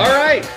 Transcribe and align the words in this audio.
All 0.00 0.08
right. 0.08 0.50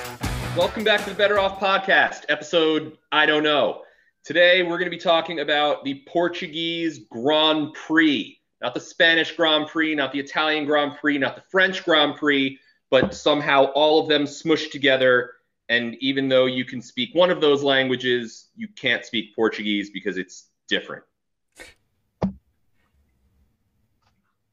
Welcome 0.55 0.85
back 0.85 1.03
to 1.03 1.13
the 1.13 1.21
BettorOff 1.21 1.57
Podcast, 1.59 2.21
episode 2.29 2.97
I 3.11 3.25
don't 3.25 3.43
know. 3.43 3.81
Today 4.23 4.63
we're 4.63 4.77
going 4.77 4.85
to 4.85 4.89
be 4.89 4.97
talking 4.97 5.41
about 5.41 5.83
the 5.83 6.01
Portuguese 6.07 6.99
Grand 7.11 7.73
Prix, 7.73 8.39
not 8.61 8.73
the 8.73 8.79
Spanish 8.79 9.35
Grand 9.35 9.67
Prix, 9.67 9.95
not 9.95 10.13
the 10.13 10.19
Italian 10.19 10.63
Grand 10.63 10.95
Prix, 10.95 11.17
not 11.17 11.35
the 11.35 11.41
French 11.51 11.83
Grand 11.83 12.15
Prix, 12.15 12.57
but 12.89 13.13
somehow 13.13 13.65
all 13.73 13.99
of 13.99 14.07
them 14.07 14.23
smushed 14.23 14.71
together. 14.71 15.31
And 15.67 15.97
even 15.99 16.29
though 16.29 16.45
you 16.45 16.63
can 16.63 16.81
speak 16.81 17.13
one 17.13 17.29
of 17.29 17.41
those 17.41 17.63
languages, 17.63 18.47
you 18.55 18.69
can't 18.69 19.03
speak 19.03 19.35
Portuguese 19.35 19.89
because 19.89 20.17
it's 20.17 20.51
different. 20.69 21.03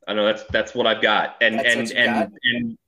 I 0.09 0.15
know 0.15 0.27
that's 0.27 0.43
that's 0.51 0.75
what 0.75 0.89
I've 0.89 1.01
got. 1.01 1.37
And 1.41 1.61
That's 1.61 1.75
and 1.75 1.93
and, 1.93 2.13
got? 2.13 2.31
and 2.43 2.79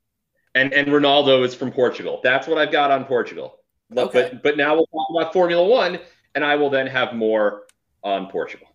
and 0.55 0.73
and 0.73 0.89
Ronaldo 0.89 1.45
is 1.45 1.55
from 1.55 1.73
Portugal. 1.73 2.21
That's 2.23 2.47
what 2.47 2.59
I've 2.59 2.73
got 2.73 2.91
on 2.91 3.05
Portugal. 3.05 3.59
But- 3.91 4.09
Okay. 4.09 4.31
But 4.33 4.43
but 4.43 4.57
now 4.57 4.75
we'll 4.75 4.87
talk 4.87 5.07
about 5.11 5.33
Formula 5.33 5.67
One, 5.67 5.99
and 6.35 6.45
I 6.45 6.55
will 6.57 6.71
then 6.71 6.87
have 6.87 7.15
more 7.15 7.65
on 8.03 8.29
Portugal. 8.31 8.69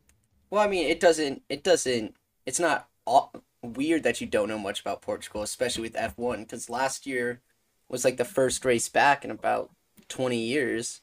Well, 0.50 0.62
I 0.62 0.68
mean, 0.68 0.88
it 0.88 1.00
doesn't. 1.00 1.42
It 1.50 1.64
doesn't. 1.64 2.16
It's 2.46 2.60
not 2.60 2.88
all, 3.06 3.34
weird 3.64 4.04
that 4.04 4.22
you 4.22 4.28
don't 4.28 4.48
know 4.48 4.60
much 4.60 4.80
about 4.80 5.02
Portugal, 5.02 5.42
especially 5.42 5.82
with 5.84 5.96
F 5.98 6.18
one, 6.18 6.44
because 6.44 6.70
last 6.70 7.06
year 7.08 7.42
was 7.90 8.06
like 8.06 8.18
the 8.18 8.26
first 8.26 8.64
race 8.64 8.88
back 8.90 9.26
in 9.26 9.32
about 9.32 9.72
twenty 10.08 10.38
years. 10.40 11.02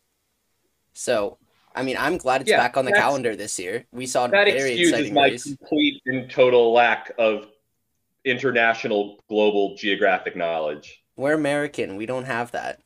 So, 0.93 1.39
I 1.75 1.83
mean, 1.83 1.97
I'm 1.99 2.17
glad 2.17 2.41
it's 2.43 2.51
Yeah, 2.51 2.59
back 2.59 2.77
on 2.77 2.85
the 2.85 2.93
calendar 2.93 3.35
this 3.35 3.59
year. 3.59 3.85
We 3.91 4.07
saw 4.07 4.29
That 4.29 4.47
very 4.47 4.81
excuses 4.81 5.11
my 5.11 5.25
race. 5.31 5.43
complete 5.43 6.01
and 6.07 6.31
total 6.31 6.73
lack 6.73 7.13
of 7.19 7.49
international 8.25 9.23
global 9.29 9.77
geographic 9.77 10.37
knowledge. 10.37 11.03
We're 11.17 11.35
American. 11.35 11.97
We 11.97 12.07
don't 12.07 12.25
have 12.25 12.53
that. 12.53 12.81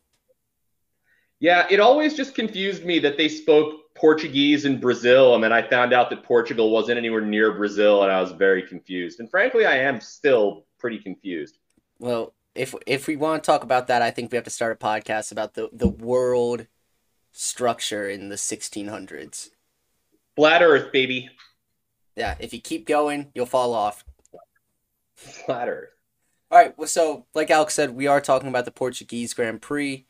Yeah, 1.41 1.67
it 1.71 1.79
always 1.81 2.15
just 2.15 2.35
confused 2.35 2.85
me 2.85 2.99
that 2.99 3.17
they 3.17 3.29
spoke 3.29 3.95
Portuguese 3.95 4.65
in 4.65 4.81
Brazil, 4.81 5.35
and 5.35 5.43
then 5.43 5.53
I 5.53 5.63
found 5.63 5.93
out 5.93 6.11
that 6.11 6.25
Portugal 6.25 6.71
wasn't 6.71 6.99
anywhere 6.99 7.21
near 7.21 7.53
Brazil, 7.53 8.03
and 8.03 8.11
I 8.11 8.21
was 8.21 8.33
very 8.33 8.63
confused. 8.63 9.21
And 9.21 9.31
frankly, 9.31 9.65
I 9.65 9.79
am 9.79 10.01
still 10.01 10.67
pretty 10.79 10.99
confused. 10.99 11.59
Well, 11.99 12.35
if 12.55 12.75
if 12.87 13.07
we 13.07 13.17
want 13.17 13.43
to 13.43 13.47
talk 13.47 13.63
about 13.63 13.87
that, 13.87 14.03
I 14.03 14.11
think 14.11 14.33
we 14.33 14.37
have 14.37 14.45
to 14.45 14.51
start 14.51 14.79
a 14.81 14.85
podcast 14.85 15.31
about 15.31 15.55
the 15.55 15.69
the 15.73 15.89
world 15.89 16.67
structure 17.33 18.09
in 18.09 18.31
the 18.31 18.37
1600s. 18.37 19.51
Flat 20.35 20.63
Earth, 20.63 20.93
baby. 20.93 21.31
Yeah, 22.17 22.35
if 22.41 22.53
you 22.53 22.61
keep 22.61 22.87
going, 22.87 23.31
you'll 23.35 23.47
fall 23.47 23.75
off. 23.75 24.05
Flat 25.19 25.69
Earth. 25.69 25.91
All 26.51 26.59
right, 26.59 26.77
well, 26.79 26.89
so 26.89 27.27
like 27.35 27.51
Alex 27.51 27.75
said, 27.75 27.95
we 27.95 28.07
are 28.07 28.21
talking 28.21 28.49
about 28.49 28.65
the 28.65 28.71
Portuguese 28.71 29.35
Grand 29.35 29.61
Prix. 29.61 30.07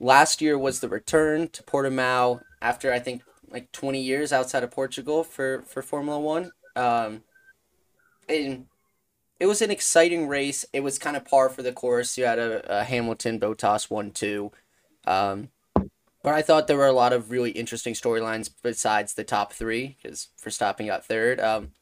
Last 0.00 0.40
year 0.42 0.58
was 0.58 0.80
the 0.80 0.88
return 0.88 1.48
to 1.48 1.62
Portimao 1.62 2.40
after 2.60 2.92
I 2.92 2.98
think 2.98 3.22
like 3.48 3.70
20 3.70 4.00
years 4.00 4.32
outside 4.32 4.64
of 4.64 4.72
Portugal 4.72 5.22
for 5.22 5.62
for 5.62 5.82
Formula 5.82 6.18
One. 6.18 6.50
Um, 6.74 7.22
and 8.28 8.66
it 9.38 9.46
was 9.46 9.62
an 9.62 9.70
exciting 9.70 10.26
race. 10.26 10.64
It 10.72 10.80
was 10.80 10.98
kind 10.98 11.16
of 11.16 11.24
par 11.24 11.48
for 11.48 11.62
the 11.62 11.72
course. 11.72 12.18
You 12.18 12.24
had 12.24 12.40
a, 12.40 12.80
a 12.80 12.84
Hamilton, 12.84 13.38
Bottas 13.38 13.88
one 13.88 14.10
two. 14.10 14.50
Um, 15.06 15.50
but 15.74 16.32
I 16.34 16.42
thought 16.42 16.66
there 16.66 16.78
were 16.78 16.86
a 16.86 16.92
lot 16.92 17.12
of 17.12 17.30
really 17.30 17.50
interesting 17.50 17.94
storylines 17.94 18.50
besides 18.62 19.14
the 19.14 19.24
top 19.24 19.52
three 19.52 19.98
because 20.02 20.28
Verstappen 20.42 20.86
got 20.86 21.04
third. 21.04 21.38
Um, 21.38 21.72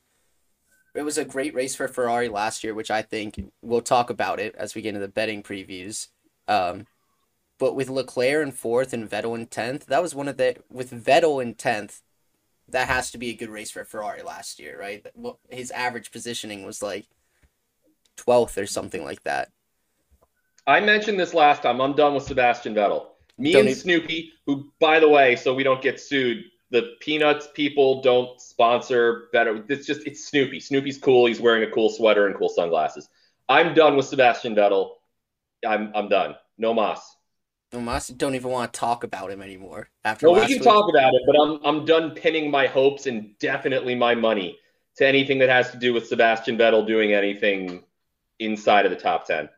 it 0.95 1.03
was 1.03 1.19
a 1.19 1.25
great 1.25 1.55
race 1.55 1.75
for 1.75 1.89
Ferrari 1.89 2.29
last 2.29 2.63
year, 2.63 2.75
which 2.75 2.91
I 2.91 3.03
think 3.03 3.51
we'll 3.63 3.81
talk 3.81 4.11
about 4.11 4.41
it 4.41 4.55
as 4.57 4.75
we 4.75 4.83
get 4.83 4.91
into 4.91 5.01
the 5.01 5.09
betting 5.09 5.43
previews. 5.43 6.09
Um, 6.49 6.87
but 7.59 7.75
with 7.75 7.89
Leclerc 7.89 8.43
in 8.47 8.53
fourth 8.53 8.93
and 8.93 9.09
Vettel 9.09 9.37
in 9.37 9.47
tenth, 9.47 9.87
that 9.87 10.03
was 10.03 10.15
one 10.15 10.29
of 10.29 10.37
the 10.37 10.57
with 10.71 10.91
Vettel 10.91 11.43
in 11.43 11.55
tenth. 11.55 12.03
That 12.69 12.89
has 12.89 13.11
to 13.11 13.19
be 13.19 13.31
a 13.31 13.35
good 13.35 13.51
race 13.51 13.71
for 13.71 13.85
Ferrari 13.85 14.23
last 14.23 14.59
year, 14.59 14.79
right? 14.79 15.05
Well, 15.15 15.39
his 15.51 15.71
average 15.71 16.11
positioning 16.11 16.65
was 16.65 16.83
like 16.83 17.07
twelfth 18.17 18.59
or 18.59 18.67
something 18.67 19.05
like 19.05 19.23
that. 19.25 19.51
I 20.67 20.81
mentioned 20.81 21.19
this 21.19 21.35
last 21.35 21.63
time. 21.63 21.81
I'm 21.81 21.95
done 21.95 22.15
with 22.15 22.25
Sebastian 22.25 22.75
Vettel. 22.75 23.07
Me 23.39 23.53
Don't 23.53 23.61
and 23.61 23.71
even- 23.71 23.81
Snoopy, 23.81 24.33
who, 24.47 24.73
by 24.79 25.01
the 25.01 25.09
way, 25.09 25.37
so 25.37 25.55
we 25.55 25.63
don't 25.65 25.83
get 25.83 26.01
sued, 26.01 26.45
the 26.73 26.97
Peanuts 27.01 27.49
people 27.55 28.03
don't 28.03 28.41
sponsor 28.41 29.29
better. 29.33 29.65
It's 29.69 29.87
just, 29.87 30.07
it's 30.07 30.27
Snoopy. 30.27 30.61
Snoopy's 30.61 30.99
cool. 30.99 31.27
He's 31.27 31.41
wearing 31.41 31.65
a 31.65 31.71
cool 31.73 31.91
sweater 31.91 32.27
and 32.27 32.37
cool 32.37 32.49
sunglasses. 32.51 33.09
I'm 33.49 33.75
done 33.75 33.97
with 33.97 34.07
Sebastian 34.07 34.57
Vettel. 34.57 34.93
I'm, 35.67 35.93
I'm 35.95 36.09
done. 36.09 36.37
No 36.59 36.75
mas. 36.75 37.01
Almost 37.75 38.11
Um, 38.11 38.17
don't 38.17 38.35
even 38.35 38.51
want 38.51 38.73
to 38.73 38.81
talk 38.81 39.05
about 39.05 39.31
him 39.31 39.43
anymore 39.43 39.91
after 40.05 40.27
No, 40.27 40.33
we 40.33 40.47
can 40.47 40.59
week. 40.59 40.63
talk 40.63 40.91
about 40.91 41.15
it, 41.15 41.23
but 41.27 41.37
I'm, 41.41 41.61
I'm 41.65 41.85
done 41.85 42.13
pinning 42.15 42.51
my 42.51 42.67
hopes 42.67 43.07
and 43.07 43.39
definitely 43.39 43.95
my 43.95 44.15
money 44.15 44.59
to 44.97 45.07
anything 45.07 45.39
that 45.41 45.49
has 45.51 45.71
to 45.73 45.79
do 45.79 45.93
with 45.95 46.07
Sebastian 46.07 46.59
Vettel 46.59 46.87
doing 46.87 47.13
anything 47.13 47.85
inside 48.39 48.87
of 48.87 48.91
the 48.91 48.99
top 48.99 49.27
10. 49.27 49.49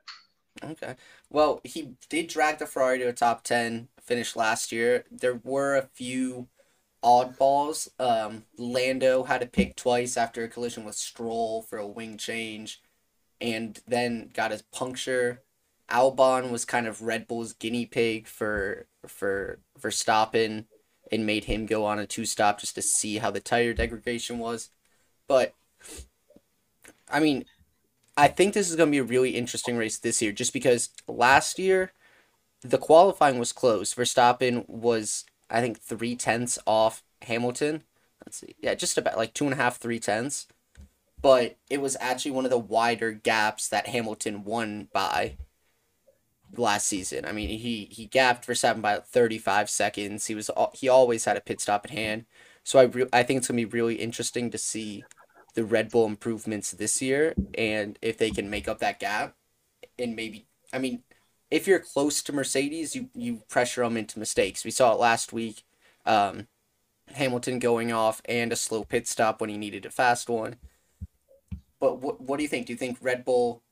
Okay. 0.63 0.95
Well, 1.31 1.61
he 1.65 1.95
did 2.09 2.29
drag 2.29 2.59
the 2.59 2.67
Ferrari 2.67 2.99
to 3.01 3.09
a 3.09 3.13
top 3.13 3.43
10 3.45 3.89
finish 4.01 4.37
last 4.37 4.73
year. 4.73 5.05
There 5.11 5.35
were 5.43 5.77
a 5.77 5.83
few 5.83 6.49
oddballs. 7.05 7.89
Um, 8.01 8.45
Lando 8.59 9.25
had 9.25 9.41
to 9.43 9.47
pick 9.47 9.77
twice 9.77 10.17
after 10.17 10.43
a 10.43 10.49
collision 10.49 10.85
with 10.85 10.95
Stroll 10.95 11.63
for 11.63 11.79
a 11.79 11.87
wing 11.87 12.17
change 12.17 12.81
and 13.41 13.81
then 13.87 14.31
got 14.33 14.51
his 14.51 14.63
puncture. 14.63 15.43
Albon 15.91 16.51
was 16.51 16.65
kind 16.65 16.87
of 16.87 17.03
Red 17.03 17.29
Bull's 17.29 17.53
guinea 17.53 17.87
pig 17.87 18.27
for 18.27 18.87
for 19.07 19.61
Verstappen 19.79 20.65
and 21.13 21.27
made 21.27 21.45
him 21.45 21.67
go 21.67 21.85
on 21.85 21.99
a 21.99 22.07
two 22.07 22.25
stop 22.25 22.59
just 22.59 22.75
to 22.75 22.83
see 22.83 23.19
how 23.19 23.31
the 23.31 23.41
tire 23.41 23.75
degradation 23.75 24.39
was. 24.39 24.71
But 25.29 25.55
I 27.11 27.21
mean, 27.21 27.45
I 28.17 28.29
think 28.29 28.55
this 28.55 28.71
is 28.71 28.77
going 28.77 28.89
to 28.89 28.93
be 28.93 28.99
a 28.99 29.05
really 29.05 29.37
interesting 29.37 29.77
race 29.77 29.99
this 29.99 30.23
year 30.23 30.33
just 30.33 30.53
because 30.53 30.89
last 31.07 31.59
year 31.59 31.93
the 32.63 32.79
qualifying 32.79 33.39
was 33.39 33.53
close. 33.53 33.95
Verstappen 33.95 34.69
was, 34.69 35.25
I 35.55 35.61
think, 35.61 35.81
three 35.81 36.17
tenths 36.17 36.59
off 36.67 37.03
Hamilton. 37.23 37.85
Let's 38.25 38.39
see. 38.39 38.55
Yeah, 38.61 38.75
just 38.75 38.99
about 38.99 39.17
like 39.17 39.35
two 39.35 39.45
and 39.45 39.55
a 39.55 39.57
half, 39.57 39.79
three 39.79 40.01
tenths. 40.01 40.47
But 41.21 41.57
it 41.71 41.81
was 41.81 41.97
actually 42.01 42.33
one 42.33 42.45
of 42.45 42.51
the 42.51 42.59
wider 42.59 43.13
gaps 43.13 43.69
that 43.69 43.89
Hamilton 43.89 44.45
won 44.45 44.89
by 44.93 45.37
last 46.59 46.87
season. 46.87 47.25
I 47.25 47.33
mean, 47.33 47.49
he 47.49 47.89
he 47.91 48.07
gapped 48.07 48.47
Verstappen 48.47 48.83
by 48.83 48.99
35 48.99 49.71
seconds. 49.71 50.27
He 50.27 50.35
was 50.35 50.51
he 50.75 50.89
always 50.89 51.25
had 51.25 51.37
a 51.37 51.41
pit 51.41 51.61
stop 51.61 51.85
at 51.85 51.91
hand. 51.91 52.27
So 52.63 52.79
I 52.79 52.83
re- 52.85 53.09
I 53.13 53.23
think 53.23 53.39
it's 53.39 53.47
to 53.49 53.53
be 53.53 53.65
really 53.65 53.97
interesting 53.97 54.51
to 54.51 54.59
see 54.59 55.05
the 55.55 55.65
Red 55.65 55.91
Bull 55.91 56.07
improvements 56.07 56.73
this 56.73 57.01
year 57.01 57.35
and 57.57 57.99
if 58.03 58.19
they 58.19 58.31
can 58.31 58.51
make 58.51 58.67
up 58.69 58.81
that 58.81 58.99
gap 58.99 59.37
and 59.99 60.17
maybe 60.17 60.47
I 60.73 60.79
mean 60.79 61.03
if 61.51 61.67
you're 61.67 61.79
close 61.79 62.23
to 62.23 62.33
Mercedes 62.33 62.95
you 62.97 63.09
you 63.15 63.43
pressure 63.49 63.83
them 63.83 63.97
into 63.97 64.19
mistakes. 64.19 64.65
We 64.65 64.71
saw 64.71 64.93
it 64.93 64.99
last 65.01 65.33
week 65.33 65.65
um 66.07 66.49
Hamilton 67.13 67.59
going 67.59 67.93
off 67.93 68.23
and 68.25 68.53
a 68.53 68.57
slow 68.57 68.85
pit 68.85 69.07
stop 69.07 69.41
when 69.41 69.51
he 69.51 69.59
needed 69.59 69.87
a 69.87 69.91
fast 69.91 70.29
one. 70.29 70.57
But 71.81 72.01
what 72.01 72.21
what 72.21 72.37
do 72.39 72.43
you 72.43 72.49
think? 72.49 72.67
Do 72.67 72.73
you 72.73 72.79
think 72.79 72.99
Red 73.01 73.25
Bull 73.25 73.63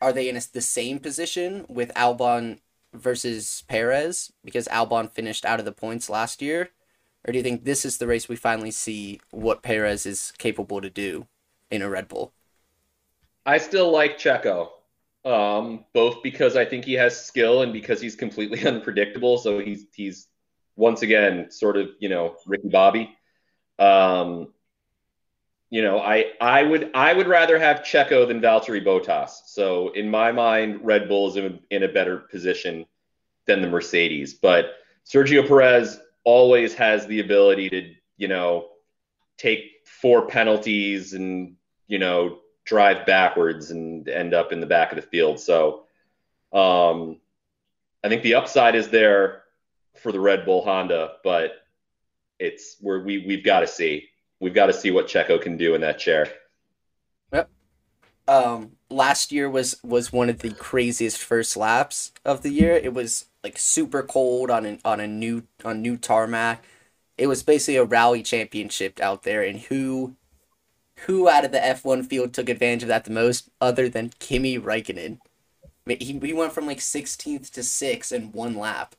are 0.00 0.12
they 0.12 0.28
in 0.28 0.36
a, 0.36 0.40
the 0.52 0.60
same 0.60 0.98
position 0.98 1.64
with 1.68 1.92
Albon 1.94 2.60
versus 2.92 3.64
Perez 3.68 4.32
because 4.44 4.68
Albon 4.68 5.10
finished 5.10 5.44
out 5.44 5.58
of 5.58 5.64
the 5.64 5.72
points 5.72 6.10
last 6.10 6.42
year? 6.42 6.70
Or 7.26 7.32
do 7.32 7.38
you 7.38 7.42
think 7.42 7.64
this 7.64 7.84
is 7.84 7.98
the 7.98 8.06
race 8.06 8.28
we 8.28 8.36
finally 8.36 8.70
see 8.70 9.20
what 9.30 9.62
Perez 9.62 10.06
is 10.06 10.32
capable 10.38 10.80
to 10.80 10.90
do 10.90 11.26
in 11.70 11.82
a 11.82 11.88
Red 11.88 12.08
Bull? 12.08 12.32
I 13.44 13.58
still 13.58 13.90
like 13.90 14.18
Checo, 14.18 14.70
um, 15.26 15.84
both 15.92 16.22
because 16.22 16.56
I 16.56 16.64
think 16.64 16.84
he 16.84 16.94
has 16.94 17.26
skill 17.26 17.62
and 17.62 17.72
because 17.72 18.00
he's 18.00 18.14
completely 18.14 18.64
unpredictable. 18.66 19.36
So 19.38 19.58
he's 19.58 19.84
he's 19.92 20.28
once 20.76 21.02
again 21.02 21.50
sort 21.50 21.76
of 21.76 21.90
you 21.98 22.08
know 22.08 22.36
Ricky 22.46 22.68
Bobby. 22.68 23.14
Um, 23.78 24.52
you 25.68 25.82
know, 25.82 25.98
I 25.98 26.26
I 26.40 26.62
would 26.62 26.92
I 26.94 27.12
would 27.12 27.26
rather 27.26 27.58
have 27.58 27.80
Checo 27.80 28.26
than 28.26 28.40
Valtteri 28.40 28.84
Bottas. 28.84 29.30
So 29.46 29.88
in 29.88 30.08
my 30.08 30.30
mind, 30.30 30.80
Red 30.82 31.08
Bull 31.08 31.28
is 31.28 31.36
in, 31.36 31.58
in 31.70 31.82
a 31.82 31.88
better 31.88 32.18
position 32.18 32.86
than 33.46 33.60
the 33.62 33.68
Mercedes. 33.68 34.34
But 34.34 34.74
Sergio 35.04 35.46
Perez 35.46 36.00
always 36.24 36.74
has 36.74 37.06
the 37.06 37.18
ability 37.20 37.68
to 37.70 37.94
you 38.16 38.28
know 38.28 38.68
take 39.38 39.64
four 39.84 40.28
penalties 40.28 41.14
and 41.14 41.56
you 41.88 41.98
know 41.98 42.38
drive 42.66 43.06
backwards 43.06 43.70
and 43.70 44.06
end 44.08 44.34
up 44.34 44.52
in 44.52 44.60
the 44.60 44.66
back 44.66 44.92
of 44.92 44.96
the 44.96 45.02
field. 45.02 45.40
So 45.40 45.84
um, 46.52 47.18
I 48.04 48.08
think 48.08 48.22
the 48.22 48.34
upside 48.34 48.74
is 48.74 48.88
there 48.88 49.44
for 49.94 50.12
the 50.12 50.20
Red 50.20 50.44
Bull 50.44 50.62
Honda, 50.62 51.14
but 51.24 51.52
it's 52.38 52.76
where 52.80 53.00
we 53.00 53.24
we've 53.26 53.44
got 53.44 53.60
to 53.60 53.66
see 53.66 54.08
we've 54.40 54.54
got 54.54 54.66
to 54.66 54.72
see 54.72 54.90
what 54.90 55.06
Checo 55.06 55.40
can 55.40 55.56
do 55.56 55.74
in 55.74 55.80
that 55.80 55.98
chair. 55.98 56.28
Yep. 57.32 57.48
Um, 58.28 58.72
last 58.90 59.32
year 59.32 59.48
was 59.48 59.76
was 59.82 60.12
one 60.12 60.28
of 60.28 60.40
the 60.40 60.50
craziest 60.50 61.18
first 61.18 61.56
laps 61.56 62.12
of 62.24 62.42
the 62.42 62.50
year. 62.50 62.74
It 62.74 62.92
was 62.92 63.26
like 63.42 63.58
super 63.58 64.02
cold 64.02 64.50
on 64.50 64.66
an 64.66 64.80
on 64.84 65.00
a 65.00 65.06
new 65.06 65.44
on 65.64 65.80
new 65.80 65.96
tarmac. 65.96 66.64
It 67.16 67.28
was 67.28 67.42
basically 67.42 67.76
a 67.76 67.84
rally 67.84 68.22
championship 68.22 69.00
out 69.00 69.22
there, 69.22 69.42
and 69.42 69.60
who 69.60 70.16
who 71.00 71.28
out 71.28 71.44
of 71.44 71.52
the 71.52 71.64
F 71.64 71.84
one 71.84 72.02
field 72.02 72.32
took 72.32 72.48
advantage 72.48 72.82
of 72.82 72.88
that 72.88 73.04
the 73.04 73.10
most, 73.10 73.50
other 73.60 73.88
than 73.88 74.12
Kimi 74.18 74.58
mean, 75.86 75.98
he 76.00 76.18
he 76.18 76.32
went 76.32 76.52
from 76.52 76.66
like 76.66 76.80
sixteenth 76.80 77.52
to 77.52 77.62
sixth 77.62 78.12
in 78.12 78.32
one 78.32 78.56
lap. 78.56 78.94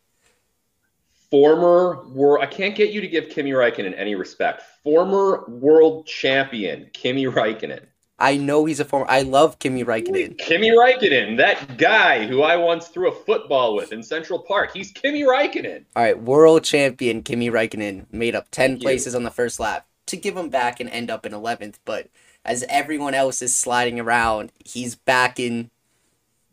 Former 1.30 2.08
world, 2.08 2.42
I 2.42 2.48
can't 2.48 2.76
get 2.76 2.92
you 2.92 3.02
to 3.02 3.08
give 3.08 3.30
Kimi 3.30 3.52
Räikkönen 3.52 3.94
any 3.98 4.16
respect. 4.16 4.64
Former 4.84 5.44
world 5.50 6.08
champion 6.08 6.90
Kimi 6.94 7.26
Räikkönen. 7.26 7.86
I 8.20 8.38
know 8.38 8.66
he's 8.66 8.80
a 8.80 8.86
former. 8.86 9.06
I 9.10 9.24
love 9.24 9.60
Kimi 9.60 9.84
Räikkönen. 9.84 10.38
Kimi 10.38 10.70
Räikkönen, 10.70 11.38
that 11.38 11.78
guy 11.78 12.26
who 12.26 12.42
I 12.42 12.56
once 12.56 12.88
threw 12.88 13.10
a 13.10 13.12
football 13.12 13.76
with 13.76 13.92
in 13.92 14.02
Central 14.02 14.40
Park. 14.40 14.74
He's 14.74 14.92
Kimi 14.92 15.24
Räikkönen. 15.24 15.84
All 15.98 16.04
right, 16.04 16.18
world 16.18 16.64
champion 16.64 17.22
Kimi 17.22 17.50
Räikkönen 17.50 18.06
made 18.14 18.34
up 18.34 18.50
10 18.52 18.70
Thank 18.70 18.82
you. 18.82 18.86
places 18.86 19.14
on 19.14 19.24
the 19.24 19.32
first 19.32 19.60
lap 19.60 19.86
to 20.08 20.18
give 20.18 20.36
him 20.36 20.50
back 20.50 20.80
and 20.80 20.90
end 20.90 21.10
up 21.10 21.26
in 21.26 21.32
11th, 21.32 21.76
but 21.86 22.10
as 22.44 22.66
everyone 22.70 23.14
else 23.14 23.42
is 23.42 23.56
sliding 23.56 24.00
around, 24.00 24.52
he's 24.64 24.96
back 24.96 25.40
in 25.40 25.70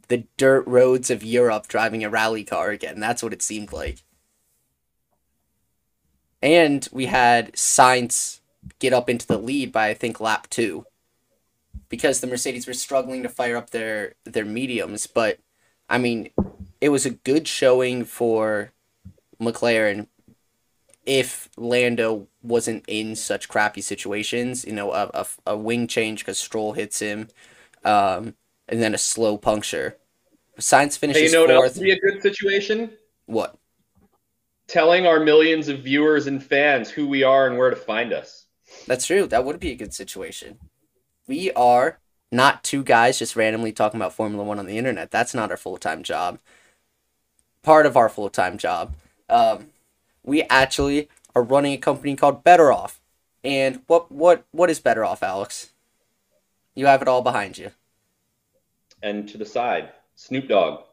the 0.08 0.24
dirt 0.36 0.66
roads 0.66 1.10
of 1.10 1.24
Europe 1.24 1.68
driving 1.68 2.04
a 2.04 2.10
rally 2.10 2.44
car 2.44 2.70
again. 2.70 3.00
That's 3.00 3.22
what 3.22 3.32
it 3.32 3.42
seemed 3.42 3.72
like. 3.72 4.02
And 6.42 6.86
we 6.92 7.06
had 7.06 7.52
Sainz 7.54 8.40
get 8.78 8.92
up 8.92 9.08
into 9.08 9.26
the 9.26 9.38
lead 9.38 9.72
by 9.72 9.88
I 9.88 9.94
think 9.94 10.20
lap 10.20 10.48
2 10.50 10.84
because 11.88 12.20
the 12.20 12.26
Mercedes 12.26 12.66
were 12.66 12.74
struggling 12.74 13.22
to 13.22 13.28
fire 13.28 13.56
up 13.56 13.70
their 13.70 14.14
their 14.24 14.44
mediums, 14.44 15.06
but 15.06 15.38
I 15.88 15.98
mean, 15.98 16.30
it 16.80 16.88
was 16.88 17.06
a 17.06 17.10
good 17.10 17.46
showing 17.46 18.04
for 18.04 18.72
McLaren 19.40 20.08
if 21.06 21.48
Lando 21.56 22.28
wasn't 22.44 22.84
in 22.86 23.16
such 23.16 23.48
crappy 23.48 23.80
situations, 23.80 24.64
you 24.64 24.72
know, 24.72 24.92
a, 24.92 25.10
a, 25.14 25.26
a 25.46 25.56
wing 25.56 25.86
change 25.86 26.20
because 26.20 26.38
Stroll 26.38 26.72
hits 26.74 27.00
him, 27.00 27.28
um, 27.84 28.34
and 28.68 28.82
then 28.82 28.94
a 28.94 28.98
slow 28.98 29.36
puncture. 29.36 29.96
Sainz 30.58 30.72
Hey, 31.00 31.08
you 31.08 31.14
finishes 31.14 31.32
know 31.32 31.46
fourth. 31.46 31.76
would 31.76 31.84
be 31.84 31.92
a 31.92 31.98
good 31.98 32.22
situation? 32.22 32.90
What? 33.26 33.56
Telling 34.66 35.06
our 35.06 35.20
millions 35.20 35.68
of 35.68 35.80
viewers 35.80 36.26
and 36.26 36.42
fans 36.42 36.90
who 36.90 37.08
we 37.08 37.22
are 37.22 37.46
and 37.46 37.58
where 37.58 37.70
to 37.70 37.76
find 37.76 38.12
us. 38.12 38.46
That's 38.86 39.06
true. 39.06 39.26
That 39.26 39.44
would 39.44 39.60
be 39.60 39.72
a 39.72 39.76
good 39.76 39.94
situation. 39.94 40.58
We 41.26 41.50
are 41.52 41.98
not 42.30 42.64
two 42.64 42.82
guys 42.82 43.18
just 43.18 43.36
randomly 43.36 43.72
talking 43.72 43.98
about 43.98 44.14
Formula 44.14 44.44
One 44.44 44.58
on 44.58 44.66
the 44.66 44.78
internet. 44.78 45.10
That's 45.10 45.34
not 45.34 45.50
our 45.50 45.56
full 45.56 45.76
time 45.76 46.02
job. 46.02 46.38
Part 47.62 47.86
of 47.86 47.96
our 47.96 48.08
full 48.08 48.30
time 48.30 48.58
job. 48.58 48.94
Um, 49.28 49.68
we 50.22 50.42
actually 50.44 51.08
are 51.34 51.42
running 51.42 51.72
a 51.72 51.78
company 51.78 52.16
called 52.16 52.44
BettorOff. 52.44 52.98
And 53.42 53.82
what 53.86 54.10
what 54.10 54.44
what 54.52 54.70
is 54.70 54.80
BettorOff, 54.80 55.22
Alex? 55.22 55.70
You 56.74 56.86
have 56.86 57.02
it 57.02 57.08
all 57.08 57.22
behind 57.22 57.58
you. 57.58 57.70
And 59.02 59.28
to 59.28 59.38
the 59.38 59.44
side, 59.44 59.90
Snoop 60.14 60.48
Dogg. 60.48 60.84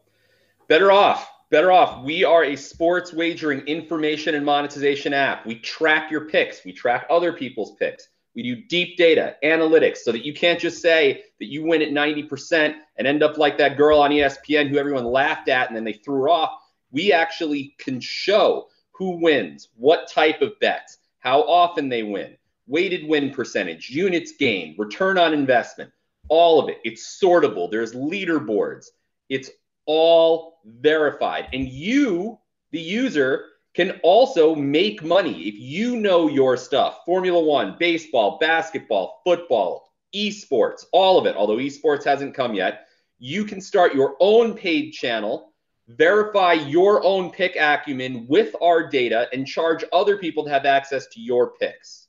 BettorOff. 0.68 1.24
Better 1.52 1.70
off. 1.70 2.02
We 2.02 2.24
are 2.24 2.44
a 2.44 2.56
sports 2.56 3.12
wagering 3.12 3.60
information 3.66 4.34
and 4.34 4.44
monetization 4.44 5.12
app. 5.12 5.44
We 5.44 5.56
track 5.56 6.10
your 6.10 6.22
picks. 6.22 6.64
We 6.64 6.72
track 6.72 7.06
other 7.10 7.30
people's 7.30 7.72
picks. 7.72 8.08
We 8.34 8.42
do 8.42 8.56
deep 8.56 8.96
data 8.96 9.36
analytics 9.44 9.98
so 9.98 10.12
that 10.12 10.24
you 10.24 10.32
can't 10.32 10.58
just 10.58 10.80
say 10.80 11.24
that 11.38 11.52
you 11.52 11.66
win 11.66 11.82
at 11.82 11.90
90% 11.90 12.74
and 12.96 13.06
end 13.06 13.22
up 13.22 13.36
like 13.36 13.58
that 13.58 13.76
girl 13.76 13.98
on 13.98 14.10
ESPN 14.10 14.68
who 14.68 14.78
everyone 14.78 15.04
laughed 15.04 15.50
at 15.50 15.68
and 15.68 15.76
then 15.76 15.84
they 15.84 15.92
threw 15.92 16.22
her 16.22 16.30
off. 16.30 16.52
We 16.90 17.12
actually 17.12 17.74
can 17.76 18.00
show 18.00 18.68
who 19.02 19.18
wins, 19.20 19.68
what 19.76 20.08
type 20.08 20.42
of 20.42 20.58
bets, 20.60 20.98
how 21.18 21.42
often 21.42 21.88
they 21.88 22.04
win, 22.04 22.36
weighted 22.68 23.08
win 23.08 23.30
percentage, 23.30 23.90
units 23.90 24.32
gained, 24.38 24.78
return 24.78 25.18
on 25.18 25.34
investment, 25.34 25.90
all 26.28 26.60
of 26.60 26.68
it. 26.68 26.78
It's 26.84 27.20
sortable. 27.20 27.68
There's 27.68 27.94
leaderboards. 27.94 28.86
It's 29.28 29.50
all 29.86 30.60
verified. 30.64 31.48
And 31.52 31.68
you, 31.68 32.38
the 32.70 32.80
user, 32.80 33.46
can 33.74 33.98
also 34.04 34.54
make 34.54 35.02
money 35.02 35.48
if 35.48 35.54
you 35.56 35.96
know 35.96 36.28
your 36.28 36.56
stuff. 36.56 37.00
Formula 37.04 37.42
One, 37.42 37.74
baseball, 37.80 38.38
basketball, 38.38 39.20
football, 39.24 39.92
esports, 40.14 40.84
all 40.92 41.18
of 41.18 41.26
it. 41.26 41.34
Although 41.34 41.56
esports 41.56 42.04
hasn't 42.04 42.34
come 42.34 42.54
yet, 42.54 42.86
you 43.18 43.44
can 43.44 43.60
start 43.60 43.94
your 43.94 44.14
own 44.20 44.54
paid 44.54 44.92
channel, 44.92 45.51
verify 45.88 46.52
your 46.52 47.04
own 47.04 47.30
pick 47.30 47.56
acumen 47.56 48.26
with 48.28 48.54
our 48.62 48.88
data, 48.88 49.28
and 49.32 49.46
charge 49.46 49.84
other 49.92 50.16
people 50.16 50.44
to 50.44 50.50
have 50.50 50.64
access 50.64 51.06
to 51.08 51.20
your 51.20 51.50
picks. 51.50 52.08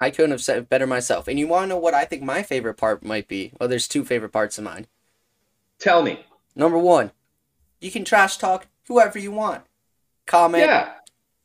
I 0.00 0.10
couldn't 0.10 0.32
have 0.32 0.42
said 0.42 0.58
it 0.58 0.68
better 0.68 0.86
myself. 0.86 1.28
And 1.28 1.38
you 1.38 1.46
want 1.46 1.64
to 1.64 1.68
know 1.68 1.78
what 1.78 1.94
I 1.94 2.04
think 2.04 2.22
my 2.22 2.42
favorite 2.42 2.74
part 2.74 3.04
might 3.04 3.28
be? 3.28 3.52
Well, 3.58 3.68
there's 3.68 3.86
two 3.86 4.04
favorite 4.04 4.32
parts 4.32 4.58
of 4.58 4.64
mine. 4.64 4.86
Tell 5.78 6.02
me. 6.02 6.24
Number 6.56 6.78
one, 6.78 7.12
you 7.80 7.90
can 7.90 8.04
trash 8.04 8.36
talk 8.36 8.66
whoever 8.88 9.18
you 9.18 9.30
want. 9.30 9.62
Comment, 10.26 10.64
Yeah. 10.64 10.94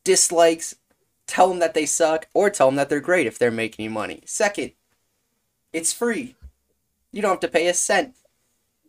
dislikes, 0.03 0.75
tell 1.27 1.49
them 1.49 1.59
that 1.59 1.73
they 1.73 1.85
suck, 1.85 2.27
or 2.33 2.49
tell 2.49 2.67
them 2.67 2.75
that 2.77 2.89
they're 2.89 2.99
great 2.99 3.27
if 3.27 3.37
they're 3.37 3.51
making 3.51 3.83
you 3.83 3.91
money. 3.91 4.23
Second, 4.25 4.71
it's 5.73 5.93
free. 5.93 6.35
You 7.11 7.21
don't 7.21 7.31
have 7.31 7.39
to 7.41 7.47
pay 7.47 7.67
a 7.67 7.73
cent. 7.73 8.15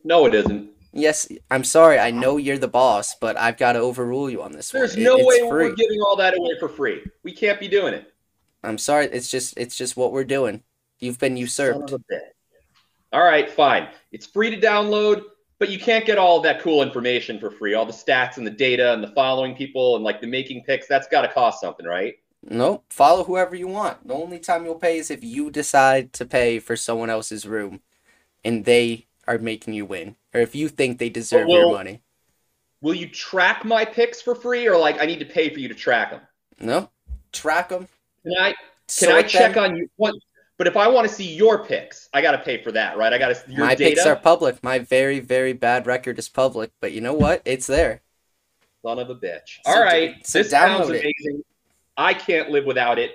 No, 0.05 0.25
it 0.27 0.35
isn't. 0.35 0.71
Yes, 0.93 1.29
I'm 1.51 1.65
sorry. 1.65 1.99
I 1.99 2.11
know 2.11 2.37
you're 2.39 2.59
the 2.59 2.69
boss, 2.69 3.15
but 3.15 3.37
I've 3.37 3.59
got 3.59 3.75
to 3.75 3.81
overrule 3.81 4.31
you 4.31 4.43
on 4.43 4.53
this 4.53 4.71
There's 4.71 4.95
one. 4.95 5.05
No 5.05 5.17
way 5.19 5.41
free. 5.41 5.49
we're 5.49 5.75
giving 5.75 6.01
all 6.01 6.17
that 6.17 6.37
away 6.37 6.59
for 6.59 6.69
free. 6.69 7.03
We 7.23 7.33
can't 7.33 7.61
be 7.61 7.69
doing 7.69 7.95
it. 7.95 8.13
I'm 8.65 8.79
sorry. 8.79 9.07
It's 9.07 9.31
just 9.31 9.57
it's 9.57 9.77
just 9.77 9.97
what 9.97 10.13
we're 10.13 10.25
doing. 10.25 10.63
You've 10.99 11.19
been 11.19 11.37
usurped. 11.37 11.93
All 13.13 13.25
right, 13.25 13.49
fine. 13.51 13.89
It's 14.13 14.27
free 14.27 14.51
to 14.51 14.61
download, 14.61 15.23
but 15.59 15.71
you 15.71 15.79
can't 15.79 16.05
get 16.05 16.19
all 16.19 16.39
of 16.39 16.43
that 16.43 16.61
cool 16.61 16.83
information 16.83 17.39
for 17.39 17.51
free. 17.51 17.75
All 17.75 17.87
the 17.87 17.93
stats 17.93 18.37
and 18.37 18.47
the 18.47 18.51
data 18.51 18.93
and 18.93 19.03
the 19.03 19.13
following 19.13 19.55
people 19.55 19.97
and 19.97 20.05
like 20.05 20.21
the 20.21 20.27
making 20.27 20.65
picks, 20.65 20.87
that's 20.87 21.07
got 21.09 21.23
to 21.23 21.29
cost 21.29 21.61
something, 21.61 21.87
right? 21.87 22.17
Nope. 22.43 22.85
Follow 22.91 23.25
whoever 23.25 23.57
you 23.57 23.69
want. 23.69 24.07
The 24.07 24.15
only 24.15 24.39
time 24.39 24.65
you'll 24.65 24.77
pay 24.77 24.99
is 24.99 25.11
if 25.11 25.25
you 25.25 25.51
decide 25.51 26.13
to 26.15 26.25
pay 26.25 26.59
for 26.59 26.77
someone 26.77 27.11
else's 27.11 27.47
room, 27.47 27.81
and 28.45 28.65
they 28.65 29.08
are 29.29 29.39
making 29.39 29.75
you 29.75 29.85
win, 29.85 30.17
or 30.35 30.41
if 30.41 30.55
you 30.55 30.69
think 30.69 30.99
they 30.99 31.11
deserve 31.11 31.49
your 31.49 31.71
money. 31.71 32.03
Will 32.81 32.95
you 32.95 33.09
track 33.09 33.65
my 33.65 33.85
picks 33.85 34.23
for 34.23 34.35
free 34.35 34.67
or 34.67 34.77
like 34.77 35.01
I 35.01 35.07
need 35.07 35.19
to 35.19 35.27
pay 35.27 35.53
for 35.53 35.61
you 35.61 35.69
to 35.69 35.75
track 35.75 36.11
them? 36.11 36.21
No. 36.59 36.91
Track 37.33 37.69
them. 37.69 37.89
Can 38.25 38.35
I 38.39 38.55
can 38.99 39.13
I 39.13 39.23
check 39.23 39.57
on 39.57 39.77
you 39.77 39.89
what 39.97 40.15
but 40.57 40.67
if 40.67 40.77
I 40.77 40.89
want 40.89 41.07
to 41.09 41.15
see 41.15 41.35
your 41.37 41.65
picks, 41.65 42.09
I 42.13 42.21
got 42.21 42.33
to 42.33 42.39
pay 42.39 42.61
for 42.61 42.73
that, 42.73 42.99
right? 42.99 43.13
I 43.13 43.19
got 43.19 43.29
to 43.29 43.53
your 43.53 43.65
My 43.65 43.77
data. 43.77 43.91
picks 43.91 44.07
are 44.07 44.17
public. 44.17 44.61
My 44.65 44.81
very, 44.81 45.21
very 45.21 45.53
bad 45.53 45.87
record 45.87 46.19
is 46.19 46.29
public, 46.29 46.73
but 46.81 46.91
you 46.91 47.01
know 47.01 47.15
what? 47.15 47.43
It's 47.45 47.69
there. 47.69 48.03
Son 48.83 48.99
of 48.99 49.09
a 49.09 49.15
bitch. 49.15 49.59
So 49.65 49.71
All 49.71 49.83
right. 49.83 50.27
so 50.27 50.41
this 50.41 50.51
sounds 50.51 50.89
download 50.89 51.01
it. 51.05 51.45
I 51.97 52.13
can't 52.13 52.51
live 52.51 52.65
without 52.65 52.99
it. 52.99 53.13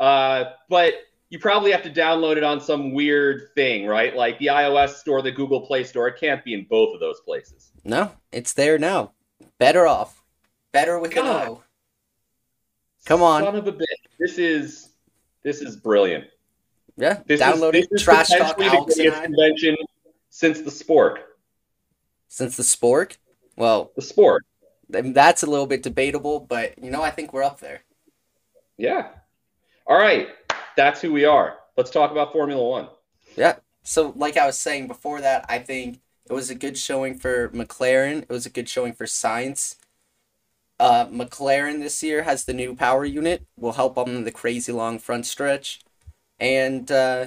Uh, 0.00 0.44
but 0.70 0.94
you 1.30 1.38
probably 1.38 1.72
have 1.72 1.82
to 1.82 1.90
download 1.90 2.36
it 2.36 2.44
on 2.44 2.60
some 2.60 2.92
weird 2.94 3.50
thing, 3.54 3.86
right? 3.86 4.16
Like 4.16 4.38
the 4.38 4.46
iOS 4.46 4.94
store, 4.94 5.20
the 5.22 5.30
Google 5.32 5.60
Play 5.66 5.84
Store. 5.84 6.08
It 6.08 6.18
can't 6.18 6.42
be 6.44 6.54
in 6.54 6.64
both 6.68 6.94
of 6.94 7.00
those 7.00 7.20
places. 7.20 7.70
No, 7.84 8.12
it's 8.32 8.52
there 8.54 8.78
now. 8.78 9.12
BettorOff. 9.60 10.10
Better 10.72 10.98
with 10.98 11.12
an 11.16 11.26
O. 11.26 11.62
Come 13.06 13.22
on. 13.22 13.42
Son 13.42 13.56
of 13.56 13.66
a 13.66 13.72
bitch. 13.72 13.84
This 14.18 14.38
is 14.38 14.90
this 15.42 15.60
is 15.60 15.76
brilliant. 15.76 16.24
Yeah, 16.96 17.20
This 17.26 17.40
download 17.40 17.74
is, 17.74 17.84
it. 17.84 17.88
this 17.92 18.00
is 18.00 18.04
Trash 18.04 18.28
talk 18.28 18.56
the 18.58 18.64
greatest 18.96 19.22
convention 19.22 19.76
since 20.30 20.62
the 20.62 20.70
sport. 20.70 21.20
Since 22.26 22.56
the 22.56 22.64
spork, 22.64 23.16
well, 23.56 23.92
The 23.94 24.02
sport. 24.02 24.44
that's 24.88 25.44
a 25.44 25.46
little 25.46 25.66
bit 25.66 25.84
debatable, 25.84 26.40
but 26.40 26.76
you 26.82 26.90
know, 26.90 27.00
I 27.02 27.10
think 27.10 27.32
we're 27.32 27.44
up 27.44 27.60
there. 27.60 27.82
Yeah. 28.76 29.10
All 29.86 29.96
right. 29.96 30.28
That's 30.78 31.00
who 31.00 31.12
we 31.12 31.24
are. 31.24 31.58
Let's 31.76 31.90
talk 31.90 32.12
about 32.12 32.30
Formula 32.30 32.64
One. 32.64 32.86
Yeah. 33.36 33.56
So, 33.82 34.12
like 34.14 34.36
I 34.36 34.46
was 34.46 34.56
saying 34.56 34.86
before 34.86 35.20
that, 35.20 35.44
I 35.48 35.58
think 35.58 35.98
it 36.30 36.32
was 36.32 36.50
a 36.50 36.54
good 36.54 36.78
showing 36.78 37.18
for 37.18 37.48
McLaren. 37.48 38.22
It 38.22 38.28
was 38.28 38.46
a 38.46 38.50
good 38.50 38.68
showing 38.68 38.92
for 38.92 39.04
Sainz. 39.04 39.74
Uh, 40.78 41.06
McLaren 41.06 41.80
this 41.80 42.00
year 42.04 42.22
has 42.22 42.44
the 42.44 42.54
new 42.54 42.76
power 42.76 43.04
unit, 43.04 43.44
will 43.56 43.72
help 43.72 43.98
on 43.98 44.22
the 44.22 44.30
crazy 44.30 44.70
long 44.70 45.00
front 45.00 45.26
stretch, 45.26 45.80
and 46.38 46.92
uh, 46.92 47.26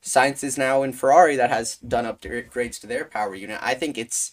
Sainz 0.00 0.44
is 0.44 0.56
now 0.56 0.84
in 0.84 0.92
Ferrari 0.92 1.34
that 1.34 1.50
has 1.50 1.78
done 1.78 2.04
upgrades 2.04 2.80
to 2.82 2.86
their 2.86 3.04
power 3.04 3.34
unit. 3.34 3.58
I 3.60 3.74
think 3.74 3.98
it's 3.98 4.30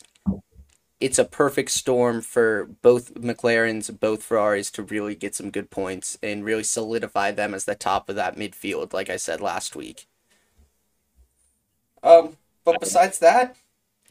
it's 1.00 1.20
a 1.20 1.26
perfect 1.26 1.72
storm 1.72 2.22
for 2.22 2.66
both 2.82 3.14
McLarens, 3.14 3.98
both 3.98 4.24
Ferraris 4.24 4.70
to 4.72 4.84
really 4.84 5.16
get 5.16 5.34
some 5.34 5.50
good 5.50 5.70
points 5.70 6.18
and 6.22 6.44
really 6.44 6.64
solidify 6.64 7.32
them 7.32 7.54
as 7.54 7.66
the 7.66 7.76
top 7.76 8.10
of 8.10 8.16
that 8.18 8.36
midfield, 8.36 8.92
like 8.92 9.10
I 9.10 9.16
said 9.16 9.40
last 9.40 9.76
week. 9.76 10.08
Um, 12.04 12.38
but 12.66 12.80
besides 12.80 13.20
that, 13.20 13.56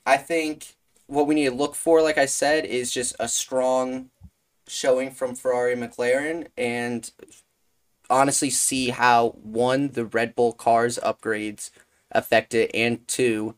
I 0.07 0.17
think 0.17 0.77
what 1.07 1.27
we 1.27 1.35
need 1.35 1.51
to 1.51 1.55
look 1.55 1.75
for, 1.75 2.03
like 2.03 2.19
I 2.19 2.27
said, 2.27 2.65
is 2.65 2.91
just 2.91 3.15
a 3.21 3.29
strong 3.29 4.11
showing 4.67 5.11
from 5.11 5.35
Ferrari 5.35 5.75
McLaren 5.75 6.47
and 6.57 7.11
honestly 8.09 8.51
see 8.51 8.91
how 8.91 9.31
one, 9.43 9.89
the 9.89 10.07
Red 10.07 10.35
Bull 10.35 10.55
cars 10.55 10.99
upgrades 11.03 11.71
affect 12.11 12.55
it, 12.55 12.71
and 12.73 13.07
two, 13.07 13.57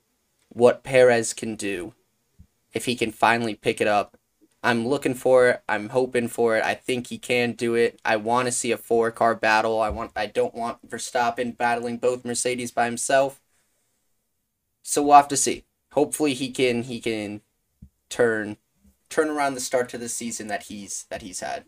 what 0.48 0.82
Perez 0.82 1.32
can 1.32 1.54
do 1.54 1.94
if 2.72 2.84
he 2.84 2.94
can 2.96 3.12
finally 3.12 3.54
pick 3.54 3.80
it 3.80 3.88
up. 3.88 4.16
I'm 4.62 4.86
looking 4.86 5.14
for 5.14 5.48
it. 5.48 5.62
I'm 5.68 5.88
hoping 5.88 6.28
for 6.28 6.56
it. 6.56 6.64
I 6.64 6.74
think 6.74 7.06
he 7.06 7.18
can 7.18 7.52
do 7.52 7.74
it. 7.74 7.98
I 8.04 8.16
want 8.16 8.46
to 8.46 8.52
see 8.52 8.72
a 8.72 8.76
four 8.76 9.10
car 9.10 9.34
battle. 9.34 9.80
I 9.80 9.88
want 9.88 10.12
I 10.14 10.26
don't 10.26 10.54
want 10.54 10.88
Verstappen 10.88 11.56
battling 11.56 11.96
both 11.96 12.24
Mercedes 12.24 12.70
by 12.70 12.84
himself. 12.84 13.40
So 14.82 15.02
we'll 15.02 15.16
have 15.16 15.28
to 15.28 15.36
see. 15.36 15.64
Hopefully 15.92 16.34
he 16.34 16.50
can 16.50 16.82
he 16.82 17.00
can 17.00 17.40
turn 18.10 18.58
turn 19.08 19.28
around 19.28 19.54
the 19.54 19.60
start 19.60 19.88
to 19.90 19.98
the 19.98 20.08
season 20.08 20.48
that 20.48 20.64
he's 20.64 21.06
that 21.10 21.22
he's 21.22 21.40
had. 21.40 21.64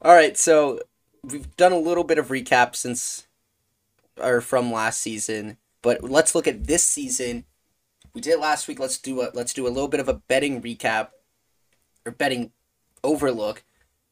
All 0.00 0.14
right, 0.14 0.36
so 0.36 0.80
we've 1.24 1.56
done 1.56 1.72
a 1.72 1.78
little 1.78 2.04
bit 2.04 2.18
of 2.18 2.28
recap 2.28 2.76
since 2.76 3.26
or 4.16 4.40
from 4.40 4.72
last 4.72 5.00
season, 5.00 5.58
but 5.82 6.04
let's 6.04 6.34
look 6.34 6.46
at 6.46 6.66
this 6.66 6.84
season. 6.84 7.44
We 8.14 8.20
did 8.20 8.40
last 8.40 8.68
week. 8.68 8.78
Let's 8.78 8.98
do 8.98 9.20
a 9.22 9.30
let's 9.34 9.52
do 9.52 9.66
a 9.66 9.68
little 9.70 9.88
bit 9.88 10.00
of 10.00 10.08
a 10.08 10.14
betting 10.14 10.62
recap 10.62 11.08
or 12.04 12.12
betting 12.12 12.52
overlook 13.04 13.64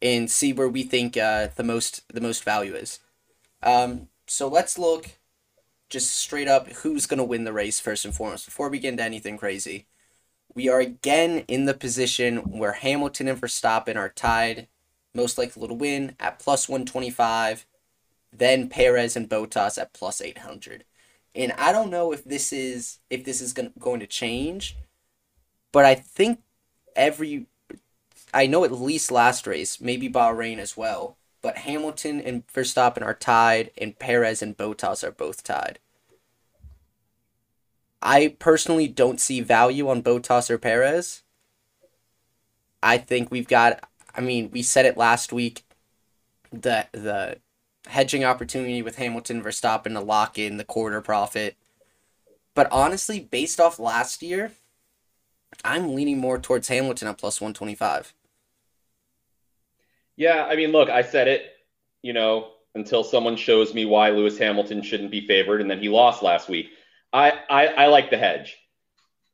and 0.03 0.31
see 0.31 0.53
where 0.53 0.69
we 0.69 0.83
think 0.83 1.17
uh, 1.17 1.49
the 1.57 1.65
most 1.65 2.03
the 2.13 2.21
most 2.21 2.45
value 2.45 2.75
is. 2.75 3.01
Um, 3.63 4.09
so 4.27 4.49
let's 4.49 4.79
look 4.79 5.19
just 5.89 6.13
straight 6.13 6.49
up 6.49 6.69
who's 6.69 7.07
going 7.07 7.19
to 7.19 7.25
win 7.25 7.45
the 7.45 7.53
race 7.53 7.81
first 7.81 8.05
and 8.05 8.15
foremost 8.15 8.45
before 8.45 8.69
we 8.69 8.79
get 8.79 8.91
into 8.91 9.03
anything 9.03 9.39
crazy. 9.39 9.87
We 10.55 10.69
are 10.69 10.81
again 10.81 11.45
in 11.49 11.67
the 11.67 11.75
position 11.75 12.59
where 12.59 12.73
Hamilton 12.73 13.29
and 13.29 13.41
Verstappen 13.41 13.97
are 13.97 14.09
tied, 14.09 14.69
most 15.15 15.39
likely 15.39 15.69
to 15.69 15.75
win 15.75 16.17
at 16.19 16.39
plus 16.39 16.69
125, 16.69 17.67
then 18.33 18.69
Perez 18.69 19.17
and 19.17 19.29
Bottas 19.29 19.79
at 19.79 19.93
plus 19.93 20.21
800. 20.21 20.85
And 21.37 21.53
I 21.53 21.71
don't 21.71 21.91
know 21.91 22.13
if 22.13 22.25
this 22.25 22.53
is 22.53 22.99
if 23.11 23.25
this 23.25 23.41
is 23.41 23.53
gonna, 23.53 23.73
going 23.79 24.01
to 24.01 24.07
change, 24.07 24.77
but 25.71 25.85
I 25.85 25.95
think 25.95 26.41
every 26.97 27.47
I 28.33 28.47
know 28.47 28.65
at 28.65 28.73
least 28.73 29.11
last 29.13 29.47
race, 29.47 29.81
maybe 29.81 30.09
Bahrain 30.09 30.59
as 30.59 30.77
well, 30.77 31.17
but 31.43 31.59
Hamilton 31.59 32.21
and 32.21 32.47
Verstappen 32.49 33.03
are 33.03 33.15
tied, 33.15 33.71
and 33.79 33.99
Perez 33.99 34.43
and 34.43 34.57
Bottas 34.57 35.05
are 35.05 35.13
both 35.13 35.43
tied. 35.43 35.79
I 38.03 38.37
personally 38.39 38.89
don't 38.89 39.21
see 39.21 39.41
value 39.41 39.89
on 39.89 40.03
Bottas 40.03 40.51
or 40.51 40.59
Perez. 40.59 41.23
I 42.83 42.99
think 42.99 43.31
we've 43.31 43.49
got. 43.49 43.89
I 44.15 44.21
mean, 44.21 44.51
we 44.53 44.63
said 44.63 44.87
it 44.87 44.97
last 44.97 45.33
week. 45.33 45.65
The 46.53 46.87
the 46.93 47.39
hedging 47.87 48.25
opportunity 48.25 48.83
with 48.83 48.97
Hamilton 48.97 49.43
Verstappen 49.43 49.95
to 49.95 50.01
lock 50.01 50.39
in 50.39 50.57
the 50.57 50.65
quarter 50.65 51.01
profit. 51.01 51.57
But 52.55 52.71
honestly, 52.71 53.21
based 53.21 53.61
off 53.61 53.79
last 53.79 54.23
year, 54.23 54.53
I'm 55.65 55.95
leaning 55.95 56.19
more 56.19 56.39
towards 56.39 56.69
Hamilton 56.69 57.09
at 57.09 57.19
plus 57.19 57.41
125. 57.41 58.15
Yeah, 60.17 60.47
I 60.47 60.57
mean, 60.57 60.73
look, 60.73 60.89
I 60.89 61.03
said 61.03 61.29
it, 61.29 61.43
you 62.03 62.13
know, 62.13 62.53
until 62.75 63.05
someone 63.05 63.37
shows 63.37 63.75
me 63.75 63.85
why 63.85 64.11
Lewis 64.11 64.39
Hamilton 64.39 64.83
shouldn't 64.83 65.11
be 65.11 65.27
favored, 65.27 65.61
and 65.61 65.71
then 65.71 65.81
he 65.81 65.89
lost 65.89 66.23
last 66.23 66.49
week. 66.49 66.71
I, 67.13 67.33
I, 67.49 67.67
I 67.67 67.87
like 67.87 68.11
the 68.11 68.19
hedge. 68.19 68.57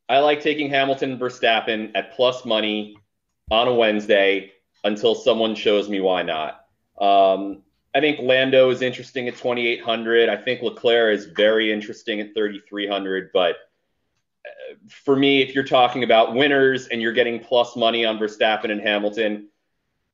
I 0.09 0.19
like 0.19 0.41
taking 0.41 0.69
Hamilton 0.69 1.19
Verstappen 1.19 1.93
at 1.95 2.15
plus 2.15 2.45
money 2.45 2.97
on 3.51 3.69
a 3.69 3.75
Wednesday 3.75 4.53
until 4.85 5.15
someone 5.15 5.55
shows 5.55 5.89
me 5.89 6.01
why 6.01 6.23
not. 6.23 6.65
Um, 7.01 7.63
I 7.95 8.01
think 8.01 8.21
Lando 8.21 8.71
is 8.71 8.81
interesting 8.81 9.29
at 9.29 9.37
2,800. 9.37 10.29
I 10.29 10.37
think 10.37 10.63
Leclerc 10.63 11.15
is 11.15 11.27
very 11.27 11.73
interesting 11.73 12.21
at 12.21 12.35
3,300. 12.35 13.31
But 13.33 13.57
uh, 14.47 14.75
for 14.89 15.15
me, 15.15 15.43
if 15.43 15.55
you're 15.55 15.65
talking 15.65 16.03
about 16.03 16.35
winners 16.35 16.89
and 16.89 17.03
you're 17.03 17.13
getting 17.13 17.39
plus 17.39 17.77
money 17.77 18.05
on 18.05 18.19
Verstappen 18.19 18.71
and 18.71 18.81
Hamilton, 18.81 19.49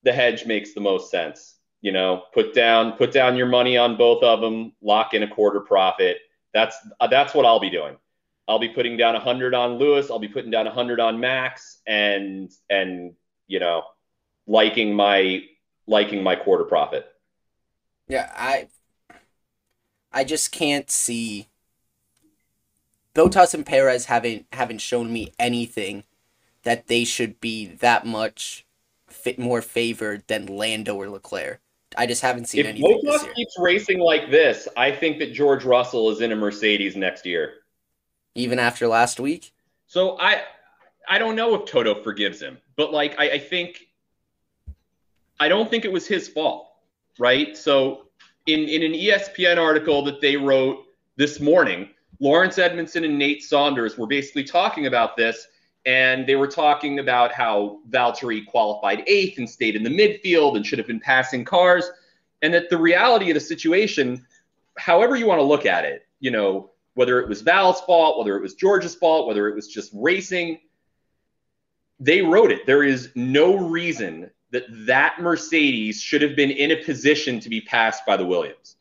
the 0.02 0.12
hedge 0.12 0.46
makes 0.46 0.74
the 0.74 0.80
most 0.80 1.10
sense. 1.10 1.56
You 1.80 1.92
know, 1.92 2.24
put 2.34 2.54
down 2.54 2.92
put 2.92 3.12
down 3.12 3.36
your 3.36 3.46
money 3.46 3.76
on 3.76 3.96
both 3.96 4.24
of 4.24 4.40
them, 4.40 4.72
lock 4.82 5.14
in 5.14 5.22
a 5.22 5.28
quarter 5.28 5.60
profit. 5.60 6.18
That's 6.52 6.76
uh, 6.98 7.06
that's 7.06 7.34
what 7.34 7.46
I'll 7.46 7.60
be 7.60 7.70
doing. 7.70 7.96
I'll 8.48 8.58
be 8.58 8.70
putting 8.70 8.96
down 8.96 9.14
100 9.14 9.54
on 9.54 9.78
Lewis. 9.78 10.10
I'll 10.10 10.18
be 10.18 10.26
putting 10.26 10.50
down 10.50 10.64
100 10.64 10.98
on 10.98 11.20
Max, 11.20 11.78
and 11.86 12.50
and 12.68 13.14
you 13.46 13.60
know, 13.60 13.84
liking 14.48 14.92
my 14.92 15.42
liking 15.86 16.24
my 16.24 16.34
quarter 16.34 16.64
profit. 16.64 17.06
Yeah, 18.08 18.32
I 18.34 18.68
I 20.12 20.24
just 20.24 20.50
can't 20.50 20.90
see 20.90 21.48
Bottas 23.14 23.54
and 23.54 23.66
Perez 23.66 24.06
haven't 24.06 24.46
haven't 24.52 24.80
shown 24.80 25.12
me 25.12 25.32
anything 25.38 26.04
that 26.62 26.88
they 26.88 27.04
should 27.04 27.40
be 27.40 27.66
that 27.66 28.06
much 28.06 28.66
fit 29.06 29.38
more 29.38 29.62
favored 29.62 30.24
than 30.26 30.46
Lando 30.46 30.94
or 30.94 31.08
Leclerc. 31.08 31.60
I 31.96 32.06
just 32.06 32.22
haven't 32.22 32.46
seen 32.46 32.60
if 32.60 32.66
anything. 32.66 33.00
If 33.02 33.22
Bottas 33.22 33.34
keeps 33.34 33.56
racing 33.58 33.98
like 33.98 34.30
this, 34.30 34.68
I 34.76 34.92
think 34.92 35.18
that 35.18 35.32
George 35.32 35.64
Russell 35.64 36.10
is 36.10 36.20
in 36.20 36.32
a 36.32 36.36
Mercedes 36.36 36.96
next 36.96 37.24
year. 37.26 37.54
Even 38.34 38.58
after 38.58 38.86
last 38.86 39.20
week? 39.20 39.52
So 39.86 40.18
I 40.20 40.42
I 41.08 41.18
don't 41.18 41.36
know 41.36 41.54
if 41.54 41.64
Toto 41.64 41.94
forgives 42.02 42.40
him, 42.40 42.58
but 42.76 42.92
like 42.92 43.18
I, 43.18 43.30
I 43.32 43.38
think 43.38 43.88
I 45.40 45.48
don't 45.48 45.70
think 45.70 45.84
it 45.84 45.92
was 45.92 46.06
his 46.06 46.28
fault, 46.28 46.67
right? 47.18 47.56
So 47.56 48.06
in, 48.46 48.60
in 48.60 48.82
an 48.82 48.92
ESPN 48.92 49.58
article 49.58 50.02
that 50.04 50.20
they 50.20 50.36
wrote 50.36 50.84
this 51.16 51.40
morning, 51.40 51.90
Laurence 52.20 52.58
Edmondson 52.58 53.04
and 53.04 53.18
Nate 53.18 53.42
Saunders 53.42 53.96
were 53.96 54.06
basically 54.06 54.44
talking 54.44 54.86
about 54.86 55.16
this 55.16 55.46
and 55.86 56.26
they 56.26 56.36
were 56.36 56.46
talking 56.46 56.98
about 56.98 57.32
how 57.32 57.78
Valtteri 57.88 58.44
qualified 58.46 59.02
eighth 59.06 59.38
and 59.38 59.48
stayed 59.48 59.74
in 59.74 59.82
the 59.82 59.90
midfield 59.90 60.56
and 60.56 60.66
should 60.66 60.78
have 60.78 60.86
been 60.86 61.00
passing 61.00 61.46
cars, 61.46 61.90
and 62.42 62.52
that 62.52 62.68
the 62.68 62.76
reality 62.76 63.30
of 63.30 63.34
the 63.34 63.40
situation, 63.40 64.26
however 64.76 65.16
you 65.16 65.26
want 65.26 65.38
to 65.38 65.44
look 65.44 65.64
at 65.64 65.86
it, 65.86 66.06
you 66.20 66.30
know, 66.30 66.70
whether 66.92 67.20
it 67.20 67.28
was 67.28 67.40
Val's 67.40 67.80
fault, 67.82 68.18
whether 68.18 68.36
it 68.36 68.42
was 68.42 68.52
George's 68.52 68.94
fault, 68.94 69.26
whether 69.26 69.48
it 69.48 69.54
was 69.54 69.66
just 69.66 69.90
racing, 69.94 70.58
they 72.00 72.20
wrote 72.20 72.52
it. 72.52 72.66
There 72.66 72.82
is 72.82 73.10
no 73.14 73.56
reason 73.56 74.30
that 74.50 74.64
that 74.86 75.20
Mercedes 75.20 76.00
should 76.00 76.22
have 76.22 76.36
been 76.36 76.50
in 76.50 76.70
a 76.70 76.76
position 76.76 77.40
to 77.40 77.48
be 77.48 77.60
passed 77.60 78.06
by 78.06 78.16
the 78.16 78.24
Williams, 78.24 78.76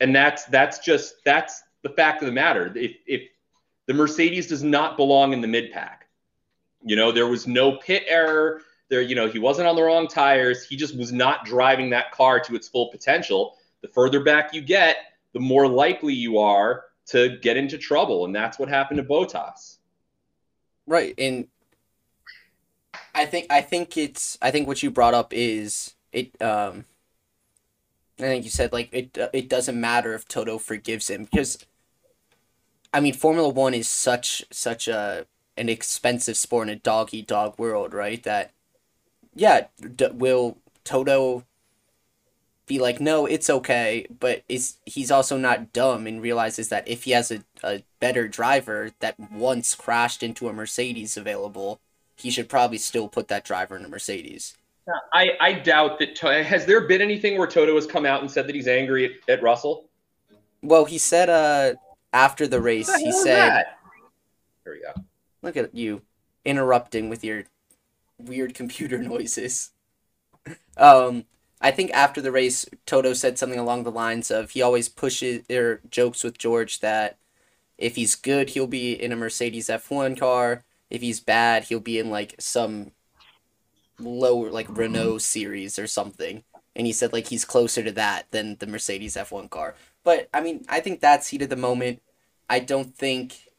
and 0.00 0.14
that's 0.14 0.44
that's 0.46 0.78
just 0.78 1.16
that's 1.24 1.62
the 1.82 1.90
fact 1.90 2.22
of 2.22 2.26
the 2.26 2.32
matter. 2.32 2.72
If 2.74 2.96
if 3.06 3.22
the 3.86 3.94
Mercedes 3.94 4.46
does 4.48 4.62
not 4.62 4.96
belong 4.96 5.32
in 5.32 5.40
the 5.40 5.48
mid 5.48 5.72
pack 5.72 6.08
you 6.82 6.96
know, 6.96 7.12
there 7.12 7.26
was 7.26 7.46
no 7.46 7.72
pit 7.72 8.04
error. 8.06 8.62
There, 8.88 9.02
you 9.02 9.14
know, 9.14 9.28
he 9.28 9.38
wasn't 9.38 9.68
on 9.68 9.76
the 9.76 9.82
wrong 9.82 10.08
tires. 10.08 10.64
He 10.64 10.76
just 10.76 10.96
was 10.96 11.12
not 11.12 11.44
driving 11.44 11.90
that 11.90 12.12
car 12.12 12.40
to 12.40 12.54
its 12.54 12.68
full 12.68 12.90
potential. 12.90 13.56
The 13.82 13.88
further 13.88 14.22
back 14.22 14.54
you 14.54 14.60
get, 14.60 14.96
the 15.32 15.40
more 15.40 15.68
likely 15.68 16.14
you 16.14 16.38
are 16.38 16.84
to 17.06 17.38
get 17.38 17.56
into 17.56 17.78
trouble, 17.78 18.24
and 18.24 18.34
that's 18.34 18.58
what 18.58 18.68
happened 18.68 18.98
to 18.98 19.04
Bottas. 19.04 19.78
Right, 20.86 21.14
and 21.18 21.46
I 23.18 23.26
think 23.26 23.46
I 23.50 23.60
think 23.62 23.96
it's 23.96 24.38
I 24.40 24.50
think 24.50 24.68
what 24.68 24.82
you 24.82 24.90
brought 24.90 25.14
up 25.14 25.32
is 25.34 25.94
it. 26.12 26.40
Um, 26.40 26.84
I 28.18 28.22
think 28.22 28.44
you 28.44 28.50
said 28.50 28.72
like 28.72 28.88
it. 28.92 29.18
Uh, 29.18 29.28
it 29.32 29.48
doesn't 29.48 29.80
matter 29.80 30.14
if 30.14 30.26
Toto 30.26 30.58
forgives 30.58 31.08
him 31.10 31.24
because, 31.24 31.58
I 32.92 33.00
mean, 33.00 33.14
Formula 33.14 33.48
One 33.48 33.74
is 33.74 33.88
such 33.88 34.44
such 34.50 34.88
a 34.88 35.26
an 35.56 35.68
expensive 35.68 36.36
sport 36.36 36.68
in 36.68 36.74
a 36.74 36.78
dog 36.78 37.12
eat 37.12 37.26
dog 37.26 37.58
world, 37.58 37.92
right? 37.92 38.22
That, 38.22 38.52
yeah, 39.34 39.68
d- 39.96 40.08
will 40.12 40.58
Toto 40.84 41.44
be 42.66 42.78
like, 42.78 43.00
no, 43.00 43.24
it's 43.26 43.48
okay, 43.48 44.06
but 44.20 44.42
is 44.48 44.76
he's 44.84 45.10
also 45.10 45.38
not 45.38 45.72
dumb 45.72 46.06
and 46.06 46.20
realizes 46.20 46.68
that 46.68 46.86
if 46.86 47.04
he 47.04 47.12
has 47.12 47.30
a, 47.30 47.42
a 47.62 47.82
better 47.98 48.28
driver 48.28 48.90
that 49.00 49.18
once 49.18 49.74
crashed 49.74 50.22
into 50.22 50.48
a 50.48 50.52
Mercedes 50.52 51.16
available, 51.16 51.80
he 52.18 52.30
should 52.30 52.48
probably 52.48 52.78
still 52.78 53.08
put 53.08 53.28
that 53.28 53.44
driver 53.44 53.76
in 53.76 53.84
a 53.84 53.88
Mercedes. 53.88 54.56
I, 55.12 55.32
I 55.40 55.52
doubt 55.52 55.98
that. 55.98 56.18
Has 56.44 56.66
there 56.66 56.80
been 56.88 57.02
anything 57.02 57.38
where 57.38 57.46
Toto 57.46 57.74
has 57.74 57.86
come 57.86 58.06
out 58.06 58.20
and 58.22 58.30
said 58.30 58.46
that 58.48 58.54
he's 58.54 58.68
angry 58.68 59.04
at, 59.06 59.34
at 59.38 59.42
Russell? 59.42 59.88
Well, 60.62 60.84
he 60.86 60.98
said 60.98 61.28
uh 61.28 61.74
after 62.12 62.46
the 62.46 62.60
race, 62.60 62.86
the 62.90 62.98
he 62.98 63.12
said. 63.12 63.50
That? 63.50 63.78
Here 64.64 64.72
we 64.74 64.80
go. 64.80 65.02
Look 65.42 65.56
at 65.56 65.74
you 65.74 66.02
interrupting 66.44 67.08
with 67.08 67.22
your 67.24 67.44
weird 68.18 68.54
computer 68.54 68.98
noises. 69.02 69.70
um, 70.76 71.24
I 71.60 71.70
think 71.70 71.90
after 71.92 72.20
the 72.20 72.32
race, 72.32 72.64
Toto 72.86 73.12
said 73.12 73.38
something 73.38 73.58
along 73.58 73.82
the 73.84 73.90
lines 73.90 74.30
of 74.30 74.50
he 74.52 74.62
always 74.62 74.88
pushes 74.88 75.44
or 75.50 75.80
jokes 75.90 76.24
with 76.24 76.38
George 76.38 76.80
that 76.80 77.18
If 77.78 77.96
he's 77.96 78.14
good, 78.14 78.50
he'll 78.50 78.66
be 78.66 78.92
in 78.92 79.12
a 79.12 79.16
Mercedes 79.16 79.68
F1 79.68 80.18
car. 80.18 80.64
If 80.90 81.02
he's 81.02 81.20
bad, 81.20 81.64
he'll 81.64 81.80
be 81.80 81.98
in 81.98 82.10
like 82.10 82.34
some 82.38 82.92
lower 83.98 84.50
like 84.50 84.66
Renault 84.68 85.18
series 85.18 85.78
or 85.78 85.86
something. 85.86 86.44
And 86.76 86.86
he 86.86 86.92
said 86.92 87.12
like 87.12 87.28
he's 87.28 87.44
closer 87.44 87.82
to 87.82 87.92
that 87.92 88.30
than 88.30 88.56
the 88.56 88.66
Mercedes 88.66 89.16
F1 89.16 89.50
car. 89.50 89.74
But 90.04 90.28
I 90.32 90.40
mean, 90.40 90.64
I 90.68 90.80
think 90.80 91.00
that's 91.00 91.28
heat 91.28 91.42
of 91.42 91.48
the 91.48 91.56
moment. 91.56 92.00
I 92.48 92.60
don't 92.60 92.94
think 92.94 93.50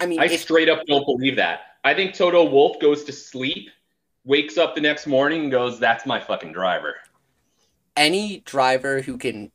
I 0.00 0.06
mean 0.06 0.20
I 0.20 0.26
if, 0.26 0.40
straight 0.40 0.68
up 0.68 0.84
don't 0.86 1.06
believe 1.06 1.36
that. 1.36 1.60
I 1.84 1.94
think 1.94 2.14
Toto 2.14 2.48
Wolff 2.48 2.78
goes 2.80 3.02
to 3.04 3.12
sleep, 3.12 3.68
wakes 4.24 4.56
up 4.56 4.74
the 4.74 4.80
next 4.80 5.06
morning, 5.06 5.42
and 5.42 5.50
goes, 5.50 5.80
"That's 5.80 6.06
my 6.06 6.20
fucking 6.20 6.52
driver." 6.52 6.96
any 7.96 8.40
driver 8.40 9.02
who 9.02 9.18
can 9.18 9.50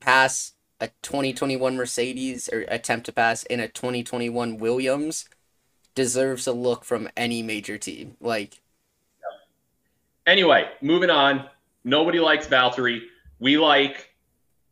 pass 0.00 0.52
a 0.80 0.88
2021 1.02 1.76
Mercedes 1.76 2.48
or 2.52 2.64
attempt 2.68 3.06
to 3.06 3.12
pass 3.12 3.42
in 3.44 3.60
a 3.60 3.68
2021 3.68 4.58
Williams 4.58 5.28
deserves 5.94 6.46
a 6.46 6.52
look 6.52 6.84
from 6.84 7.08
any 7.16 7.42
major 7.42 7.78
team. 7.78 8.16
Like 8.20 8.60
Anyway, 10.26 10.68
moving 10.80 11.10
on. 11.10 11.48
Nobody 11.84 12.18
likes 12.18 12.46
Valtteri. 12.48 13.02
We 13.38 13.58
like 13.58 14.12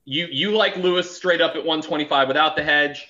you. 0.04 0.26
You 0.30 0.50
like 0.50 0.76
Lewis 0.76 1.14
straight 1.16 1.40
up 1.40 1.52
at 1.52 1.64
125 1.64 2.28
without 2.28 2.56
the 2.56 2.64
hedge. 2.64 3.08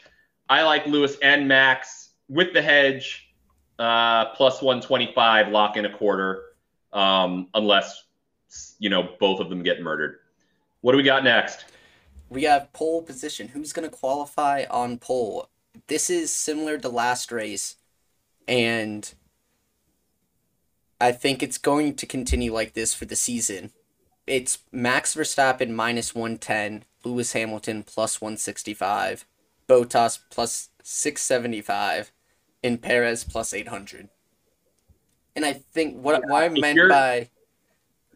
I 0.48 0.62
like 0.62 0.86
Lewis 0.86 1.16
and 1.22 1.48
Max 1.48 2.10
with 2.28 2.52
the 2.52 2.60
hedge, 2.60 3.30
uh, 3.78 4.26
plus 4.34 4.60
125, 4.60 5.48
lock 5.48 5.78
in 5.78 5.86
a 5.86 5.90
quarter, 5.90 6.42
um, 6.92 7.48
unless 7.54 8.04
you 8.78 8.90
know 8.90 9.08
both 9.18 9.40
of 9.40 9.48
them 9.48 9.62
get 9.62 9.80
murdered. 9.80 10.18
What 10.82 10.92
do 10.92 10.98
we 10.98 11.02
got 11.02 11.24
next? 11.24 11.64
We 12.28 12.44
have 12.44 12.72
pole 12.72 13.02
position. 13.02 13.48
Who's 13.48 13.72
going 13.72 13.88
to 13.88 13.96
qualify 13.96 14.64
on 14.70 14.98
pole? 14.98 15.48
This 15.86 16.08
is 16.08 16.32
similar 16.32 16.78
to 16.78 16.88
last 16.88 17.32
race, 17.32 17.76
and 18.46 19.12
I 21.00 21.12
think 21.12 21.42
it's 21.42 21.58
going 21.58 21.94
to 21.96 22.06
continue 22.06 22.52
like 22.52 22.74
this 22.74 22.94
for 22.94 23.04
the 23.04 23.16
season. 23.16 23.72
It's 24.26 24.58
Max 24.72 25.14
Verstappen 25.14 25.70
minus 25.70 26.14
110, 26.14 26.84
Lewis 27.04 27.32
Hamilton 27.32 27.82
plus 27.82 28.20
165, 28.20 29.26
Bottas 29.68 30.18
plus 30.30 30.70
675, 30.82 32.12
and 32.62 32.80
Perez 32.80 33.24
plus 33.24 33.52
800. 33.52 34.08
And 35.36 35.44
I 35.44 35.52
think 35.52 36.00
what, 36.00 36.22
what 36.26 36.42
I 36.42 36.48
meant 36.48 36.78
by 36.88 37.28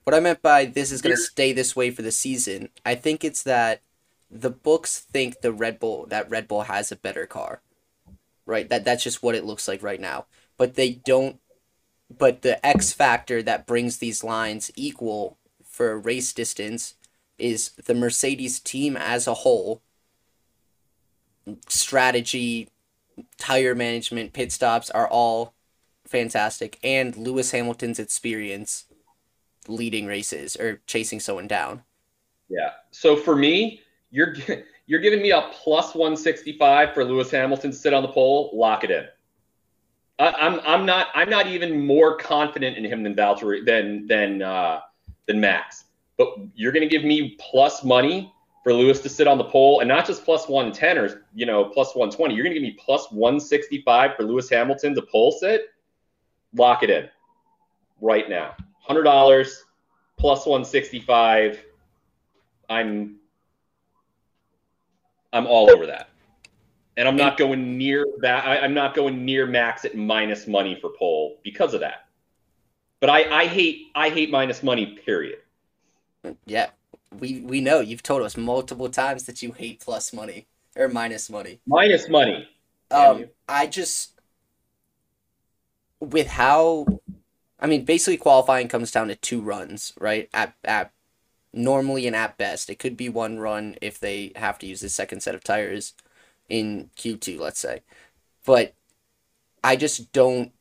what 0.04 0.14
I 0.14 0.20
meant 0.20 0.40
by 0.40 0.64
this 0.64 0.90
is 0.90 1.02
going 1.02 1.14
to 1.14 1.20
stay 1.20 1.52
this 1.52 1.76
way 1.76 1.90
for 1.90 2.00
the 2.00 2.12
season, 2.12 2.70
I 2.86 2.94
think 2.94 3.24
it's 3.24 3.42
that 3.42 3.82
the 4.30 4.50
books 4.50 4.98
think 4.98 5.40
the 5.40 5.52
Red 5.52 5.78
Bull 5.78 6.06
that 6.06 6.30
Red 6.30 6.48
Bull 6.48 6.62
has 6.62 6.92
a 6.92 6.96
better 6.96 7.26
car. 7.26 7.62
Right? 8.46 8.68
That 8.68 8.84
that's 8.84 9.04
just 9.04 9.22
what 9.22 9.34
it 9.34 9.44
looks 9.44 9.68
like 9.68 9.82
right 9.82 10.00
now. 10.00 10.26
But 10.56 10.74
they 10.74 10.90
don't 10.92 11.38
but 12.16 12.42
the 12.42 12.64
X 12.64 12.92
factor 12.92 13.42
that 13.42 13.66
brings 13.66 13.98
these 13.98 14.24
lines 14.24 14.70
equal 14.76 15.36
for 15.64 15.98
race 15.98 16.32
distance 16.32 16.94
is 17.38 17.70
the 17.70 17.94
Mercedes 17.94 18.58
team 18.58 18.96
as 18.96 19.26
a 19.26 19.34
whole 19.34 19.82
strategy, 21.68 22.68
tire 23.36 23.74
management, 23.74 24.32
pit 24.32 24.52
stops 24.52 24.90
are 24.90 25.08
all 25.08 25.54
fantastic 26.06 26.78
and 26.82 27.16
Lewis 27.16 27.50
Hamilton's 27.50 27.98
experience 27.98 28.86
leading 29.66 30.06
races 30.06 30.56
or 30.56 30.80
chasing 30.86 31.20
someone 31.20 31.46
down. 31.46 31.82
Yeah. 32.48 32.72
So 32.90 33.14
for 33.14 33.36
me, 33.36 33.82
you're 34.10 34.34
you're 34.86 35.00
giving 35.00 35.22
me 35.22 35.30
a 35.30 35.50
plus 35.62 35.94
165 35.94 36.94
for 36.94 37.04
Lewis 37.04 37.30
Hamilton 37.30 37.70
to 37.70 37.76
sit 37.76 37.92
on 37.92 38.02
the 38.02 38.08
pole. 38.08 38.50
Lock 38.54 38.84
it 38.84 38.90
in. 38.90 39.06
I, 40.18 40.32
I'm 40.32 40.60
I'm 40.60 40.86
not 40.86 41.08
I'm 41.14 41.30
not 41.30 41.46
even 41.46 41.86
more 41.86 42.16
confident 42.16 42.76
in 42.76 42.84
him 42.84 43.02
than 43.02 43.14
Valtteri 43.14 43.64
than 43.64 44.06
than 44.06 44.42
uh, 44.42 44.80
than 45.26 45.40
Max. 45.40 45.84
But 46.16 46.34
you're 46.54 46.72
going 46.72 46.88
to 46.88 46.88
give 46.88 47.04
me 47.04 47.36
plus 47.38 47.84
money 47.84 48.32
for 48.64 48.72
Lewis 48.72 49.00
to 49.00 49.08
sit 49.08 49.28
on 49.28 49.38
the 49.38 49.44
pole, 49.44 49.80
and 49.80 49.88
not 49.88 50.04
just 50.04 50.24
plus 50.24 50.48
110 50.48 50.98
or 50.98 51.26
you 51.34 51.46
know 51.46 51.64
plus 51.64 51.94
120. 51.94 52.34
You're 52.34 52.44
going 52.44 52.54
to 52.54 52.60
give 52.60 52.68
me 52.68 52.76
plus 52.82 53.10
165 53.12 54.16
for 54.16 54.24
Lewis 54.24 54.50
Hamilton 54.50 54.94
to 54.94 55.02
pole 55.02 55.32
sit. 55.32 55.66
Lock 56.54 56.82
it 56.82 56.90
in 56.90 57.08
right 58.00 58.28
now. 58.28 58.56
Hundred 58.80 59.04
dollars 59.04 59.64
plus 60.16 60.46
165. 60.46 61.62
I'm 62.70 63.16
I'm 65.32 65.46
all 65.46 65.70
over 65.70 65.86
that. 65.86 66.08
And 66.96 67.06
I'm 67.06 67.16
not 67.16 67.36
going 67.36 67.78
near 67.78 68.04
that. 68.22 68.44
I, 68.44 68.58
I'm 68.58 68.74
not 68.74 68.94
going 68.94 69.24
near 69.24 69.46
max 69.46 69.84
at 69.84 69.94
minus 69.94 70.48
money 70.48 70.76
for 70.80 70.90
pole 70.98 71.38
because 71.44 71.72
of 71.74 71.80
that. 71.80 72.08
But 73.00 73.10
I, 73.10 73.42
I 73.42 73.46
hate 73.46 73.86
I 73.94 74.08
hate 74.08 74.30
minus 74.30 74.64
money, 74.64 74.98
period. 75.04 75.38
Yeah, 76.44 76.70
we 77.20 77.40
we 77.40 77.60
know 77.60 77.78
you've 77.78 78.02
told 78.02 78.22
us 78.22 78.36
multiple 78.36 78.88
times 78.88 79.24
that 79.24 79.42
you 79.42 79.52
hate 79.52 79.78
plus 79.78 80.12
money 80.12 80.48
or 80.74 80.88
minus 80.88 81.30
money. 81.30 81.60
Minus 81.66 82.08
money. 82.08 82.48
Um. 82.90 83.26
I 83.48 83.68
just 83.68 84.18
with 86.00 86.26
how 86.26 86.86
I 87.60 87.66
mean, 87.66 87.84
basically 87.84 88.16
qualifying 88.16 88.68
comes 88.68 88.90
down 88.90 89.08
to 89.08 89.16
two 89.16 89.40
runs, 89.40 89.92
right? 89.98 90.28
At 90.32 90.54
at 90.64 90.92
normally 91.58 92.06
and 92.06 92.16
at 92.16 92.38
best, 92.38 92.70
it 92.70 92.78
could 92.78 92.96
be 92.96 93.08
one 93.08 93.38
run 93.38 93.76
if 93.82 93.98
they 94.00 94.32
have 94.36 94.58
to 94.60 94.66
use 94.66 94.80
the 94.80 94.88
second 94.88 95.20
set 95.22 95.34
of 95.34 95.44
tires 95.44 95.92
in 96.48 96.90
Q 96.96 97.16
two, 97.16 97.38
let's 97.38 97.60
say. 97.60 97.82
But 98.46 98.74
I 99.62 99.76
just 99.76 100.12
don't 100.12 100.52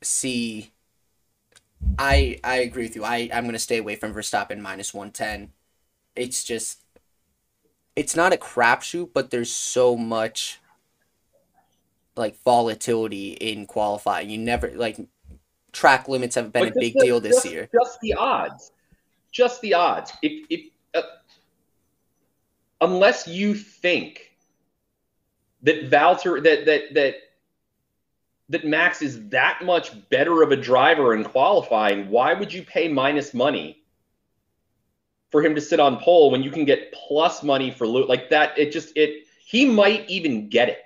see. 0.00 0.70
I 1.98 2.38
I 2.42 2.56
agree 2.56 2.84
with 2.84 2.96
you. 2.96 3.04
I 3.04 3.28
I'm 3.32 3.44
gonna 3.44 3.58
stay 3.58 3.78
away 3.78 3.96
from 3.96 4.14
Verstappen 4.14 4.60
minus 4.60 4.94
one 4.94 5.10
ten. 5.10 5.52
It's 6.16 6.44
just. 6.44 6.80
It's 7.96 8.16
not 8.16 8.32
a 8.32 8.36
crapshoot, 8.36 9.10
but 9.14 9.30
there's 9.30 9.52
so 9.52 9.96
much 9.96 10.60
like 12.16 12.36
volatility 12.42 13.32
in 13.32 13.66
qualifying. 13.66 14.30
You 14.30 14.38
never 14.38 14.70
like 14.74 14.98
track 15.72 16.08
limits 16.08 16.34
have 16.36 16.52
been 16.52 16.64
But 16.70 16.76
a 16.76 16.80
big 16.80 16.94
just- 16.94 17.04
deal 17.04 17.20
this 17.20 17.36
just- 17.42 17.50
year. 17.52 17.68
Just 17.72 18.00
the 18.00 18.14
odds. 18.14 18.72
Just 19.34 19.60
the 19.60 19.74
odds. 19.74 20.12
If 20.22 20.46
if 20.48 20.70
uh, 20.94 21.02
unless 22.80 23.28
you 23.28 23.54
think 23.54 24.32
that 25.62 25.90
Valter 25.90 26.42
that 26.42 26.64
that 26.64 26.94
that 26.94 27.14
that 28.48 28.64
Max 28.64 29.02
is 29.02 29.28
that 29.30 29.64
much 29.64 30.08
better 30.08 30.42
of 30.42 30.52
a 30.52 30.56
driver 30.56 31.14
in 31.14 31.24
qualifying, 31.24 32.08
why 32.08 32.32
would 32.32 32.52
you 32.52 32.62
pay 32.62 32.86
minus 32.88 33.34
money 33.34 33.82
for 35.30 35.44
him 35.44 35.54
to 35.56 35.60
sit 35.60 35.80
on 35.80 35.98
pole 35.98 36.30
when 36.30 36.42
you 36.42 36.50
can 36.50 36.64
get 36.64 36.92
plus 36.92 37.42
money 37.42 37.72
for 37.72 37.88
Lewis? 37.88 38.08
Like 38.08 38.30
that, 38.30 38.56
it 38.56 38.70
just 38.70 38.96
it 38.96 39.26
he 39.44 39.66
might 39.66 40.08
even 40.08 40.48
get 40.48 40.68
it, 40.68 40.78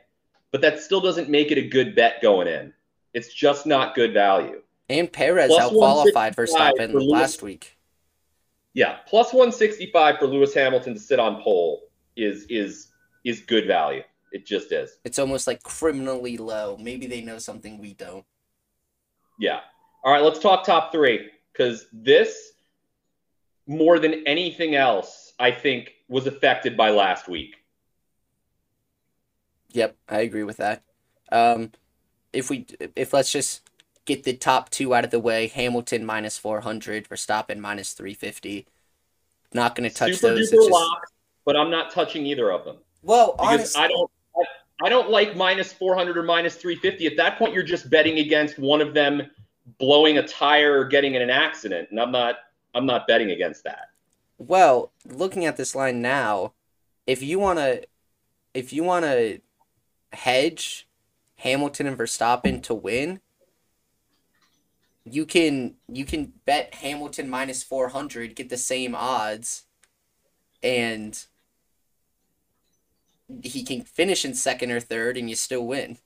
but 0.52 0.62
that 0.62 0.80
still 0.80 1.02
doesn't 1.02 1.28
make 1.28 1.50
it 1.50 1.58
a 1.58 1.68
good 1.68 1.94
bet 1.94 2.22
going 2.22 2.48
in. 2.48 2.72
It's 3.12 3.32
just 3.34 3.66
not 3.66 3.94
good 3.94 4.14
value. 4.14 4.62
And 4.88 5.12
Perez 5.12 5.50
out 5.50 5.72
qualified 5.72 6.34
165 6.34 6.36
Verstappen 6.36 7.10
last 7.10 7.42
week. 7.42 7.77
Yeah, 8.78 8.98
plus 9.08 9.32
165 9.32 10.20
for 10.20 10.28
Lewis 10.28 10.54
Hamilton 10.54 10.94
to 10.94 11.00
sit 11.00 11.18
on 11.18 11.42
pole 11.42 11.88
is 12.16 12.44
is 12.44 12.92
is 13.24 13.40
good 13.40 13.66
value. 13.66 14.04
It 14.30 14.46
just 14.46 14.70
is. 14.70 14.98
It's 15.04 15.18
almost 15.18 15.48
like 15.48 15.64
criminally 15.64 16.36
low. 16.36 16.76
Maybe 16.80 17.08
they 17.08 17.20
know 17.20 17.38
something 17.38 17.78
we 17.78 17.94
don't. 17.94 18.24
Yeah. 19.36 19.62
All 20.04 20.12
right, 20.12 20.22
let's 20.22 20.38
talk 20.38 20.64
top 20.64 20.92
three 20.92 21.28
because 21.52 21.86
this, 21.92 22.52
more 23.66 23.98
than 23.98 24.24
anything 24.28 24.76
else, 24.76 25.32
I 25.40 25.50
think 25.50 25.94
was 26.08 26.28
affected 26.28 26.76
by 26.76 26.90
last 26.90 27.26
week. 27.26 27.56
Yep, 29.70 29.96
I 30.08 30.20
agree 30.20 30.44
with 30.44 30.58
that. 30.58 30.84
Um, 31.32 31.72
if 32.32 32.48
we 32.48 32.64
if 32.94 33.12
let's 33.12 33.32
just 33.32 33.67
get 34.08 34.24
the 34.24 34.32
top 34.32 34.70
two 34.70 34.94
out 34.94 35.04
of 35.04 35.12
the 35.12 35.20
way, 35.20 35.46
Hamilton 35.46 36.04
minus 36.04 36.36
four 36.36 36.62
hundred, 36.62 37.08
Verstappen 37.08 37.58
minus 37.58 37.92
three 37.92 38.14
fifty. 38.14 38.66
Not 39.54 39.76
going 39.76 39.88
to 39.88 39.94
touch 39.94 40.16
Super 40.16 40.34
those. 40.34 40.50
duper 40.50 40.68
just, 40.68 40.90
but 41.44 41.56
I'm 41.56 41.70
not 41.70 41.92
touching 41.92 42.26
either 42.26 42.50
of 42.50 42.64
them 42.64 42.78
well, 43.02 43.34
honestly, 43.38 43.80
I 43.80 43.88
don't. 43.88 44.10
I, 44.36 44.86
I 44.86 44.88
don't 44.88 45.10
like 45.10 45.36
minus 45.36 45.72
400 45.72 46.16
or 46.16 46.22
minus 46.22 46.54
350. 46.56 47.06
At 47.06 47.16
that 47.16 47.38
point, 47.38 47.52
you're 47.52 47.62
just 47.62 47.90
betting 47.90 48.18
against 48.18 48.58
one 48.58 48.80
of 48.80 48.94
them 48.94 49.22
blowing 49.78 50.18
a 50.18 50.26
tire 50.26 50.78
or 50.78 50.84
getting 50.84 51.14
in 51.14 51.22
an 51.22 51.30
accident, 51.30 51.88
and 51.90 52.00
I'm 52.00 52.12
not. 52.12 52.36
I'm 52.74 52.86
not 52.86 53.06
betting 53.06 53.30
against 53.30 53.64
that. 53.64 53.90
Well, 54.38 54.92
looking 55.06 55.46
at 55.46 55.56
this 55.56 55.74
line 55.74 56.00
now, 56.02 56.52
if 57.06 57.22
you 57.22 57.38
want 57.38 57.58
to 57.58 57.86
if 58.54 58.72
you 58.72 58.84
want 58.84 59.04
to 59.04 59.40
hedge 60.12 60.86
Hamilton 61.36 61.86
and 61.86 61.98
Verstappen 61.98 62.62
to 62.64 62.74
win, 62.74 63.20
you 65.12 65.26
can 65.26 65.74
you 65.88 66.04
can 66.04 66.32
bet 66.44 66.74
Hamilton 66.74 67.28
minus 67.28 67.62
400, 67.62 68.34
get 68.36 68.48
the 68.48 68.56
same 68.56 68.94
odds 68.94 69.64
and 70.62 71.24
he 73.42 73.62
can 73.62 73.82
finish 73.82 74.24
in 74.24 74.34
second 74.34 74.70
or 74.70 74.80
third 74.80 75.16
and 75.16 75.28
you 75.28 75.36
still 75.36 75.66
win. 75.66 75.98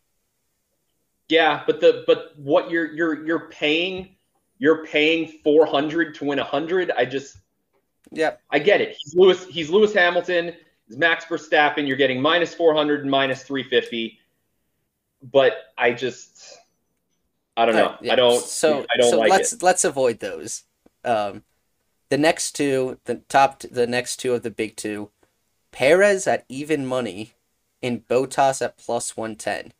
Yeah, 1.29 1.62
but 1.67 1.81
the 1.81 2.05
but 2.07 2.33
what 2.37 2.71
you're 2.71 2.93
you're 2.93 3.25
you're 3.25 3.49
paying 3.49 4.17
you're 4.59 4.85
paying 4.87 5.41
400 5.43 6.15
to 6.17 6.25
win 6.27 6.38
100. 6.38 6.91
I 6.97 7.05
just 7.05 7.38
yeah, 8.11 8.33
I 8.51 8.59
get 8.59 8.81
it. 8.81 8.97
He's 9.03 9.15
Lewis 9.15 9.47
he's 9.47 9.71
Lewis 9.71 9.95
Hamilton, 9.95 10.55
he's 10.87 10.99
Max 10.99 11.25
Verstappen, 11.25 11.87
you're 11.87 11.97
getting 11.97 12.21
minus 12.21 12.55
400 12.55 13.03
and 13.03 13.11
minus 13.11 13.43
350. 13.45 14.19
But 15.31 15.55
I 15.79 15.93
just 15.93 16.59
I 17.57 17.67
don't 17.67 17.75
know. 17.75 17.87
Uh, 17.87 17.97
yeah. 18.01 18.12
I 18.12 18.17
don't 18.17 18.43
so 18.43 18.85
I 18.93 18.97
don't 18.97 19.11
so 19.11 19.19
like 19.19 19.31
let's 19.31 19.53
it. 19.53 19.62
let's 19.62 19.85
avoid 19.85 20.21
those. 20.21 20.65
Um 21.05 21.45
the 22.09 22.19
next 22.19 22.53
two, 22.53 22.99
the 23.05 23.17
top 23.29 23.61
the 23.61 23.87
next 23.87 24.17
two 24.17 24.35
of 24.35 24.43
the 24.43 24.51
big 24.51 24.77
two, 24.77 25.11
Perez 25.71 26.27
at 26.27 26.45
even 26.49 26.87
money 26.87 27.33
and 27.83 28.07
Bottas 28.07 28.62
at 28.62 28.79
plus 28.79 29.17
110. 29.17 29.73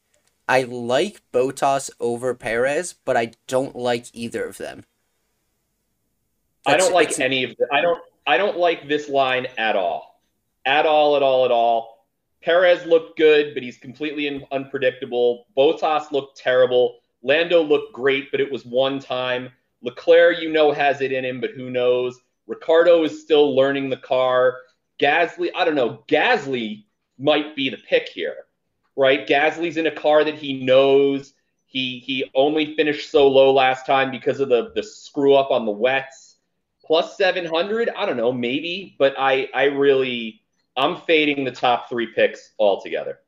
I 0.48 0.62
like 0.62 1.22
Bottas 1.32 1.90
over 2.00 2.35
Perez, 2.35 2.94
but 3.04 3.16
I 3.16 3.32
don't 3.46 3.76
like 3.76 4.06
either 4.12 4.44
of 4.44 4.58
them. 4.58 4.85
That's, 6.66 6.74
I 6.74 6.78
don't 6.78 6.94
like 6.94 7.18
any 7.20 7.44
of 7.44 7.56
the, 7.56 7.66
I 7.72 7.80
don't 7.80 8.00
I 8.26 8.37
don't 8.37 8.56
like 8.56 8.88
this 8.88 9.08
line 9.08 9.46
at 9.58 9.76
all. 9.76 10.20
At 10.64 10.87
all, 10.87 11.16
at 11.16 11.22
all, 11.22 11.44
at 11.44 11.50
all. 11.50 12.06
Perez 12.42 12.85
looked 12.87 13.16
good, 13.16 13.54
but 13.54 13.62
he's 13.62 13.76
completely 13.76 14.26
in, 14.26 14.44
unpredictable. 14.50 15.46
Bottas 15.56 16.11
looked 16.12 16.38
terrible. 16.38 17.00
Lando 17.22 17.62
looked 17.62 17.92
great, 17.92 18.30
but 18.30 18.40
it 18.40 18.50
was 18.50 18.64
one 18.64 18.98
time. 18.98 19.50
Leclerc, 19.82 20.40
you 20.40 20.50
know, 20.50 20.72
has 20.72 21.00
it 21.00 21.12
in 21.12 21.24
him, 21.24 21.40
but 21.40 21.50
who 21.50 21.70
knows? 21.70 22.20
Ricciardo 22.46 23.04
is 23.04 23.22
still 23.22 23.54
learning 23.54 23.90
the 23.90 23.96
car. 23.96 24.56
Gasly, 25.00 25.50
I 25.54 25.64
don't 25.64 25.74
know. 25.74 26.04
Gasly 26.08 26.85
might 27.18 27.56
be 27.56 27.68
the 27.68 27.78
pick 27.78 28.08
here 28.08 28.46
right? 28.96 29.26
Gasly's 29.26 29.76
in 29.76 29.87
a 29.87 29.90
car 29.90 30.24
that 30.24 30.35
he 30.35 30.64
knows. 30.64 31.35
He 31.66 32.00
he 32.00 32.30
only 32.35 32.76
finished 32.76 33.11
so 33.11 33.28
low 33.28 33.52
last 33.52 33.87
time 33.87 34.11
because 34.11 34.40
of 34.40 34.48
the 34.48 34.72
the 34.74 34.82
screw 34.82 35.35
up 35.35 35.50
on 35.50 35.64
the 35.64 35.72
wets. 35.72 36.37
Plus 36.85 37.16
700, 37.16 37.90
I 37.96 38.04
don't 38.04 38.16
know, 38.16 38.32
maybe, 38.32 38.96
but 38.98 39.14
I 39.18 39.48
I 39.54 39.64
really 39.64 40.42
I'm 40.76 41.00
fading 41.02 41.44
the 41.44 41.52
top 41.52 41.88
3 41.88 42.08
picks 42.14 42.52
altogether. 42.58 43.20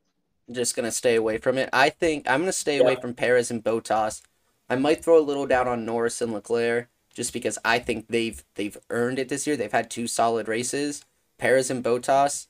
Just 0.51 0.75
going 0.75 0.85
to 0.85 0.91
stay 0.91 1.15
away 1.15 1.37
from 1.37 1.57
it. 1.57 1.69
I 1.73 1.89
think 1.89 2.29
I'm 2.29 2.41
going 2.41 2.47
to 2.47 2.53
stay 2.53 2.77
yeah. 2.77 2.83
away 2.83 2.95
from 2.95 3.13
Perez 3.13 3.49
and 3.49 3.63
Bottas. 3.63 4.21
I 4.69 4.75
might 4.75 5.03
throw 5.03 5.17
a 5.17 5.21
little 5.21 5.47
down 5.47 5.67
on 5.67 5.85
Norris 5.85 6.21
and 6.21 6.33
Leclerc 6.33 6.87
just 7.13 7.33
because 7.33 7.57
I 7.63 7.79
think 7.79 8.07
they've 8.09 8.43
they've 8.55 8.77
earned 8.89 9.19
it 9.19 9.29
this 9.29 9.47
year. 9.47 9.55
They've 9.55 9.71
had 9.71 9.89
two 9.89 10.07
solid 10.07 10.47
races. 10.47 11.03
Perez 11.37 11.69
and 11.69 11.83
Bottas, 11.83 12.47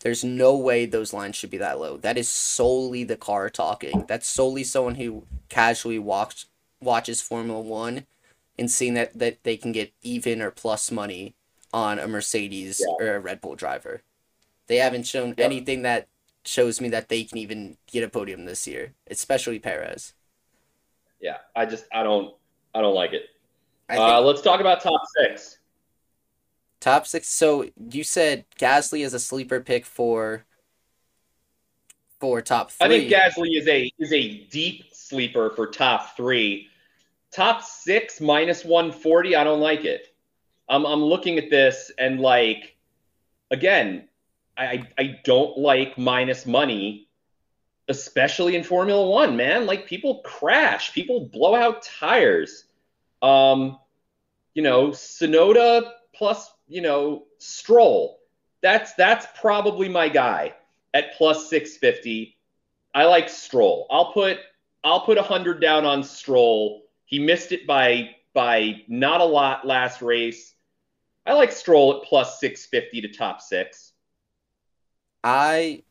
there's 0.00 0.24
no 0.24 0.56
way 0.56 0.86
those 0.86 1.12
lines 1.12 1.36
should 1.36 1.50
be 1.50 1.58
that 1.58 1.78
low. 1.78 1.96
That 1.96 2.16
is 2.16 2.28
solely 2.28 3.04
the 3.04 3.16
car 3.16 3.50
talking. 3.50 4.04
That's 4.08 4.26
solely 4.26 4.64
someone 4.64 4.94
who 4.96 5.24
casually 5.48 5.98
walks 5.98 6.46
watches 6.80 7.20
Formula 7.20 7.60
One 7.60 8.06
and 8.58 8.70
seeing 8.70 8.94
that, 8.94 9.18
that 9.18 9.42
they 9.42 9.56
can 9.56 9.72
get 9.72 9.92
even 10.02 10.40
or 10.40 10.50
plus 10.50 10.90
money 10.90 11.34
on 11.72 11.98
a 11.98 12.08
Mercedes 12.08 12.80
yeah. 12.80 12.94
or 12.98 13.14
a 13.14 13.20
Red 13.20 13.40
Bull 13.40 13.54
driver. 13.54 14.02
They 14.66 14.76
haven't 14.76 15.06
shown 15.06 15.34
yeah. 15.36 15.44
anything 15.44 15.82
that 15.82 16.08
shows 16.44 16.80
me 16.80 16.88
that 16.88 17.08
they 17.08 17.24
can 17.24 17.38
even 17.38 17.76
get 17.90 18.04
a 18.04 18.08
podium 18.08 18.44
this 18.44 18.66
year, 18.66 18.94
especially 19.10 19.58
Perez. 19.58 20.14
Yeah, 21.20 21.38
I 21.54 21.66
just 21.66 21.84
I 21.92 22.02
don't 22.02 22.34
I 22.74 22.80
don't 22.80 22.94
like 22.94 23.12
it. 23.12 23.24
Uh, 23.88 24.20
let's 24.20 24.40
talk 24.40 24.60
about 24.60 24.80
top 24.80 25.02
six. 25.16 25.58
Top 26.80 27.06
six. 27.06 27.28
So 27.28 27.66
you 27.90 28.04
said 28.04 28.44
Gasly 28.58 29.04
is 29.04 29.14
a 29.14 29.18
sleeper 29.18 29.60
pick 29.60 29.84
for 29.84 30.44
for 32.20 32.40
top 32.40 32.70
three. 32.70 32.86
I 32.86 32.88
think 32.88 33.12
Gasly 33.12 33.58
is 33.58 33.68
a 33.68 33.90
is 33.98 34.12
a 34.12 34.44
deep 34.44 34.84
sleeper 34.92 35.50
for 35.56 35.66
top 35.66 36.16
three. 36.16 36.68
Top 37.32 37.62
six 37.62 38.20
minus 38.20 38.64
one 38.64 38.92
forty. 38.92 39.36
I 39.36 39.44
don't 39.44 39.60
like 39.60 39.84
it. 39.84 40.14
I'm 40.68 40.86
I'm 40.86 41.02
looking 41.02 41.36
at 41.36 41.50
this 41.50 41.90
and 41.98 42.20
like 42.20 42.76
again, 43.50 44.08
I 44.64 44.88
I 44.98 45.20
don't 45.24 45.58
like 45.58 45.98
minus 45.98 46.46
money, 46.46 47.08
especially 47.88 48.56
in 48.56 48.64
Formula 48.64 49.08
One. 49.08 49.36
Man, 49.36 49.66
like 49.66 49.86
people 49.86 50.20
crash, 50.22 50.92
people 50.92 51.28
blow 51.28 51.54
out 51.54 51.82
tires. 51.82 52.64
Um, 53.22 53.78
you 54.54 54.62
know, 54.62 54.88
Tsunoda 54.88 55.92
plus 56.14 56.50
you 56.70 56.80
know, 56.80 57.26
Stroll. 57.38 58.20
That's 58.62 58.94
that's 58.94 59.26
probably 59.38 59.88
my 59.88 60.08
guy 60.08 60.54
at 60.94 61.14
plus 61.16 61.50
650. 61.50 62.36
I 62.94 63.04
like 63.04 63.28
Stroll. 63.28 63.86
I'll 63.90 64.12
put 64.12 64.38
I'll 64.84 65.00
put 65.00 65.16
100 65.16 65.60
down 65.60 65.84
on 65.84 66.02
Stroll. 66.02 66.82
He 67.04 67.18
missed 67.18 67.52
it 67.52 67.66
by 67.66 68.14
by 68.32 68.82
not 68.88 69.20
a 69.20 69.24
lot 69.24 69.66
last 69.66 70.00
race. 70.00 70.54
I 71.26 71.34
like 71.34 71.52
Stroll 71.52 71.96
at 71.96 72.08
plus 72.08 72.40
650 72.40 73.02
to 73.02 73.08
top 73.08 73.40
6. 73.40 73.89
I 75.22 75.82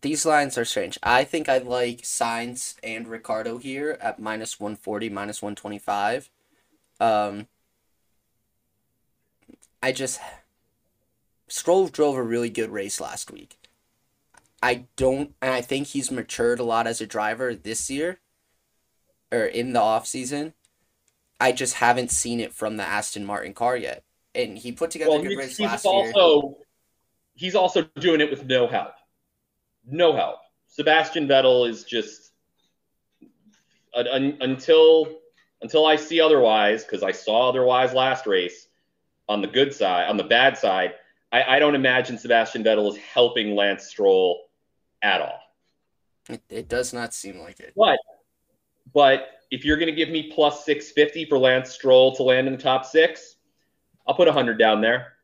these 0.00 0.24
lines 0.24 0.56
are 0.56 0.64
strange. 0.64 0.98
I 1.02 1.24
think 1.24 1.48
I 1.48 1.58
like 1.58 2.02
Sainz 2.02 2.76
and 2.82 3.08
Ricciardo 3.08 3.58
here 3.58 3.98
at 4.00 4.20
minus 4.20 4.60
140, 4.60 5.08
minus 5.10 5.42
125. 5.42 6.30
Um, 7.00 7.48
I 9.82 9.92
just 9.92 10.20
Stroll 11.48 11.88
drove 11.88 12.16
a 12.16 12.22
really 12.22 12.50
good 12.50 12.70
race 12.70 13.00
last 13.00 13.30
week. 13.30 13.58
I 14.62 14.86
don't 14.96 15.34
and 15.40 15.52
I 15.52 15.60
think 15.60 15.88
he's 15.88 16.10
matured 16.10 16.60
a 16.60 16.64
lot 16.64 16.86
as 16.86 17.00
a 17.00 17.06
driver 17.06 17.54
this 17.54 17.90
year 17.90 18.20
or 19.32 19.44
in 19.44 19.72
the 19.72 19.80
off 19.80 20.06
season. 20.06 20.54
I 21.40 21.52
just 21.52 21.74
haven't 21.74 22.10
seen 22.10 22.40
it 22.40 22.52
from 22.52 22.76
the 22.76 22.82
Aston 22.82 23.24
Martin 23.24 23.54
car 23.54 23.76
yet. 23.76 24.02
And 24.34 24.58
he 24.58 24.72
put 24.72 24.90
together 24.90 25.12
well, 25.12 25.20
a 25.20 25.24
good 25.24 25.38
race 25.38 25.58
last 25.60 25.86
also, 25.86 26.42
year. 26.42 26.52
He's 27.38 27.54
also 27.54 27.82
doing 28.00 28.20
it 28.20 28.30
with 28.30 28.44
no 28.46 28.66
help. 28.66 28.94
No 29.86 30.14
help. 30.14 30.40
Sebastian 30.66 31.28
Vettel 31.28 31.68
is 31.68 31.84
just 31.84 32.32
un, 33.94 34.36
until 34.40 35.20
until 35.62 35.86
I 35.86 35.94
see 35.96 36.20
otherwise, 36.20 36.84
because 36.84 37.04
I 37.04 37.12
saw 37.12 37.48
otherwise 37.48 37.94
last 37.94 38.26
race 38.26 38.66
on 39.28 39.40
the 39.40 39.46
good 39.46 39.72
side, 39.72 40.08
on 40.08 40.16
the 40.16 40.24
bad 40.24 40.58
side, 40.58 40.94
I, 41.30 41.56
I 41.56 41.58
don't 41.60 41.74
imagine 41.74 42.18
Sebastian 42.18 42.64
Vettel 42.64 42.90
is 42.90 42.96
helping 42.96 43.54
Lance 43.54 43.84
Stroll 43.84 44.40
at 45.02 45.20
all. 45.20 45.40
It, 46.28 46.42
it 46.48 46.68
does 46.68 46.92
not 46.92 47.14
seem 47.14 47.38
like 47.38 47.60
it. 47.60 47.72
But 47.76 47.98
but 48.92 49.28
if 49.52 49.64
you're 49.64 49.76
going 49.76 49.90
to 49.90 49.96
give 49.96 50.10
me 50.10 50.32
plus 50.34 50.64
650 50.64 51.26
for 51.26 51.38
Lance 51.38 51.70
Stroll 51.70 52.16
to 52.16 52.24
land 52.24 52.48
in 52.48 52.52
the 52.52 52.62
top 52.62 52.84
six, 52.84 53.36
I'll 54.08 54.14
put 54.14 54.26
100 54.26 54.58
down 54.58 54.80
there. 54.80 55.17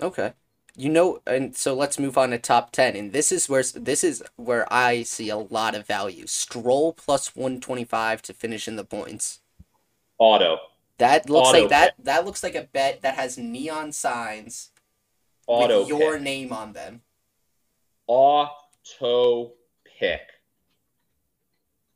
Okay. 0.00 0.32
You 0.76 0.88
know, 0.88 1.20
and 1.26 1.54
so 1.54 1.74
let's 1.74 1.98
move 2.00 2.18
on 2.18 2.30
to 2.30 2.38
top 2.38 2.72
10. 2.72 2.96
And 2.96 3.12
this 3.12 3.30
is 3.30 3.48
where 3.48 3.62
this 3.62 4.02
is 4.02 4.22
where 4.36 4.70
I 4.72 5.04
see 5.04 5.28
a 5.28 5.36
lot 5.36 5.74
of 5.74 5.86
value. 5.86 6.26
Stroll 6.26 6.92
plus 6.92 7.36
125 7.36 8.22
to 8.22 8.34
finish 8.34 8.66
in 8.66 8.76
the 8.76 8.84
points. 8.84 9.40
Auto. 10.18 10.58
That 10.98 11.28
looks 11.30 11.50
Auto 11.50 11.60
like 11.60 11.68
that. 11.70 11.94
That 12.02 12.24
looks 12.24 12.42
like 12.42 12.54
a 12.54 12.68
bet 12.72 13.02
that 13.02 13.14
has 13.16 13.38
neon 13.38 13.92
signs 13.92 14.70
Auto 15.46 15.80
with 15.80 15.88
your 15.88 16.14
pick. 16.14 16.22
name 16.22 16.52
on 16.52 16.72
them. 16.72 17.02
Auto 18.06 19.52
pick. 19.84 20.20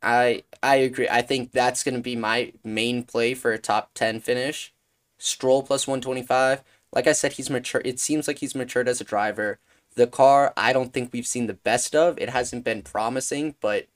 I 0.03 0.45
I 0.63 0.77
agree. 0.77 1.09
I 1.09 1.23
think 1.23 1.53
that's 1.53 1.83
going 1.83 1.95
to 1.95 2.01
be 2.01 2.17
my 2.17 2.53
main 2.65 3.03
play 3.03 3.35
for 3.35 3.53
a 3.53 3.59
top 3.59 3.95
10 3.95 4.21
finish. 4.21 4.73
Stroll 5.19 5.63
plus 5.63 5.87
125. 5.87 6.63
Like 6.93 7.07
I 7.07 7.13
said, 7.13 7.35
he's 7.35 7.51
mature. 7.51 7.83
It 7.85 8.01
seems 8.01 8.27
like 8.27 8.39
he's 8.39 8.55
matured 8.55 8.89
as 8.89 9.01
a 9.01 9.05
driver. 9.05 9.59
The 9.95 10.07
car, 10.07 10.53
I 10.57 10.73
don't 10.73 10.93
think 10.93 11.13
we've 11.13 11.27
seen 11.27 11.47
the 11.47 11.55
best 11.55 11.95
of. 11.95 12.19
It 12.19 12.31
hasn't 12.31 12.65
been 12.65 12.83
promising, 12.83 13.57
but 13.61 13.89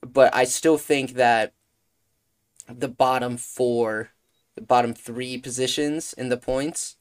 but 0.00 0.34
I 0.34 0.44
still 0.44 0.78
think 0.78 1.14
that 1.14 1.52
the 2.68 2.88
bottom 2.88 3.36
four, 3.36 4.10
the 4.54 4.60
bottom 4.60 4.94
three 4.94 5.38
positions 5.38 6.12
in 6.12 6.28
the 6.28 6.36
points 6.36 6.96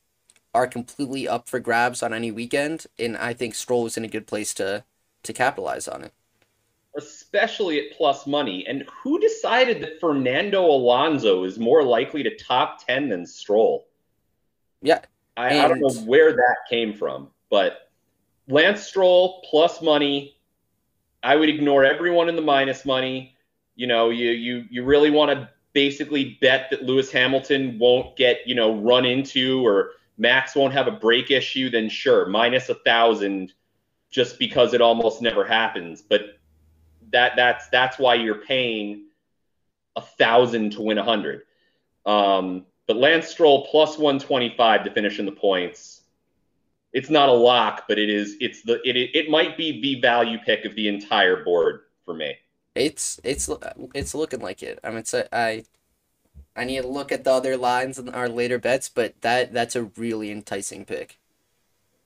are 0.53 0.67
completely 0.67 1.27
up 1.27 1.47
for 1.49 1.59
grabs 1.59 2.01
on 2.01 2.13
any 2.13 2.31
weekend, 2.31 2.87
and 2.97 3.17
I 3.17 3.33
think 3.33 3.53
Stroll 3.53 3.85
is 3.85 3.97
in 3.97 4.05
a 4.05 4.09
good 4.09 4.27
place 4.27 4.53
to 4.55 4.83
to 5.23 5.33
capitalize 5.33 5.87
on 5.87 6.03
it. 6.03 6.13
Especially 6.95 7.79
at 7.79 7.97
plus 7.97 8.25
money. 8.25 8.65
And 8.67 8.85
who 9.03 9.19
decided 9.19 9.81
that 9.81 9.99
Fernando 9.99 10.65
Alonso 10.65 11.43
is 11.43 11.59
more 11.59 11.83
likely 11.83 12.23
to 12.23 12.35
top 12.37 12.85
ten 12.85 13.09
than 13.09 13.25
Stroll? 13.25 13.86
Yeah. 14.81 14.99
I, 15.35 15.49
and... 15.49 15.59
I 15.59 15.67
don't 15.67 15.79
know 15.79 16.01
where 16.03 16.33
that 16.33 16.57
came 16.69 16.93
from, 16.93 17.29
but 17.49 17.89
Lance 18.47 18.83
Stroll 18.83 19.43
plus 19.49 19.81
money. 19.81 20.37
I 21.23 21.35
would 21.35 21.49
ignore 21.49 21.83
everyone 21.83 22.29
in 22.29 22.35
the 22.35 22.41
minus 22.41 22.85
money. 22.85 23.35
You 23.75 23.87
know, 23.87 24.09
you 24.09 24.31
you 24.31 24.65
you 24.69 24.83
really 24.83 25.09
want 25.09 25.31
to 25.31 25.49
basically 25.73 26.37
bet 26.41 26.69
that 26.71 26.83
Lewis 26.83 27.11
Hamilton 27.11 27.77
won't 27.77 28.15
get, 28.15 28.39
you 28.47 28.55
know, 28.55 28.75
run 28.75 29.05
into 29.05 29.65
or 29.65 29.91
Max 30.17 30.55
won't 30.55 30.73
have 30.73 30.87
a 30.87 30.91
brake 30.91 31.29
issue, 31.29 31.69
then 31.69 31.89
sure, 31.89 32.25
minus 32.25 32.69
a 32.69 32.75
thousand, 32.75 33.53
just 34.09 34.39
because 34.39 34.73
it 34.73 34.81
almost 34.81 35.21
never 35.21 35.45
happens. 35.45 36.01
But 36.01 36.39
that 37.11 37.33
that's 37.35 37.67
that's 37.69 37.99
why 37.99 38.15
you're 38.15 38.41
paying 38.41 39.05
a 39.95 40.01
thousand 40.01 40.71
to 40.71 40.81
win 40.81 40.97
a 40.97 41.03
hundred. 41.03 41.43
Um, 42.05 42.65
but 42.87 42.97
Lance 42.97 43.27
Stroll 43.27 43.67
plus 43.69 43.97
125 43.97 44.85
to 44.85 44.91
finish 44.91 45.19
in 45.19 45.25
the 45.25 45.31
points. 45.31 46.01
It's 46.93 47.09
not 47.09 47.29
a 47.29 47.33
lock, 47.33 47.83
but 47.87 47.99
it 47.99 48.09
is. 48.09 48.37
It's 48.39 48.63
the 48.63 48.81
it 48.87 48.95
it 48.95 49.29
might 49.29 49.57
be 49.57 49.81
the 49.81 50.01
value 50.01 50.37
pick 50.39 50.65
of 50.65 50.73
the 50.75 50.87
entire 50.87 51.43
board 51.43 51.81
for 52.05 52.13
me. 52.13 52.35
It's 52.73 53.19
it's 53.23 53.49
it's 53.93 54.15
looking 54.15 54.39
like 54.39 54.63
it. 54.63 54.79
I 54.83 54.89
mean, 54.89 54.99
it's 54.99 55.13
a, 55.13 55.35
I 55.35 55.65
I 56.55 56.63
need 56.63 56.81
to 56.81 56.87
look 56.87 57.11
at 57.11 57.23
the 57.23 57.31
other 57.31 57.57
lines 57.57 57.99
in 57.99 58.09
our 58.09 58.29
later 58.29 58.57
bets, 58.57 58.89
but 58.89 59.21
that 59.21 59.53
that's 59.53 59.75
a 59.75 59.83
really 59.83 60.31
enticing 60.31 60.85
pick. 60.85 61.19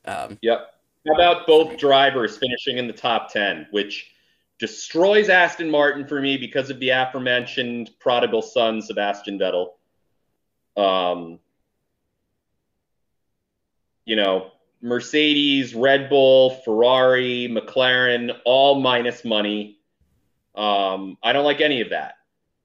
Um, 0.03 0.39
yep. 0.41 0.73
How 1.07 1.13
about 1.13 1.47
both 1.47 1.77
drivers 1.77 2.37
finishing 2.37 2.77
in 2.77 2.87
the 2.87 2.93
top 2.93 3.31
ten, 3.31 3.67
which 3.71 4.11
destroys 4.59 5.29
Aston 5.29 5.69
Martin 5.69 6.07
for 6.07 6.21
me 6.21 6.37
because 6.37 6.69
of 6.69 6.79
the 6.79 6.89
aforementioned 6.89 7.91
prodigal 7.99 8.41
son 8.41 8.81
Sebastian 8.81 9.39
Vettel. 9.39 9.69
Um, 10.77 11.39
you 14.05 14.15
know, 14.15 14.51
Mercedes, 14.81 15.75
Red 15.75 16.09
Bull, 16.09 16.51
Ferrari, 16.65 17.47
McLaren, 17.49 18.35
all 18.45 18.79
minus 18.81 19.23
money. 19.23 19.79
Um, 20.55 21.17
I 21.23 21.33
don't 21.33 21.45
like 21.45 21.61
any 21.61 21.81
of 21.81 21.89
that. 21.91 22.15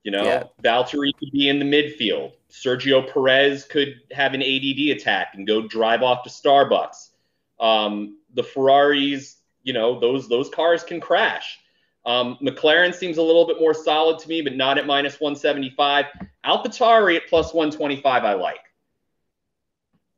You 0.03 0.13
know, 0.13 0.25
yeah. 0.25 0.45
Valtteri 0.63 1.11
could 1.19 1.33
be 1.33 1.49
in 1.49 1.59
the 1.59 1.65
midfield. 1.65 2.33
Sergio 2.51 3.13
Perez 3.13 3.65
could 3.65 4.01
have 4.13 4.35
an 4.35 4.43
ADD 4.43 4.97
attack 4.97 5.33
and 5.35 5.47
go 5.47 5.67
drive 5.67 6.03
off 6.03 6.23
to 6.23 6.31
Starbucks. 6.31 7.11
Um, 7.59 8.19
the 8.35 8.43
Ferraris, 8.43 9.39
you 9.63 9.73
know, 9.73 9.99
those 9.99 10.29
those 10.29 10.49
cars 10.49 10.85
can 10.85 11.01
crash. 11.01 11.59
Um, 12.07 12.39
McLaren 12.41 12.95
seems 12.95 13.19
a 13.19 13.23
little 13.23 13.47
bit 13.47 13.59
more 13.59 13.75
solid 13.75 14.21
to 14.21 14.29
me, 14.29 14.41
but 14.41 14.55
not 14.55 14.79
at 14.79 14.87
minus 14.87 15.21
175. 15.21 16.05
AlphaTauri 16.45 17.17
at 17.17 17.27
plus 17.29 17.53
125, 17.53 18.25
I 18.25 18.35
like. 18.35 18.61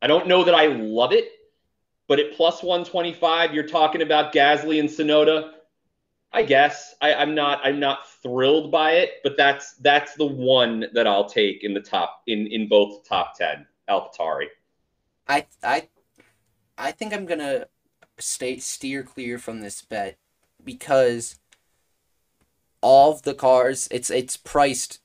I 0.03 0.07
don't 0.07 0.29
know 0.29 0.44
that 0.44 0.55
I 0.55 0.66
love 0.66 1.12
it, 1.12 1.31
but 2.07 2.20
at 2.20 2.35
plus 2.35 2.62
125, 2.62 3.55
you're 3.55 3.66
talking 3.66 4.03
about 4.03 4.35
Gasly 4.35 4.79
and 4.79 4.88
Tsunoda. 4.88 5.53
I 6.31 6.42
guess 6.42 6.94
I, 7.01 7.14
I'm 7.14 7.35
not 7.35 7.61
I'm 7.64 7.81
not 7.81 8.07
thrilled 8.22 8.70
by 8.70 8.92
it, 8.92 9.12
but 9.24 9.38
that's 9.38 9.74
that's 9.77 10.14
the 10.14 10.27
one 10.27 10.85
that 10.92 11.07
I'll 11.07 11.29
take 11.29 11.64
in 11.64 11.72
the 11.72 11.81
top 11.81 12.22
in 12.27 12.46
in 12.48 12.68
both 12.68 13.09
top 13.09 13.35
ten. 13.35 13.66
AlphaTauri. 13.88 14.48
I 15.27 15.46
I 15.62 15.88
I 16.77 16.92
think 16.92 17.14
I'm 17.14 17.24
gonna 17.24 17.66
stay 18.18 18.59
steer 18.59 19.03
clear 19.03 19.38
from 19.38 19.61
this 19.61 19.81
bet 19.81 20.18
because 20.62 21.38
of 22.82 23.22
the 23.22 23.34
cars 23.34 23.88
it's 23.90 24.10
it's 24.10 24.36
priced 24.36 25.00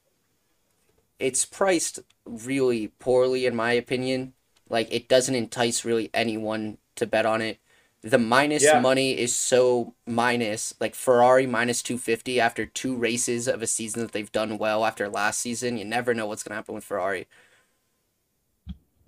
it's 1.19 1.45
priced 1.45 1.99
really 2.25 2.87
poorly 2.99 3.45
in 3.45 3.55
my 3.55 3.71
opinion. 3.71 4.33
Like 4.69 4.87
it 4.91 5.07
doesn't 5.07 5.35
entice 5.35 5.85
really 5.85 6.09
anyone 6.13 6.77
to 6.95 7.05
bet 7.05 7.25
on 7.25 7.41
it 7.41 7.59
the 8.03 8.17
minus 8.17 8.63
yeah. 8.63 8.81
money 8.81 9.17
is 9.17 9.33
so 9.33 9.95
minus 10.05 10.73
like 10.79 10.93
Ferrari 10.93 11.47
minus 11.47 11.81
250 11.81 12.39
after 12.39 12.65
two 12.65 12.95
races 12.95 13.47
of 13.47 13.61
a 13.61 13.67
season 13.67 14.01
that 14.01 14.11
they've 14.11 14.31
done 14.31 14.57
well 14.57 14.85
after 14.85 15.07
last 15.07 15.39
season. 15.39 15.77
You 15.77 15.85
never 15.85 16.13
know 16.13 16.27
what's 16.27 16.43
going 16.43 16.51
to 16.51 16.57
happen 16.57 16.75
with 16.75 16.83
Ferrari. 16.83 17.27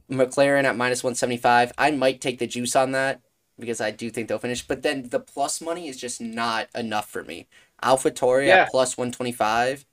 McLaren 0.10 0.64
at 0.64 0.78
minus 0.78 1.04
175. 1.04 1.74
I 1.78 1.92
might 1.92 2.22
take 2.22 2.40
the 2.40 2.48
juice 2.48 2.74
on 2.74 2.94
that 2.94 3.20
because 3.60 3.82
I 3.82 3.92
do 3.92 4.10
think 4.10 4.30
they'll 4.30 4.40
finish, 4.40 4.66
but 4.66 4.82
then 4.82 5.10
the 5.10 5.20
plus 5.20 5.60
money 5.60 5.90
is 5.90 5.98
just 5.98 6.22
not 6.22 6.70
enough 6.74 7.10
for 7.10 7.24
me. 7.24 7.48
AlphaTauri 7.86 8.48
yeah. 8.48 8.64
at 8.64 8.72
plus 8.72 8.98
125. 8.98 9.86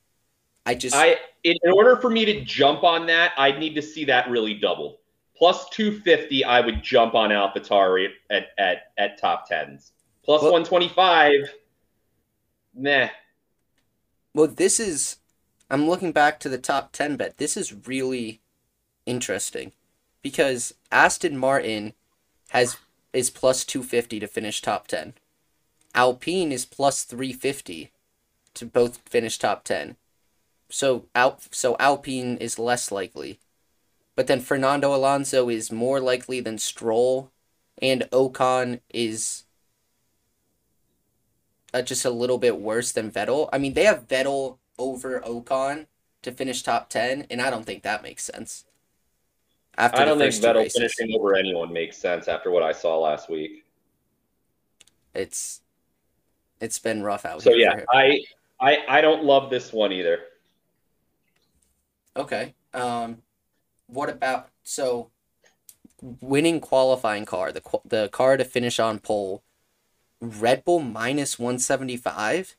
I 0.65 0.75
just 0.75 0.97
I 0.97 1.17
in 1.45 1.57
order 1.73 1.97
for 1.97 2.11
me 2.11 2.25
to 2.25 2.45
jump 2.45 2.85
on 2.85 3.07
that, 3.07 3.33
I'd 3.37 3.59
need 3.59 3.75
to 3.75 3.83
see 3.83 4.05
that 4.07 4.31
really 4.31 4.55
double. 4.55 5.01
Plus 5.37 5.69
250 5.71 6.45
i 6.45 6.61
would 6.61 6.83
jump 6.83 7.15
on 7.15 7.31
AlphaTauri 7.31 8.09
at, 8.31 8.49
at, 8.59 8.93
at 8.97 9.19
top 9.19 9.49
10s 9.51 9.91
plus 10.25 10.43
well, 10.43 10.53
125 10.53 11.33
nah 12.75 13.09
well 14.35 14.47
this 14.47 14.81
is 14.81 15.17
i'm 15.71 15.89
looking 15.89 16.13
back 16.13 16.41
to 16.41 16.49
the 16.49 16.59
top 16.59 16.93
10 16.93 17.17
bet. 17.17 17.39
This 17.39 17.57
is 17.57 17.87
really 17.87 18.41
interesting 19.05 19.73
because 20.23 20.75
aston 20.91 21.37
martin 21.37 21.93
has 22.51 22.77
is 23.13 23.29
plus 23.29 23.65
250 23.65 24.21
to 24.21 24.27
finish 24.27 24.63
top 24.63 24.87
10 24.87 25.15
alpine 25.95 26.53
is 26.53 26.65
plus 26.65 27.05
350 27.05 27.91
to 28.55 28.67
both 28.67 29.01
finish 29.09 29.39
top 29.39 29.65
10 29.65 29.97
so 30.69 31.07
Al- 31.15 31.41
so 31.51 31.77
alpine 31.79 32.37
is 32.39 32.59
less 32.59 32.91
likely 32.91 33.39
but 34.15 34.27
then 34.27 34.41
Fernando 34.41 34.95
Alonso 34.95 35.49
is 35.49 35.73
more 35.73 36.01
likely 36.01 36.41
than 36.41 36.59
Stroll, 36.59 37.31
and 37.81 38.03
Ocon 38.13 38.81
is 38.91 39.45
uh, 41.73 41.83
just 41.83 42.05
a 42.05 42.11
little 42.11 42.39
bit 42.39 42.61
worse 42.61 42.93
than 42.93 43.11
Vettel. 43.11 43.49
I 43.53 43.59
mean, 43.59 43.73
they 43.73 43.85
have 43.85 44.09
Vettel 44.09 44.59
over 44.79 45.21
Ocon 45.21 45.87
to 46.23 46.31
finish 46.31 46.63
top 46.63 46.91
10, 46.91 47.27
and 47.31 47.41
I 47.41 47.49
don't 47.49 47.65
think 47.65 47.83
that 47.83 48.03
makes 48.03 48.25
sense. 48.25 48.65
After 49.79 50.03
I 50.03 50.05
don't 50.05 50.19
think 50.19 50.35
Vettel 50.35 50.71
finishing 50.71 51.17
over 51.19 51.35
anyone 51.35 51.73
makes 51.73 51.97
sense 51.97 52.29
after 52.29 52.51
what 52.51 52.63
I 52.63 52.73
saw 52.73 52.99
last 52.99 53.31
week. 53.31 53.65
It's 55.15 55.62
it's 56.63 56.79
been 56.79 57.03
rough 57.03 57.27
out 57.27 57.43
so 57.43 57.53
here. 57.53 57.73
So 57.73 57.79
yeah, 57.79 57.85
I 57.93 58.21
I 58.61 58.79
I 58.89 59.01
don't 59.01 59.25
love 59.25 59.51
this 59.51 59.73
one 59.73 59.93
either. 59.93 60.21
Okay. 62.17 62.55
Um 62.73 63.19
what 63.89 64.09
about 64.09 64.49
so 64.63 65.11
winning 66.01 66.61
qualifying 66.61 67.27
car, 67.27 67.53
the 67.53 67.63
the 67.85 68.09
car 68.09 68.37
to 68.37 68.45
finish 68.45 68.79
on 68.79 69.01
pole, 69.01 69.43
Red 70.21 70.65
Bull 70.65 70.81
minus 70.81 71.39
175? 71.39 72.57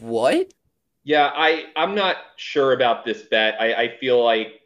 What? 0.00 0.54
Yeah, 1.02 1.32
I 1.34 1.64
I'm 1.74 1.96
not 1.96 2.16
sure 2.36 2.72
about 2.72 3.04
this 3.04 3.22
bet. 3.22 3.60
I 3.60 3.74
I 3.74 3.96
feel 3.98 4.22
like 4.24 4.60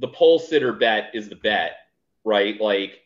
the 0.00 0.08
pole 0.08 0.40
sitter 0.40 0.72
bet 0.72 1.10
is 1.14 1.28
the 1.28 1.36
bet, 1.36 1.76
right? 2.24 2.60
Like 2.60 3.01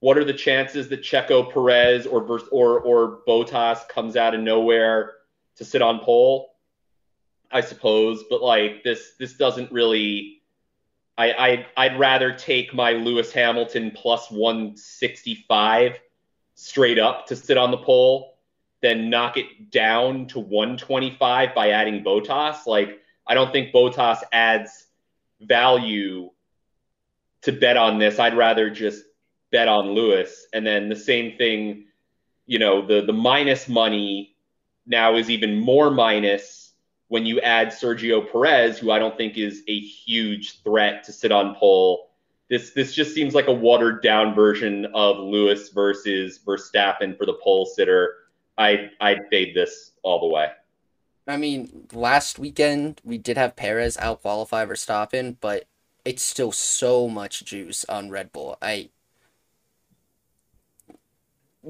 what 0.00 0.16
are 0.16 0.24
the 0.24 0.32
chances 0.32 0.88
that 0.88 1.02
Checo 1.02 1.52
Perez 1.52 2.06
or 2.06 2.22
or 2.50 2.80
or 2.80 3.18
Bottas 3.26 3.88
comes 3.88 4.16
out 4.16 4.34
of 4.34 4.40
nowhere 4.40 5.14
to 5.56 5.64
sit 5.64 5.82
on 5.82 6.00
pole? 6.00 6.54
I 7.50 7.62
suppose, 7.62 8.24
but 8.28 8.42
like 8.42 8.84
this 8.84 9.12
this 9.18 9.34
doesn't 9.34 9.72
really 9.72 10.42
I, 11.16 11.32
I 11.32 11.66
I'd 11.76 11.98
rather 11.98 12.32
take 12.32 12.72
my 12.72 12.92
Lewis 12.92 13.32
Hamilton 13.32 13.90
plus 13.90 14.30
165 14.30 15.98
straight 16.54 16.98
up 16.98 17.26
to 17.26 17.36
sit 17.36 17.56
on 17.56 17.70
the 17.70 17.78
pole 17.78 18.36
than 18.80 19.10
knock 19.10 19.36
it 19.36 19.70
down 19.70 20.26
to 20.28 20.38
125 20.38 21.54
by 21.54 21.70
adding 21.70 22.04
Bottas. 22.04 22.66
Like 22.66 23.00
I 23.26 23.34
don't 23.34 23.52
think 23.52 23.72
Bottas 23.72 24.22
adds 24.32 24.86
value 25.40 26.30
to 27.42 27.52
bet 27.52 27.76
on 27.76 27.98
this. 27.98 28.18
I'd 28.18 28.36
rather 28.36 28.70
just 28.70 29.02
bet 29.50 29.68
on 29.68 29.90
Lewis. 29.90 30.46
And 30.52 30.66
then 30.66 30.88
the 30.88 30.96
same 30.96 31.36
thing, 31.36 31.86
you 32.46 32.58
know, 32.58 32.86
the 32.86 33.04
the 33.04 33.12
minus 33.12 33.68
money 33.68 34.36
now 34.86 35.16
is 35.16 35.30
even 35.30 35.58
more 35.58 35.90
minus 35.90 36.72
when 37.08 37.26
you 37.26 37.40
add 37.40 37.68
Sergio 37.68 38.30
Perez, 38.30 38.78
who 38.78 38.90
I 38.90 38.98
don't 38.98 39.16
think 39.16 39.36
is 39.36 39.62
a 39.66 39.78
huge 39.78 40.62
threat 40.62 41.04
to 41.04 41.12
sit 41.12 41.32
on 41.32 41.54
pole. 41.54 42.10
This 42.48 42.70
this 42.70 42.94
just 42.94 43.14
seems 43.14 43.34
like 43.34 43.48
a 43.48 43.52
watered 43.52 44.02
down 44.02 44.34
version 44.34 44.86
of 44.94 45.18
Lewis 45.18 45.70
versus 45.70 46.38
Verstappen 46.38 47.16
for 47.16 47.26
the 47.26 47.38
pole 47.42 47.66
sitter. 47.66 48.14
I 48.56 48.90
I'd 49.00 49.28
fade 49.30 49.54
this 49.54 49.92
all 50.02 50.20
the 50.20 50.26
way. 50.26 50.48
I 51.26 51.36
mean, 51.36 51.86
last 51.92 52.38
weekend 52.38 53.02
we 53.04 53.18
did 53.18 53.36
have 53.36 53.56
Perez 53.56 53.98
out 53.98 54.22
qualify 54.22 54.64
Verstappen, 54.64 55.36
but 55.40 55.64
it's 56.04 56.22
still 56.22 56.52
so 56.52 57.06
much 57.06 57.44
juice 57.44 57.84
on 57.84 58.08
Red 58.08 58.32
Bull. 58.32 58.56
I 58.62 58.88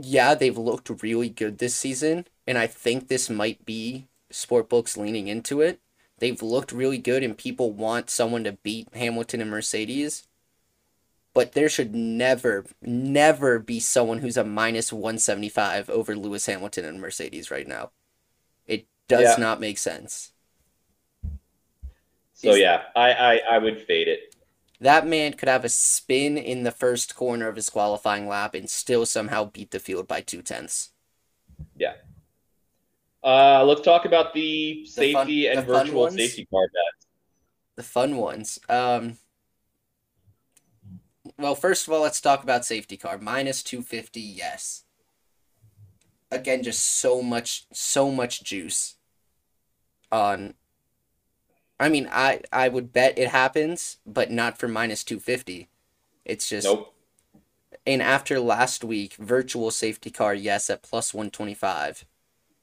yeah, 0.00 0.34
they've 0.34 0.56
looked 0.56 1.02
really 1.02 1.28
good 1.28 1.58
this 1.58 1.74
season, 1.74 2.26
and 2.46 2.58
I 2.58 2.66
think 2.66 3.08
this 3.08 3.28
might 3.28 3.64
be 3.64 4.06
sportbooks 4.32 4.96
leaning 4.96 5.28
into 5.28 5.60
it. 5.60 5.80
They've 6.18 6.42
looked 6.42 6.72
really 6.72 6.98
good, 6.98 7.22
and 7.22 7.36
people 7.36 7.72
want 7.72 8.10
someone 8.10 8.44
to 8.44 8.52
beat 8.52 8.88
Hamilton 8.94 9.40
and 9.40 9.50
Mercedes. 9.50 10.26
But 11.34 11.52
there 11.52 11.68
should 11.68 11.94
never, 11.94 12.64
never 12.82 13.58
be 13.58 13.78
someone 13.78 14.18
who's 14.18 14.36
a 14.36 14.44
minus 14.44 14.92
175 14.92 15.88
over 15.88 16.16
Lewis 16.16 16.46
Hamilton 16.46 16.84
and 16.84 17.00
Mercedes 17.00 17.50
right 17.50 17.68
now. 17.68 17.90
It 18.66 18.86
does 19.06 19.22
yeah. 19.22 19.36
not 19.38 19.60
make 19.60 19.78
sense. 19.78 20.32
So, 22.34 22.54
yeah, 22.54 22.82
I, 22.96 23.12
I, 23.12 23.40
I 23.52 23.58
would 23.58 23.80
fade 23.82 24.08
it. 24.08 24.27
That 24.80 25.06
man 25.06 25.32
could 25.32 25.48
have 25.48 25.64
a 25.64 25.68
spin 25.68 26.38
in 26.38 26.62
the 26.62 26.70
first 26.70 27.16
corner 27.16 27.48
of 27.48 27.56
his 27.56 27.68
qualifying 27.68 28.28
lap 28.28 28.54
and 28.54 28.70
still 28.70 29.06
somehow 29.06 29.44
beat 29.46 29.72
the 29.72 29.80
field 29.80 30.06
by 30.06 30.20
two 30.20 30.40
tenths. 30.42 30.90
Yeah. 31.76 31.94
Uh, 33.24 33.64
let's 33.64 33.80
talk 33.80 34.04
about 34.04 34.32
the, 34.34 34.82
The 34.84 34.90
safety 34.90 35.12
fun- 35.46 35.58
and 35.58 35.58
the 35.58 35.72
virtual 35.72 36.08
safety 36.10 36.46
car 36.50 36.68
bets. 36.68 37.06
The 37.74 37.82
fun 37.82 38.16
ones. 38.16 38.60
Um, 38.68 39.18
well, 41.36 41.56
first 41.56 41.86
of 41.86 41.92
all, 41.92 42.02
let's 42.02 42.20
talk 42.20 42.42
about 42.44 42.64
safety 42.64 42.96
car. 42.96 43.18
Minus 43.18 43.62
250, 43.64 44.20
yes. 44.20 44.84
Again, 46.30 46.62
just 46.62 46.84
so 46.84 47.20
much, 47.22 47.66
so 47.72 48.10
much 48.12 48.44
juice 48.44 48.96
on. 50.12 50.54
I 51.80 51.88
mean, 51.88 52.08
I, 52.10 52.42
I 52.52 52.68
would 52.68 52.92
bet 52.92 53.18
it 53.18 53.28
happens, 53.28 53.98
but 54.04 54.30
not 54.30 54.58
for 54.58 54.68
minus 54.68 55.04
250. 55.04 55.68
It's 56.24 56.48
just. 56.48 56.66
Nope. 56.66 56.94
And 57.86 58.02
after 58.02 58.38
last 58.40 58.84
week, 58.84 59.14
virtual 59.14 59.70
safety 59.70 60.10
car, 60.10 60.34
yes, 60.34 60.68
at 60.68 60.82
plus 60.82 61.14
125. 61.14 62.04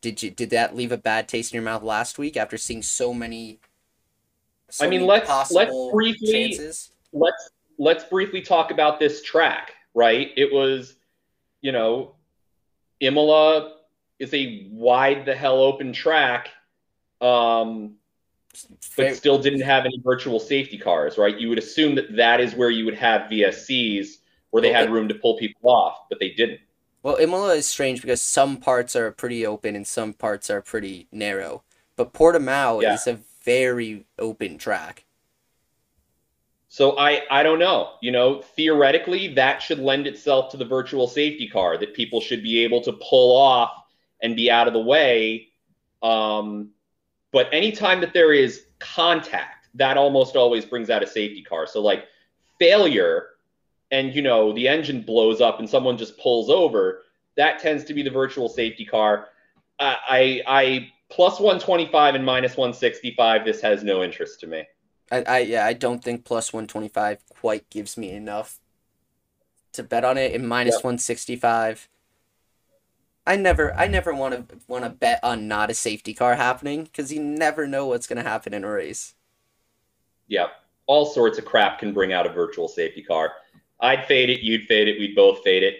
Did 0.01 0.21
you 0.21 0.29
did 0.29 0.51
that 0.51 0.75
leave 0.75 0.91
a 0.91 0.97
bad 0.97 1.27
taste 1.27 1.51
in 1.51 1.55
your 1.55 1.63
mouth 1.63 1.81
last 1.81 2.19
week 2.19 2.37
after 2.37 2.57
seeing 2.57 2.83
so 2.83 3.11
many 3.11 3.59
so 4.69 4.85
I 4.85 4.89
mean, 4.89 5.05
let's- 5.05 5.51
let's 5.51 5.73
briefly- 5.91 6.31
chances? 6.31 6.91
let's 7.11 7.49
let's 7.77 8.03
briefly 8.03 8.41
talk 8.41 8.71
about 8.71 8.99
this 8.99 9.21
track, 9.23 9.73
right? 9.93 10.31
It 10.37 10.53
was, 10.53 10.95
you 11.61 11.71
know, 11.71 12.15
Imola 12.99 13.77
is 14.19 14.33
a 14.33 14.67
wide 14.71 15.25
the 15.25 15.35
hell 15.35 15.61
open 15.61 15.91
track, 15.91 16.49
um, 17.21 17.95
but 18.97 19.15
still 19.15 19.37
didn't 19.37 19.61
have 19.61 19.85
any 19.85 19.99
virtual 20.03 20.39
safety 20.39 20.77
cars, 20.77 21.17
right? 21.17 21.37
You 21.37 21.49
would 21.49 21.57
assume 21.57 21.95
that 21.95 22.15
that 22.15 22.39
is 22.39 22.55
where 22.55 22.69
you 22.69 22.85
would 22.85 22.95
have 22.95 23.29
VSCs 23.29 24.17
where 24.51 24.61
they 24.61 24.71
had 24.71 24.89
room 24.89 25.07
to 25.09 25.15
pull 25.15 25.37
people 25.37 25.69
off, 25.69 26.05
but 26.09 26.19
they 26.19 26.29
didn't. 26.29 26.61
Well, 27.03 27.17
Imola 27.17 27.55
is 27.55 27.67
strange 27.67 28.01
because 28.01 28.21
some 28.21 28.57
parts 28.57 28.95
are 28.95 29.11
pretty 29.11 29.45
open 29.45 29.75
and 29.75 29.85
some 29.85 30.13
parts 30.13 30.49
are 30.49 30.61
pretty 30.61 31.07
narrow. 31.11 31.63
But 31.95 32.13
Portimao 32.13 32.81
Yeah. 32.81 32.93
is 32.93 33.05
a 33.05 33.19
very 33.43 34.05
open 34.17 34.57
track. 34.57 35.05
So 36.69 36.97
I 36.97 37.23
I 37.29 37.43
don't 37.43 37.59
know. 37.59 37.91
You 38.01 38.11
know, 38.11 38.41
theoretically, 38.41 39.33
that 39.35 39.61
should 39.61 39.79
lend 39.79 40.07
itself 40.07 40.51
to 40.51 40.57
the 40.57 40.65
virtual 40.65 41.07
safety 41.07 41.47
car 41.47 41.77
that 41.77 41.93
people 41.93 42.19
should 42.19 42.43
be 42.43 42.63
able 42.63 42.81
to 42.81 42.93
pull 42.93 43.37
off 43.37 43.71
and 44.21 44.35
be 44.35 44.49
out 44.49 44.67
of 44.67 44.73
the 44.73 44.81
way. 44.81 45.49
Um, 46.01 46.71
but 47.35 47.49
anytime 47.51 47.99
that 47.99 48.13
there 48.13 48.31
is 48.31 48.67
contact, 48.79 49.67
that 49.73 49.97
almost 49.97 50.37
always 50.37 50.63
brings 50.63 50.89
out 50.89 51.03
a 51.03 51.07
safety 51.07 51.43
car. 51.43 51.67
So 51.67 51.81
like 51.81 52.05
failure, 52.59 53.31
and 53.91 54.15
you 54.15 54.21
know 54.21 54.53
the 54.53 54.69
engine 54.69 55.01
blows 55.01 55.41
up 55.41 55.59
and 55.59 55.69
someone 55.69 55.97
just 55.97 56.17
pulls 56.17 56.49
over, 56.49 57.01
that 57.35 57.59
tends 57.59 57.83
to 57.83 57.93
be 57.93 58.03
the 58.03 58.09
virtual 58.09 58.47
safety 58.47 58.85
car. 58.85 59.27
I 59.81 59.97
I, 60.07 60.43
I 60.47 60.91
plus 61.09 61.41
125 61.41 62.15
and 62.15 62.25
minus 62.25 62.55
165. 62.55 63.43
This 63.43 63.59
has 63.59 63.83
no 63.83 64.01
interest 64.01 64.39
to 64.39 64.47
me. 64.47 64.63
I, 65.11 65.23
I 65.23 65.39
yeah, 65.39 65.65
I 65.65 65.73
don't 65.73 66.01
think 66.01 66.23
plus 66.23 66.53
125 66.53 67.19
quite 67.27 67.69
gives 67.69 67.97
me 67.97 68.11
enough 68.11 68.61
to 69.73 69.83
bet 69.83 70.05
on 70.05 70.17
it. 70.17 70.33
And 70.33 70.47
minus 70.47 70.75
Yep. 70.75 70.83
165. 70.85 71.89
I 73.27 73.35
never 73.35 73.73
I 73.75 73.87
never 73.87 74.13
want 74.13 74.49
to 74.49 74.57
want 74.67 74.83
to 74.83 74.89
bet 74.89 75.19
on 75.23 75.47
not 75.47 75.71
a 75.71 75.73
safety 75.73 76.13
car 76.13 76.35
happening 76.35 76.83
because 76.83 77.11
you 77.11 77.23
never 77.23 77.67
know 77.67 77.87
what's 77.87 78.07
going 78.07 78.23
to 78.23 78.29
happen 78.29 78.53
in 78.53 78.63
a 78.63 78.69
race. 78.69 79.15
Yeah, 80.27 80.47
all 80.87 81.05
sorts 81.05 81.37
of 81.37 81.45
crap 81.45 81.79
can 81.79 81.93
bring 81.93 82.13
out 82.13 82.25
a 82.25 82.33
virtual 82.33 82.67
safety 82.67 83.01
car. 83.01 83.31
I'd 83.79 84.05
fade 84.05 84.29
it, 84.29 84.41
you'd 84.41 84.63
fade 84.63 84.87
it, 84.87 84.99
we'd 84.99 85.15
both 85.15 85.43
fade 85.43 85.63
it. 85.63 85.75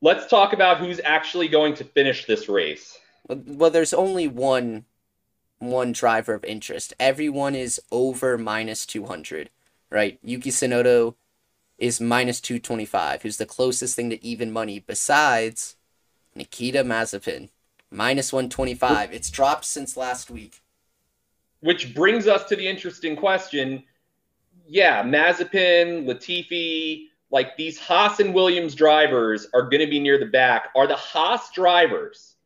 Let's 0.00 0.26
talk 0.26 0.52
about 0.52 0.78
who's 0.78 1.00
actually 1.04 1.48
going 1.48 1.74
to 1.74 1.84
finish 1.84 2.26
this 2.26 2.48
race. 2.48 2.98
Well, 3.28 3.70
there's 3.70 3.94
only 3.94 4.28
one 4.28 4.84
one 5.58 5.92
driver 5.92 6.34
of 6.34 6.44
interest. 6.44 6.94
Everyone 7.00 7.54
is 7.54 7.80
over 7.90 8.38
minus 8.38 8.86
200, 8.86 9.50
right? 9.90 10.18
Yuki 10.22 10.50
Tsunoda 10.50 11.14
is 11.78 12.00
minus 12.00 12.40
225, 12.40 13.22
who's 13.22 13.38
the 13.38 13.46
closest 13.46 13.96
thing 13.96 14.10
to 14.10 14.24
even 14.24 14.52
money 14.52 14.78
besides 14.78 15.76
Nikita 16.38 16.84
Mazepin, 16.84 17.50
minus 17.90 18.32
125. 18.32 19.12
It's 19.12 19.30
dropped 19.30 19.64
since 19.64 19.96
last 19.96 20.30
week. 20.30 20.62
Which 21.60 21.94
brings 21.94 22.26
us 22.26 22.44
to 22.44 22.56
the 22.56 22.66
interesting 22.66 23.16
question. 23.16 23.82
Yeah, 24.66 25.02
Mazepin, 25.02 26.06
Latifi, 26.06 27.08
like 27.30 27.56
these 27.56 27.78
Haas 27.78 28.20
and 28.20 28.32
Williams 28.32 28.74
drivers 28.74 29.48
are 29.52 29.62
going 29.62 29.80
to 29.80 29.86
be 29.86 29.98
near 29.98 30.18
the 30.18 30.26
back. 30.26 30.68
Are 30.76 30.86
the 30.86 30.96
Haas 30.96 31.50
drivers 31.50 32.36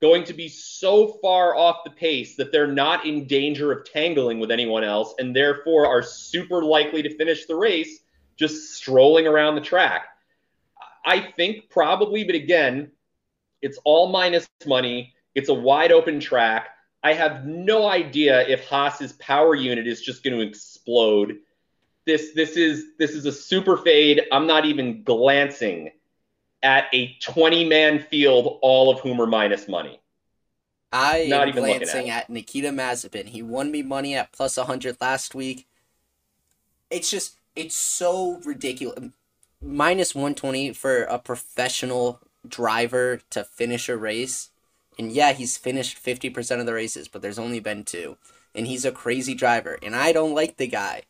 going 0.00 0.24
to 0.24 0.32
be 0.32 0.48
so 0.48 1.18
far 1.22 1.56
off 1.56 1.84
the 1.84 1.90
pace 1.90 2.36
that 2.36 2.52
they're 2.52 2.66
not 2.66 3.06
in 3.06 3.26
danger 3.26 3.72
of 3.72 3.84
tangling 3.84 4.38
with 4.38 4.50
anyone 4.50 4.84
else 4.84 5.14
and 5.18 5.34
therefore 5.34 5.86
are 5.86 6.02
super 6.02 6.62
likely 6.62 7.02
to 7.02 7.16
finish 7.16 7.46
the 7.46 7.54
race 7.54 8.00
just 8.36 8.74
strolling 8.74 9.26
around 9.26 9.54
the 9.54 9.60
track? 9.60 10.06
I 11.06 11.32
think 11.36 11.70
probably, 11.70 12.24
but 12.24 12.34
again, 12.34 12.90
it's 13.62 13.78
all 13.84 14.08
minus 14.08 14.48
money. 14.66 15.14
It's 15.34 15.48
a 15.48 15.54
wide 15.54 15.92
open 15.92 16.20
track. 16.20 16.68
I 17.02 17.12
have 17.12 17.46
no 17.46 17.88
idea 17.88 18.46
if 18.48 18.66
Haas's 18.66 19.12
power 19.14 19.54
unit 19.54 19.86
is 19.86 20.00
just 20.00 20.24
going 20.24 20.36
to 20.36 20.42
explode. 20.42 21.36
This 22.06 22.32
this 22.34 22.56
is 22.56 22.86
this 22.98 23.10
is 23.12 23.26
a 23.26 23.32
super 23.32 23.76
fade. 23.76 24.22
I'm 24.32 24.46
not 24.46 24.64
even 24.64 25.02
glancing 25.04 25.90
at 26.62 26.86
a 26.92 27.14
20 27.20 27.68
man 27.68 28.00
field, 28.00 28.58
all 28.62 28.90
of 28.90 29.00
whom 29.00 29.20
are 29.20 29.26
minus 29.26 29.68
money. 29.68 30.00
I 30.90 31.26
Not 31.28 31.42
am 31.42 31.48
even 31.50 31.62
looking 31.62 31.82
at 31.82 31.82
glancing 31.82 32.10
at, 32.10 32.30
Nikita 32.30 32.70
Mazepin. 32.70 33.26
He 33.26 33.42
won 33.42 33.70
me 33.70 33.82
money 33.82 34.14
at 34.14 34.32
plus 34.32 34.56
100 34.56 34.96
last 35.00 35.34
week. 35.34 35.66
It's 36.90 37.10
just, 37.10 37.36
it's 37.54 37.76
so 37.76 38.40
ridiculous. 38.44 39.10
Minus 39.60 40.14
120 40.14 40.72
for 40.72 41.02
a 41.02 41.18
professional 41.18 42.20
driver 42.48 43.20
to 43.30 43.44
finish 43.44 43.88
a 43.88 43.96
race. 43.96 44.50
And 44.98 45.12
yeah, 45.12 45.32
he's 45.32 45.56
finished 45.56 46.02
50% 46.02 46.60
of 46.60 46.66
the 46.66 46.74
races, 46.74 47.08
but 47.08 47.22
there's 47.22 47.38
only 47.38 47.60
been 47.60 47.84
two. 47.84 48.16
And 48.54 48.66
he's 48.66 48.84
a 48.84 48.92
crazy 48.92 49.34
driver. 49.34 49.78
And 49.82 49.94
I 49.94 50.12
don't 50.12 50.34
like 50.34 50.56
the 50.56 50.66
guy. 50.66 51.02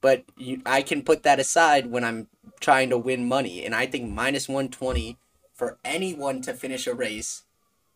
But 0.00 0.24
you, 0.36 0.62
I 0.66 0.82
can 0.82 1.02
put 1.02 1.22
that 1.22 1.38
aside 1.38 1.86
when 1.86 2.02
I'm 2.04 2.28
trying 2.60 2.90
to 2.90 2.98
win 2.98 3.28
money. 3.28 3.64
And 3.64 3.74
I 3.74 3.86
think 3.86 4.10
minus 4.10 4.48
120 4.48 5.18
for 5.52 5.78
anyone 5.84 6.42
to 6.42 6.54
finish 6.54 6.86
a 6.86 6.94
race 6.94 7.42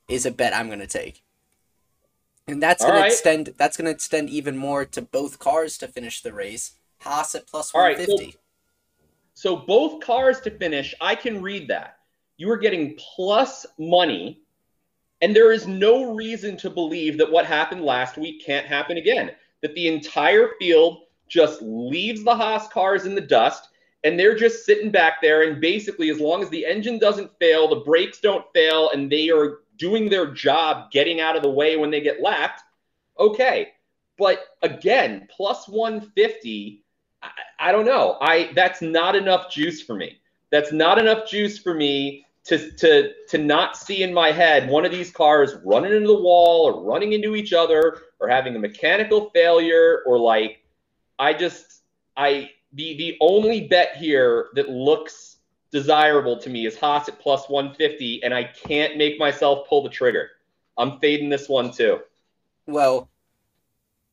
is 0.08 0.24
a 0.26 0.30
bet 0.30 0.54
I'm 0.54 0.68
gonna 0.68 0.86
take. 0.86 1.22
And 2.46 2.62
that's 2.62 2.84
All 2.84 2.90
gonna 2.92 3.06
extend 3.06 3.54
that's 3.56 3.76
gonna 3.76 3.90
extend 3.90 4.30
even 4.30 4.56
more 4.56 4.84
to 4.84 5.02
both 5.02 5.40
cars 5.40 5.76
to 5.78 5.88
finish 5.88 6.22
the 6.22 6.32
race. 6.32 6.76
Haas 7.00 7.34
at 7.34 7.46
plus 7.48 7.74
All 7.74 7.80
one 7.82 7.94
right, 7.94 8.06
so- 8.06 8.18
So 9.34 9.56
both 9.56 10.00
cars 10.00 10.40
to 10.42 10.50
finish, 10.50 10.94
I 11.00 11.14
can 11.14 11.42
read 11.42 11.68
that. 11.68 11.98
You 12.36 12.50
are 12.50 12.58
getting 12.58 12.98
plus 12.98 13.64
money, 13.78 14.42
and 15.22 15.34
there 15.34 15.52
is 15.52 15.66
no 15.66 16.14
reason 16.14 16.56
to 16.58 16.70
believe 16.70 17.16
that 17.18 17.30
what 17.30 17.46
happened 17.46 17.82
last 17.82 18.18
week 18.18 18.44
can't 18.44 18.66
happen 18.66 18.98
again. 18.98 19.30
That 19.62 19.74
the 19.74 19.88
entire 19.88 20.50
field 20.58 21.04
just 21.28 21.62
leaves 21.62 22.22
the 22.22 22.36
Haas 22.36 22.68
cars 22.68 23.06
in 23.06 23.14
the 23.14 23.20
dust, 23.22 23.68
and 24.04 24.18
they're 24.18 24.36
just 24.36 24.66
sitting 24.66 24.90
back 24.90 25.22
there. 25.22 25.48
And 25.48 25.60
basically, 25.60 26.10
as 26.10 26.20
long 26.20 26.42
as 26.42 26.50
the 26.50 26.66
engine 26.66 26.98
doesn't 26.98 27.38
fail, 27.38 27.68
the 27.68 27.76
brakes 27.76 28.20
don't 28.20 28.44
fail, 28.52 28.90
and 28.90 29.10
they 29.10 29.30
are 29.30 29.60
doing 29.78 30.08
their 30.08 30.26
job 30.26 30.90
getting 30.90 31.20
out 31.20 31.36
of 31.36 31.42
the 31.42 31.50
way 31.50 31.76
when 31.76 31.90
they 31.90 32.00
get 32.00 32.22
lapped, 32.22 32.62
okay. 33.18 33.72
But 34.18 34.40
again, 34.62 35.28
plus 35.34 35.68
150. 35.68 36.84
I, 37.22 37.28
I 37.58 37.72
don't 37.72 37.86
know. 37.86 38.18
I 38.20 38.50
that's 38.54 38.82
not 38.82 39.16
enough 39.16 39.50
juice 39.50 39.82
for 39.82 39.94
me. 39.94 40.20
That's 40.50 40.72
not 40.72 40.98
enough 40.98 41.28
juice 41.28 41.58
for 41.58 41.74
me 41.74 42.25
to 42.46 42.70
to 42.72 43.12
to 43.28 43.38
not 43.38 43.76
see 43.76 44.02
in 44.02 44.14
my 44.14 44.30
head 44.30 44.68
one 44.68 44.84
of 44.84 44.92
these 44.92 45.10
cars 45.10 45.56
running 45.64 45.92
into 45.92 46.06
the 46.06 46.20
wall 46.20 46.64
or 46.64 46.84
running 46.84 47.12
into 47.12 47.34
each 47.34 47.52
other 47.52 47.98
or 48.20 48.28
having 48.28 48.54
a 48.54 48.58
mechanical 48.58 49.30
failure 49.30 50.02
or 50.06 50.18
like 50.18 50.62
I 51.18 51.32
just 51.32 51.82
I 52.16 52.50
the 52.72 52.96
the 52.96 53.16
only 53.20 53.66
bet 53.66 53.96
here 53.96 54.48
that 54.54 54.68
looks 54.68 55.38
desirable 55.72 56.38
to 56.38 56.48
me 56.48 56.66
is 56.66 56.78
Haas 56.78 57.08
at 57.08 57.18
plus 57.18 57.48
150 57.48 58.22
and 58.22 58.32
I 58.32 58.44
can't 58.44 58.96
make 58.96 59.18
myself 59.18 59.68
pull 59.68 59.82
the 59.82 59.90
trigger. 59.90 60.30
I'm 60.78 61.00
fading 61.00 61.28
this 61.28 61.48
one 61.48 61.72
too. 61.72 62.00
Well, 62.66 63.08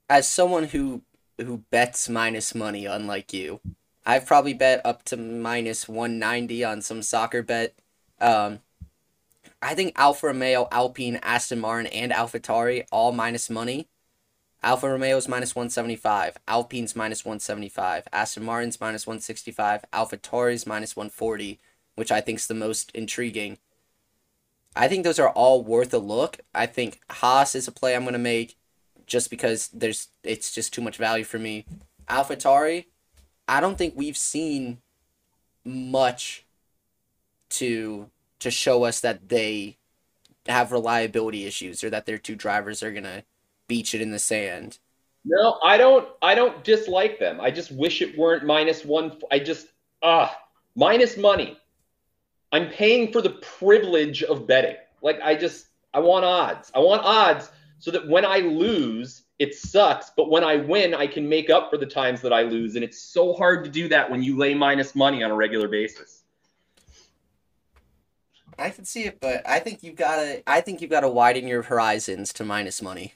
as 0.10 0.28
someone 0.28 0.66
who 0.66 1.04
who 1.40 1.58
bets 1.70 2.10
minus 2.10 2.56
money, 2.56 2.86
unlike 2.86 3.32
you, 3.32 3.60
I've 4.06 4.26
probably 4.26 4.54
bet 4.54 4.82
up 4.84 5.04
to 5.06 5.18
minus 5.18 5.88
one 5.88 6.18
ninety 6.18 6.64
on 6.64 6.82
some 6.82 7.04
soccer 7.04 7.44
bet. 7.44 7.76
Um, 8.20 8.60
I 9.62 9.76
think 9.76 9.94
Alfa 9.98 10.28
Romeo, 10.28 10.68
Alpine, 10.72 11.20
Aston 11.24 11.60
Martin, 11.60 11.88
and 11.88 12.12
AlphaTauri 12.12 12.86
all 12.92 13.12
minus 13.12 13.50
money. 13.50 13.88
Alfa 14.64 14.88
Romeo's 14.88 15.28
minus 15.28 15.56
175, 15.56 16.38
Alpine's 16.48 16.96
minus 16.96 17.26
175, 17.26 18.08
Aston 18.14 18.46
Martin's 18.46 18.80
minus 18.80 19.06
165, 19.06 19.84
Alpha 19.92 20.16
Tauri's 20.16 20.66
minus 20.66 20.96
140, 20.96 21.60
which 21.96 22.14
I 22.14 22.22
think 22.22 22.40
is 22.40 22.48
the 22.48 22.54
most 22.54 22.90
intriguing. 22.92 23.58
I 24.74 24.88
think 24.88 25.04
those 25.04 25.20
are 25.20 25.30
all 25.30 25.62
worth 25.62 25.94
a 25.94 25.98
look. 25.98 26.40
I 26.56 26.66
think 26.66 27.02
Haas 27.12 27.56
is 27.56 27.68
a 27.68 27.74
play 27.74 27.94
I'm 27.94 28.04
going 28.04 28.14
to 28.14 28.20
make 28.20 28.56
just 29.06 29.30
because 29.30 29.68
there's 29.68 30.08
it's 30.24 30.54
just 30.54 30.74
too 30.74 30.82
much 30.82 30.96
value 30.96 31.26
for 31.26 31.40
me. 31.40 31.66
AlphaTauri, 32.08 32.86
I 33.50 33.60
don't 33.60 33.78
think 33.78 33.96
we've 33.98 34.18
seen 34.18 34.80
much 35.66 36.46
to 37.54 38.10
to 38.40 38.52
show 38.52 38.84
us 38.84 39.00
that 39.00 39.30
they 39.30 39.78
have 40.48 40.72
reliability 40.72 41.46
issues 41.46 41.84
or 41.84 41.90
that 41.90 42.06
their 42.06 42.18
two 42.18 42.36
drivers 42.36 42.84
are 42.84 42.94
to 42.94 43.24
beach 43.68 43.96
it 43.96 44.02
in 44.02 44.12
the 44.12 44.20
sand. 44.20 44.80
No, 45.26 45.58
I 45.64 45.78
don't. 45.78 46.08
I 46.22 46.36
don't 46.36 46.64
dislike 46.64 47.20
them. 47.20 47.40
I 47.40 47.50
just 47.50 47.72
wish 47.72 48.02
it 48.02 48.18
weren't 48.18 48.46
minus 48.46 48.84
one. 48.84 49.18
I 49.32 49.40
just 49.40 49.68
ah 50.02 50.38
minus 50.76 51.18
money. 51.18 51.58
I'm 52.52 52.70
paying 52.70 53.12
for 53.12 53.22
the 53.22 53.32
privilege 53.32 54.22
of 54.24 54.46
betting. 54.46 54.76
Like 55.02 55.20
I 55.22 55.36
just 55.36 55.68
I 55.94 56.00
want 56.00 56.26
odds. 56.26 56.72
I 56.76 56.80
want 56.80 57.04
odds 57.06 57.50
so 57.80 57.92
that 57.92 58.08
when 58.08 58.26
I 58.26 58.40
lose, 58.40 59.24
it 59.40 59.56
sucks, 59.56 60.12
but 60.16 60.30
when 60.30 60.44
I 60.44 60.58
win, 60.58 60.94
I 60.94 61.08
can 61.08 61.28
make 61.28 61.50
up 61.50 61.70
for 61.70 61.78
the 61.78 61.86
times 61.86 62.22
that 62.22 62.32
I 62.32 62.44
lose, 62.44 62.76
and 62.76 62.84
it's 62.84 63.02
so 63.02 63.34
hard 63.34 63.64
to 63.66 63.70
do 63.70 63.88
that 63.90 64.10
when 64.10 64.24
you 64.24 64.38
lay 64.38 64.54
minus 64.54 64.96
money 64.96 65.24
on 65.24 65.32
a 65.32 65.36
regular 65.36 65.68
basis. 65.68 66.23
I 68.58 68.70
can 68.70 68.86
see 68.86 69.04
it, 69.04 69.20
but 69.20 69.48
I 69.48 69.60
think 69.60 69.84
you've 69.84 69.96
got 69.96 70.18
to. 70.18 70.44
I 70.48 70.62
think 70.62 70.82
you've 70.82 70.92
got 70.92 71.02
to 71.02 71.10
widen 71.10 71.48
your 71.48 71.64
horizons 71.64 72.34
to 72.34 72.44
minus 72.44 72.82
money. 72.82 73.14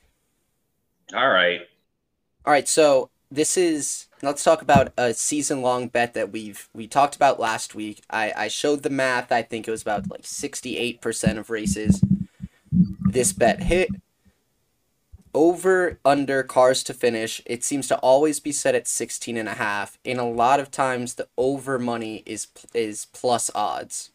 All 1.13 1.29
right. 1.29 1.61
All 2.45 2.51
right. 2.51 2.67
So 2.67 3.09
this 3.31 3.57
is. 3.57 4.05
Let's 4.23 4.43
talk 4.43 4.63
about 4.63 4.93
a 4.97 5.13
season 5.13 5.61
long 5.61 5.89
bet 5.89 6.15
that 6.15 6.31
we've 6.31 6.69
we 6.73 6.87
talked 6.87 7.15
about 7.15 7.39
last 7.39 7.75
week. 7.75 8.01
I 8.09 8.33
I 8.35 8.47
showed 8.47 8.83
the 8.83 8.89
math. 8.89 9.31
I 9.31 9.43
think 9.43 9.67
it 9.67 9.71
was 9.71 9.81
about 9.81 10.09
like 10.09 10.25
sixty 10.25 10.77
eight 10.77 11.01
percent 11.01 11.37
of 11.37 11.49
races. 11.49 12.01
This 12.71 13.33
bet 13.33 13.63
hit. 13.63 13.89
Over 15.33 15.99
under 16.03 16.41
cars 16.41 16.81
to 16.83 16.95
finish. 16.95 17.41
It 17.45 17.63
seems 17.63 17.87
to 17.89 17.97
always 17.99 18.39
be 18.39 18.51
set 18.51 18.73
at 18.73 18.87
16 18.87 19.37
and 19.37 19.47
a 19.47 19.53
half. 19.53 19.99
And 20.03 20.19
a 20.19 20.23
lot 20.23 20.59
of 20.59 20.71
times 20.71 21.13
the 21.13 21.27
over 21.37 21.77
money 21.77 22.23
is 22.25 22.47
is 22.73 23.05
plus 23.05 23.51
odds. 23.53 24.09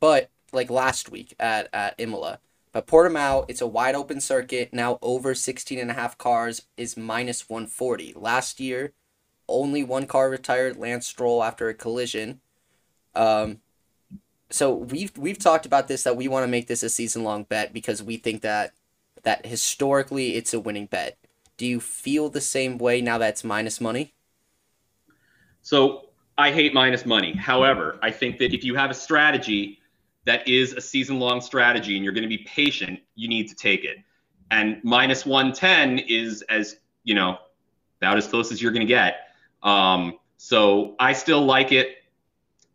But 0.00 0.30
like 0.52 0.70
last 0.70 1.10
week 1.10 1.34
at, 1.38 1.68
at 1.72 1.94
Imola. 1.98 2.38
But 2.72 2.86
Portimao, 2.86 3.44
it's 3.48 3.60
a 3.60 3.66
wide 3.66 3.94
open 3.94 4.20
circuit. 4.20 4.72
Now 4.72 4.98
over 5.00 5.34
16 5.34 5.78
and 5.78 5.90
a 5.90 5.94
half 5.94 6.18
cars 6.18 6.62
is 6.76 6.96
minus 6.96 7.48
140. 7.48 8.14
Last 8.16 8.58
year, 8.58 8.92
only 9.48 9.84
one 9.84 10.06
car 10.06 10.28
retired, 10.28 10.76
Lance 10.76 11.06
Stroll, 11.06 11.44
after 11.44 11.68
a 11.68 11.74
collision. 11.74 12.40
Um, 13.14 13.60
so 14.50 14.74
we've 14.74 15.16
we've 15.16 15.38
talked 15.38 15.66
about 15.66 15.88
this 15.88 16.02
that 16.02 16.16
we 16.16 16.28
want 16.28 16.44
to 16.44 16.48
make 16.48 16.66
this 16.66 16.82
a 16.82 16.88
season 16.88 17.22
long 17.24 17.44
bet 17.44 17.72
because 17.72 18.02
we 18.02 18.16
think 18.16 18.42
that 18.42 18.72
that 19.22 19.46
historically 19.46 20.34
it's 20.34 20.54
a 20.54 20.60
winning 20.60 20.86
bet. 20.86 21.16
Do 21.56 21.66
you 21.66 21.80
feel 21.80 22.28
the 22.28 22.40
same 22.40 22.78
way 22.78 23.00
now 23.00 23.18
that 23.18 23.30
it's 23.30 23.44
minus 23.44 23.80
money? 23.80 24.14
So 25.62 26.08
I 26.36 26.50
hate 26.50 26.74
minus 26.74 27.06
money. 27.06 27.34
However, 27.34 27.98
I 28.02 28.10
think 28.10 28.38
that 28.38 28.52
if 28.52 28.64
you 28.64 28.74
have 28.74 28.90
a 28.90 28.94
strategy 28.94 29.78
that 30.24 30.46
is 30.48 30.72
a 30.72 30.80
season 30.80 31.18
long 31.18 31.40
strategy 31.40 31.96
and 31.96 32.04
you're 32.04 32.14
going 32.14 32.22
to 32.22 32.28
be 32.28 32.38
patient, 32.38 33.00
you 33.14 33.28
need 33.28 33.48
to 33.48 33.54
take 33.54 33.84
it. 33.84 33.98
And 34.50 34.80
minus 34.82 35.26
110 35.26 35.98
is 36.08 36.42
as, 36.42 36.76
you 37.02 37.14
know, 37.14 37.38
about 38.00 38.16
as 38.16 38.26
close 38.26 38.52
as 38.52 38.60
you're 38.62 38.72
going 38.72 38.86
to 38.86 38.86
get. 38.86 39.28
Um, 39.62 40.18
so 40.36 40.94
I 40.98 41.12
still 41.12 41.44
like 41.44 41.72
it. 41.72 41.96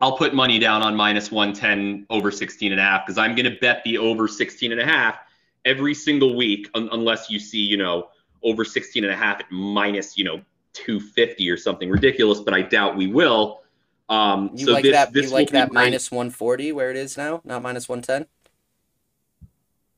I'll 0.01 0.17
put 0.17 0.33
money 0.33 0.59
down 0.59 0.81
on 0.81 0.95
minus 0.95 1.31
110 1.31 2.07
over 2.09 2.31
16 2.31 2.71
and 2.71 2.79
a 2.79 2.83
half 2.83 3.05
because 3.05 3.17
I'm 3.17 3.35
going 3.35 3.51
to 3.51 3.59
bet 3.59 3.83
the 3.83 3.97
over 3.97 4.27
16 4.27 4.71
and 4.71 4.79
a 4.79 4.85
half 4.85 5.19
every 5.65 5.93
single 5.93 6.35
week 6.35 6.69
un- 6.73 6.89
unless 6.91 7.29
you 7.29 7.39
see, 7.39 7.59
you 7.59 7.77
know, 7.77 8.09
over 8.41 8.63
16 8.63 9.03
and 9.03 9.11
a 9.13 9.15
half 9.15 9.41
at 9.41 9.51
minus, 9.51 10.17
you 10.17 10.23
know, 10.23 10.41
250 10.73 11.49
or 11.49 11.57
something 11.57 11.89
ridiculous, 11.89 12.39
but 12.39 12.53
I 12.53 12.61
doubt 12.61 12.95
we 12.95 13.07
will. 13.07 13.61
Um, 14.09 14.51
You 14.55 14.65
so 14.65 14.73
like 14.73 14.83
this, 14.83 14.91
that? 14.93 15.13
this 15.13 15.27
You 15.27 15.31
like 15.31 15.49
that 15.51 15.71
minus 15.71 16.11
one 16.11 16.31
forty 16.31 16.71
where 16.71 16.89
it 16.89 16.97
is 16.97 17.15
now, 17.15 17.41
not 17.45 17.61
minus 17.61 17.87
one 17.87 18.01
ten. 18.01 18.25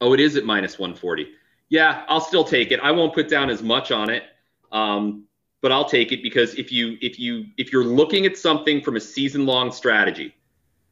Oh, 0.01 0.13
it 0.13 0.19
is 0.19 0.35
at 0.35 0.43
minus 0.45 0.79
140. 0.79 1.27
Yeah, 1.69 2.03
I'll 2.07 2.19
still 2.19 2.43
take 2.43 2.71
it. 2.71 2.79
I 2.81 2.89
won't 2.91 3.13
put 3.13 3.29
down 3.29 3.51
as 3.51 3.61
much 3.61 3.91
on 3.91 4.09
it, 4.09 4.23
um, 4.71 5.25
but 5.61 5.71
I'll 5.71 5.85
take 5.85 6.11
it 6.11 6.23
because 6.23 6.55
if 6.55 6.71
you 6.71 6.97
if 7.01 7.19
you 7.19 7.45
if 7.57 7.71
you're 7.71 7.85
looking 7.85 8.25
at 8.25 8.35
something 8.35 8.81
from 8.81 8.95
a 8.95 8.99
season 8.99 9.45
long 9.45 9.71
strategy, 9.71 10.35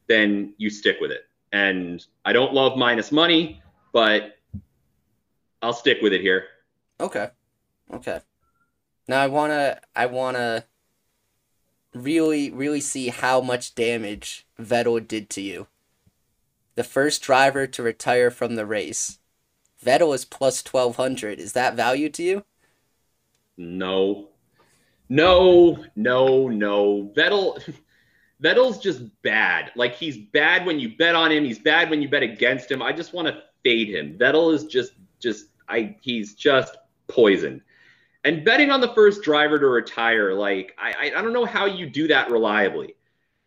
then 0.07 0.53
you 0.57 0.70
stick 0.70 0.97
with 1.01 1.11
it. 1.11 1.26
And 1.51 2.05
I 2.24 2.34
don't 2.34 2.53
love 2.53 2.78
minus 2.78 3.11
money, 3.11 3.61
but 3.91 4.38
I'll 5.61 5.74
stick 5.74 5.97
with 6.01 6.13
it 6.13 6.22
here. 6.22 6.45
Okay, 7.01 7.30
okay. 7.91 8.20
Now 9.07 9.22
I 9.22 9.28
wanna, 9.28 9.80
I 9.95 10.05
wanna 10.05 10.63
really, 11.93 12.49
really 12.51 12.81
see 12.81 13.09
how 13.09 13.41
much 13.41 13.75
damage 13.75 14.45
Vettel 14.59 15.05
did 15.07 15.29
to 15.31 15.41
you. 15.41 15.67
The 16.75 16.83
first 16.83 17.21
driver 17.21 17.67
to 17.67 17.83
retire 17.83 18.31
from 18.31 18.55
the 18.55 18.65
race. 18.65 19.19
Vettel 19.83 20.13
is 20.15 20.25
plus 20.25 20.63
twelve 20.63 20.95
hundred. 20.97 21.39
Is 21.39 21.53
that 21.53 21.75
value 21.75 22.09
to 22.09 22.23
you? 22.23 22.45
No, 23.57 24.29
no, 25.09 25.85
no, 25.95 26.47
no. 26.47 27.11
Vettel, 27.15 27.61
Vettel's 28.43 28.79
just 28.79 29.01
bad. 29.21 29.71
Like 29.75 29.95
he's 29.95 30.17
bad 30.17 30.65
when 30.65 30.79
you 30.79 30.95
bet 30.97 31.15
on 31.15 31.31
him. 31.31 31.43
He's 31.43 31.59
bad 31.59 31.89
when 31.89 32.01
you 32.01 32.09
bet 32.09 32.23
against 32.23 32.71
him. 32.71 32.81
I 32.81 32.93
just 32.93 33.13
want 33.13 33.27
to 33.27 33.43
fade 33.63 33.89
him. 33.89 34.17
Vettel 34.17 34.53
is 34.53 34.65
just, 34.65 34.93
just, 35.19 35.47
I, 35.67 35.95
he's 36.01 36.35
just 36.35 36.77
poison. 37.07 37.61
And 38.24 38.43
betting 38.43 38.70
on 38.70 38.82
the 38.82 38.93
first 38.93 39.24
driver 39.24 39.57
to 39.59 39.67
retire, 39.67 40.34
like 40.34 40.76
I, 40.78 41.11
I, 41.15 41.22
don't 41.22 41.32
know 41.32 41.45
how 41.45 41.65
you 41.65 41.89
do 41.89 42.07
that 42.09 42.30
reliably. 42.30 42.95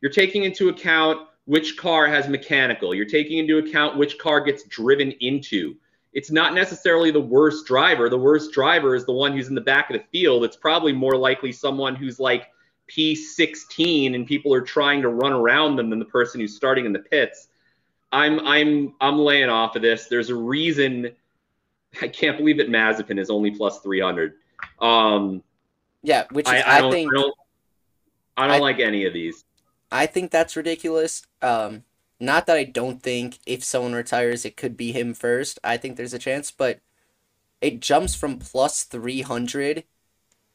You're 0.00 0.10
taking 0.10 0.44
into 0.44 0.70
account 0.70 1.28
which 1.44 1.76
car 1.76 2.06
has 2.06 2.26
mechanical. 2.26 2.94
You're 2.94 3.04
taking 3.04 3.38
into 3.38 3.58
account 3.58 3.98
which 3.98 4.18
car 4.18 4.40
gets 4.40 4.64
driven 4.64 5.10
into 5.20 5.76
it's 6.12 6.30
not 6.30 6.54
necessarily 6.54 7.10
the 7.10 7.20
worst 7.20 7.66
driver. 7.66 8.08
The 8.08 8.18
worst 8.18 8.52
driver 8.52 8.94
is 8.94 9.06
the 9.06 9.12
one 9.12 9.32
who's 9.32 9.48
in 9.48 9.54
the 9.54 9.60
back 9.60 9.90
of 9.90 9.96
the 9.98 10.04
field. 10.12 10.44
It's 10.44 10.56
probably 10.56 10.92
more 10.92 11.16
likely 11.16 11.52
someone 11.52 11.94
who's 11.94 12.20
like 12.20 12.48
P16 12.90 14.14
and 14.14 14.26
people 14.26 14.52
are 14.52 14.60
trying 14.60 15.00
to 15.02 15.08
run 15.08 15.32
around 15.32 15.76
them 15.76 15.88
than 15.88 15.98
the 15.98 16.04
person 16.04 16.40
who's 16.40 16.54
starting 16.54 16.84
in 16.84 16.92
the 16.92 16.98
pits. 16.98 17.48
I'm 18.12 18.40
I'm 18.46 18.94
I'm 19.00 19.18
laying 19.18 19.48
off 19.48 19.74
of 19.74 19.80
this. 19.80 20.06
There's 20.08 20.28
a 20.28 20.34
reason. 20.34 21.10
I 22.02 22.08
can't 22.08 22.36
believe 22.36 22.58
that 22.58 22.68
Mazepin 22.68 23.18
is 23.18 23.30
only 23.30 23.50
plus 23.50 23.80
300. 23.80 24.34
Um, 24.80 25.42
Yeah, 26.02 26.24
which 26.30 26.46
is 26.46 26.52
I, 26.52 26.60
I, 26.60 26.88
I, 26.88 26.90
think 26.90 27.12
I 27.12 27.20
don't 27.20 27.34
I 28.36 28.46
don't 28.48 28.60
like 28.60 28.80
any 28.80 29.04
of 29.04 29.12
these. 29.12 29.44
I 29.90 30.06
think 30.06 30.30
that's 30.30 30.56
ridiculous. 30.56 31.26
Um, 31.42 31.84
not 32.18 32.46
that 32.46 32.56
I 32.56 32.64
don't 32.64 33.02
think 33.02 33.38
if 33.46 33.62
someone 33.64 33.92
retires, 33.92 34.44
it 34.44 34.56
could 34.56 34.76
be 34.76 34.92
him 34.92 35.12
first. 35.12 35.58
I 35.62 35.76
think 35.76 35.96
there's 35.96 36.14
a 36.14 36.18
chance, 36.18 36.50
but 36.50 36.80
it 37.60 37.80
jumps 37.80 38.14
from 38.14 38.38
plus 38.38 38.84
300 38.84 39.84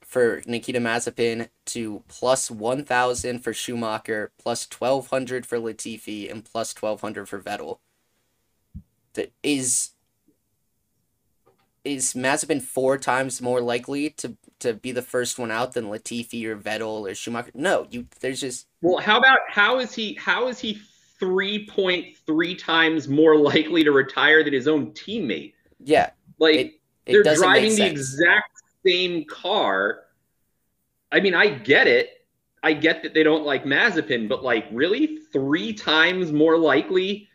for 0.02 0.42
Nikita 0.46 0.80
Mazepin 0.80 1.50
to 1.66 2.04
plus 2.08 2.50
1,000 2.50 3.40
for 3.40 3.54
Schumacher, 3.54 4.32
plus 4.40 4.66
1,200 4.66 5.46
for 5.46 5.58
Latifi, 5.60 6.32
and 6.32 6.46
plus 6.46 6.74
1,200 6.74 7.28
for 7.28 7.42
Vettel. 7.42 7.80
That 9.14 9.34
is 9.44 9.92
is 11.88 12.14
Mazepin 12.14 12.62
four 12.62 12.98
times 12.98 13.42
more 13.42 13.62
likely 13.62 14.10
to 14.12 14.38
to 14.60 14.74
be 14.74 14.92
the 14.92 15.02
first 15.02 15.38
one 15.40 15.52
out 15.52 15.74
than 15.74 15.86
Latifi 15.86 16.46
or 16.46 16.58
Vettel 16.58 17.10
or 17.10 17.16
Schumacher? 17.16 17.52
No, 17.54 17.88
you. 17.92 18.08
There's 18.22 18.42
just 18.42 18.68
Well, 18.82 18.98
how 19.00 19.18
about 19.18 19.40
how 19.50 19.80
is 19.80 19.94
he 19.94 20.14
how 20.16 20.48
is 20.48 20.60
he 20.60 20.80
3.3 21.20 22.56
times 22.58 23.08
more 23.08 23.38
likely 23.38 23.84
to 23.84 23.92
retire 23.92 24.44
than 24.44 24.54
his 24.54 24.68
own 24.68 24.92
teammate? 24.92 25.54
yeah. 25.80 26.12
Like 26.40 26.60
It, 26.60 26.74
it 27.06 27.14
they're 27.14 27.24
doesn't 27.24 27.44
driving 27.48 27.76
make 27.76 27.76
the 27.76 27.86
exact 27.86 28.62
same 28.86 29.26
car. 29.26 30.02
I 31.12 31.20
mean, 31.20 31.34
I 31.34 31.48
get 31.50 31.88
it. 31.88 32.10
I 32.64 32.74
get 32.74 33.04
that 33.04 33.14
they 33.14 33.24
don't 33.24 33.46
like 33.46 33.64
Mazepin, 33.66 34.28
but 34.28 34.44
like 34.44 34.68
really 34.72 35.18
three 35.32 35.74
times 35.74 36.32
more 36.32 36.58
likely. 36.58 37.30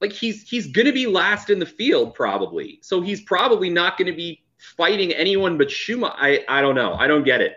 Like 0.00 0.12
he's 0.12 0.48
he's 0.48 0.66
gonna 0.66 0.92
be 0.92 1.06
last 1.06 1.50
in 1.50 1.58
the 1.58 1.66
field 1.66 2.14
probably. 2.14 2.78
So 2.82 3.00
he's 3.00 3.20
probably 3.20 3.68
not 3.70 3.98
gonna 3.98 4.14
be 4.14 4.42
fighting 4.76 5.12
anyone 5.12 5.58
but 5.58 5.70
Schumacher. 5.70 6.16
I, 6.18 6.44
I 6.48 6.60
don't 6.60 6.74
know. 6.74 6.94
I 6.94 7.06
don't 7.06 7.24
get 7.24 7.40
it. 7.40 7.56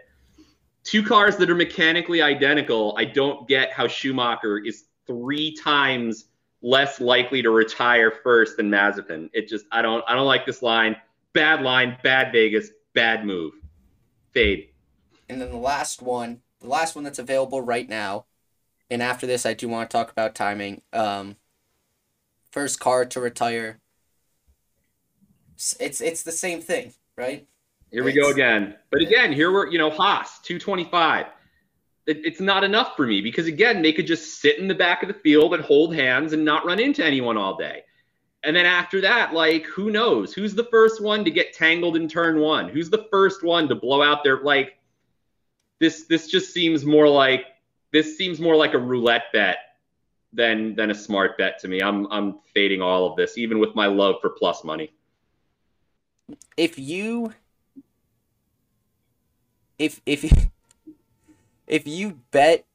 Two 0.84 1.04
cars 1.04 1.38
that 1.38 1.50
are 1.50 1.56
mechanically 1.56 2.22
identical. 2.22 2.96
I 2.98 3.06
don't 3.06 3.48
get 3.48 3.72
how 3.72 3.88
Schumacher 3.88 4.60
is 4.60 4.86
three 5.08 5.56
times 5.56 6.26
less 6.62 7.00
likely 7.00 7.42
to 7.42 7.50
retire 7.50 8.12
first 8.24 8.58
than 8.58 8.70
Mazepin. 8.70 9.30
It 9.34 9.48
just 9.48 9.66
I 9.72 9.82
don't 9.82 10.04
I 10.08 10.16
don't 10.16 10.26
like 10.26 10.46
this 10.46 10.62
line. 10.62 10.96
bad 11.34 11.62
line, 11.62 11.98
bad 12.04 12.32
Vegas, 12.32 12.70
bad 12.94 13.26
move. 13.26 13.54
Fade. 14.32 14.70
And 15.30 15.42
then 15.42 15.52
the 15.52 15.58
last 15.58 16.02
one, 16.02 16.42
the 16.60 16.68
last 16.68 16.96
one 16.96 17.04
that's 17.04 17.20
available 17.20 17.62
right 17.62 17.88
now, 17.88 18.26
and 18.90 19.02
after 19.02 19.26
this, 19.28 19.46
I 19.46 19.54
do 19.54 19.68
want 19.68 19.90
to 19.90 19.96
talk 19.98 20.12
about 20.12 20.36
timing. 20.36 20.82
Um, 20.92 21.38
first 22.54 22.80
car 22.80 23.04
to 23.04 23.20
retire. 23.20 23.80
It's 25.80 26.02
it's 26.02 26.24
the 26.24 26.32
same 26.32 26.62
thing, 26.62 26.94
right? 27.18 27.48
Here 27.92 28.04
we 28.04 28.14
go 28.14 28.30
again. 28.30 28.76
But 28.92 29.02
again, 29.02 29.34
here 29.34 29.52
we're 29.52 29.72
you 29.72 29.80
know 29.80 29.90
Haas 29.90 30.40
two 30.40 30.60
twenty 30.60 30.86
five. 30.86 31.26
It, 32.06 32.26
it's 32.26 32.42
not 32.42 32.64
enough 32.64 32.96
for 32.96 33.08
me 33.08 33.22
because 33.22 33.48
again, 33.48 33.82
they 33.82 33.94
could 33.94 34.08
just 34.08 34.40
sit 34.40 34.60
in 34.60 34.68
the 34.68 34.76
back 34.76 35.02
of 35.04 35.08
the 35.08 35.14
field 35.14 35.54
and 35.54 35.64
hold 35.64 35.96
hands 35.96 36.34
and 36.34 36.46
not 36.46 36.66
run 36.66 36.80
into 36.80 37.04
anyone 37.04 37.38
all 37.38 37.56
day. 37.58 37.84
And 38.44 38.56
then 38.56 38.66
after 38.66 39.02
that, 39.02 39.34
like 39.34 39.66
who 39.66 39.90
knows? 39.90 40.34
Who's 40.34 40.54
the 40.54 40.66
first 40.66 41.02
one 41.02 41.24
to 41.26 41.32
get 41.32 41.54
tangled 41.54 41.96
in 41.96 42.08
turn 42.08 42.40
one? 42.40 42.70
Who's 42.70 42.90
the 42.90 43.08
first 43.10 43.44
one 43.44 43.68
to 43.70 43.76
blow 43.76 44.02
out 44.04 44.24
their 44.24 44.42
like? 44.42 44.78
This 45.80 46.06
this 46.06 46.28
just 46.28 46.54
seems 46.54 46.86
more 46.86 47.10
like 47.10 47.46
this 47.92 48.18
seems 48.18 48.40
more 48.40 48.56
like 48.56 48.74
a 48.74 48.80
roulette 48.80 49.26
bet 49.34 49.58
than 50.34 50.76
than 50.76 50.92
a 50.92 50.96
smart 50.96 51.38
bet 51.38 51.60
to 51.60 51.68
me. 51.68 51.82
I'm 51.82 52.08
I'm 52.12 52.40
fading 52.54 52.82
all 52.82 53.10
of 53.10 53.16
this, 53.16 53.38
even 53.38 53.60
with 53.60 53.76
my 53.76 53.88
love 53.88 54.16
for 54.22 54.30
plus 54.30 54.64
money. 54.64 54.92
If 56.58 56.78
you 56.80 57.34
if 59.78 60.02
if 60.06 60.24
if 61.68 61.88
you 61.88 62.20
bet 62.32 62.66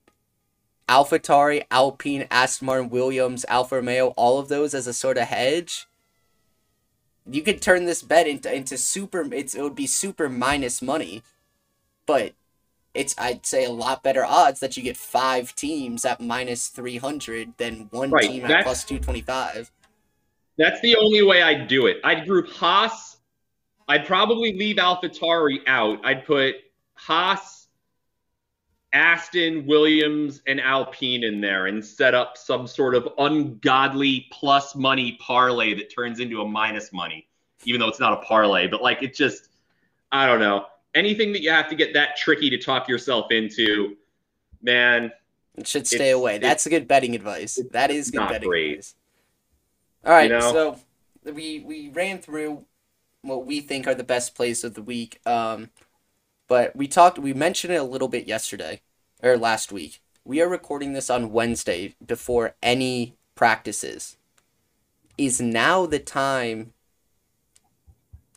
AlphaTauri, 0.88 1.64
Alpine, 1.70 2.26
Aston 2.30 2.66
Martin, 2.66 2.88
Williams, 2.88 3.44
Alfa 3.48 3.76
Romeo, 3.76 4.08
all 4.16 4.38
of 4.38 4.48
those 4.48 4.72
as 4.72 4.86
a 4.86 4.94
sort 4.94 5.18
of 5.18 5.28
hedge, 5.28 5.86
you 7.30 7.42
could 7.42 7.60
turn 7.60 7.84
this 7.84 8.02
bet 8.02 8.26
into 8.26 8.52
into 8.52 8.78
super. 8.78 9.26
It's 9.34 9.54
it 9.54 9.62
would 9.62 9.74
be 9.74 9.86
super 9.86 10.28
minus 10.28 10.80
money, 10.80 11.22
but 12.06 12.32
it's 12.98 13.14
I'd 13.16 13.46
say 13.46 13.64
a 13.64 13.70
lot 13.70 14.02
better 14.02 14.24
odds 14.24 14.58
that 14.58 14.76
you 14.76 14.82
get 14.82 14.96
five 14.96 15.54
teams 15.54 16.04
at 16.04 16.20
minus 16.20 16.66
three 16.66 16.96
hundred 16.96 17.56
than 17.56 17.88
one 17.92 18.10
right, 18.10 18.28
team 18.28 18.44
at 18.44 18.64
plus 18.64 18.82
two 18.84 18.98
twenty 18.98 19.20
five. 19.20 19.70
That's 20.58 20.80
the 20.80 20.96
only 20.96 21.22
way 21.22 21.42
I'd 21.42 21.68
do 21.68 21.86
it. 21.86 21.98
I'd 22.02 22.26
group 22.26 22.48
Haas. 22.50 23.18
I'd 23.86 24.04
probably 24.04 24.52
leave 24.58 24.76
AlphaTauri 24.76 25.60
out. 25.68 26.04
I'd 26.04 26.26
put 26.26 26.56
Haas, 26.94 27.68
Aston, 28.92 29.64
Williams, 29.64 30.42
and 30.48 30.60
Alpine 30.60 31.22
in 31.22 31.40
there 31.40 31.66
and 31.66 31.82
set 31.82 32.14
up 32.14 32.36
some 32.36 32.66
sort 32.66 32.96
of 32.96 33.08
ungodly 33.18 34.26
plus 34.32 34.74
money 34.74 35.16
parlay 35.20 35.72
that 35.74 35.94
turns 35.94 36.18
into 36.18 36.42
a 36.42 36.48
minus 36.48 36.92
money, 36.92 37.28
even 37.64 37.80
though 37.80 37.88
it's 37.88 38.00
not 38.00 38.12
a 38.12 38.26
parlay. 38.26 38.66
But 38.66 38.82
like 38.82 39.04
it 39.04 39.14
just, 39.14 39.50
I 40.10 40.26
don't 40.26 40.40
know. 40.40 40.66
Anything 40.98 41.32
that 41.32 41.42
you 41.42 41.50
have 41.50 41.68
to 41.68 41.74
get 41.74 41.94
that 41.94 42.16
tricky 42.16 42.50
to 42.50 42.58
talk 42.58 42.88
yourself 42.88 43.30
into, 43.30 43.96
man. 44.62 45.12
It 45.56 45.66
should 45.66 45.86
stay 45.86 46.10
away. 46.10 46.38
That's 46.38 46.66
a 46.66 46.70
good 46.70 46.88
betting 46.88 47.14
advice. 47.14 47.58
That 47.72 47.90
is 47.90 48.10
good 48.10 48.28
betting 48.28 48.48
great. 48.48 48.70
advice. 48.70 48.94
All 50.04 50.12
right, 50.12 50.30
you 50.30 50.38
know? 50.38 50.52
so 50.52 50.78
we 51.32 51.60
we 51.60 51.90
ran 51.90 52.18
through 52.18 52.64
what 53.22 53.46
we 53.46 53.60
think 53.60 53.86
are 53.86 53.94
the 53.94 54.04
best 54.04 54.34
plays 54.34 54.64
of 54.64 54.74
the 54.74 54.82
week. 54.82 55.20
Um, 55.26 55.70
but 56.48 56.74
we 56.74 56.88
talked, 56.88 57.18
we 57.18 57.34
mentioned 57.34 57.72
it 57.72 57.76
a 57.76 57.84
little 57.84 58.08
bit 58.08 58.26
yesterday 58.26 58.80
or 59.22 59.36
last 59.36 59.70
week. 59.72 60.00
We 60.24 60.40
are 60.40 60.48
recording 60.48 60.92
this 60.92 61.10
on 61.10 61.32
Wednesday 61.32 61.94
before 62.04 62.54
any 62.62 63.16
practices. 63.34 64.16
Is 65.16 65.40
now 65.40 65.86
the 65.86 65.98
time 65.98 66.72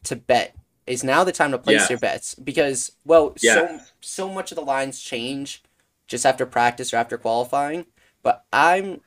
to 0.03 0.15
bet? 0.15 0.55
Is 0.87 1.03
now 1.03 1.23
the 1.23 1.31
time 1.31 1.51
to 1.51 1.57
place 1.57 1.89
your 1.89 1.99
bets? 1.99 2.35
Because 2.35 2.93
well, 3.05 3.33
so 3.37 3.79
so 4.01 4.29
much 4.29 4.51
of 4.51 4.55
the 4.55 4.63
lines 4.63 4.99
change 5.01 5.63
just 6.07 6.25
after 6.25 6.45
practice 6.45 6.93
or 6.93 6.97
after 6.97 7.17
qualifying. 7.17 7.85
But 8.23 8.45
I'm 8.51 9.01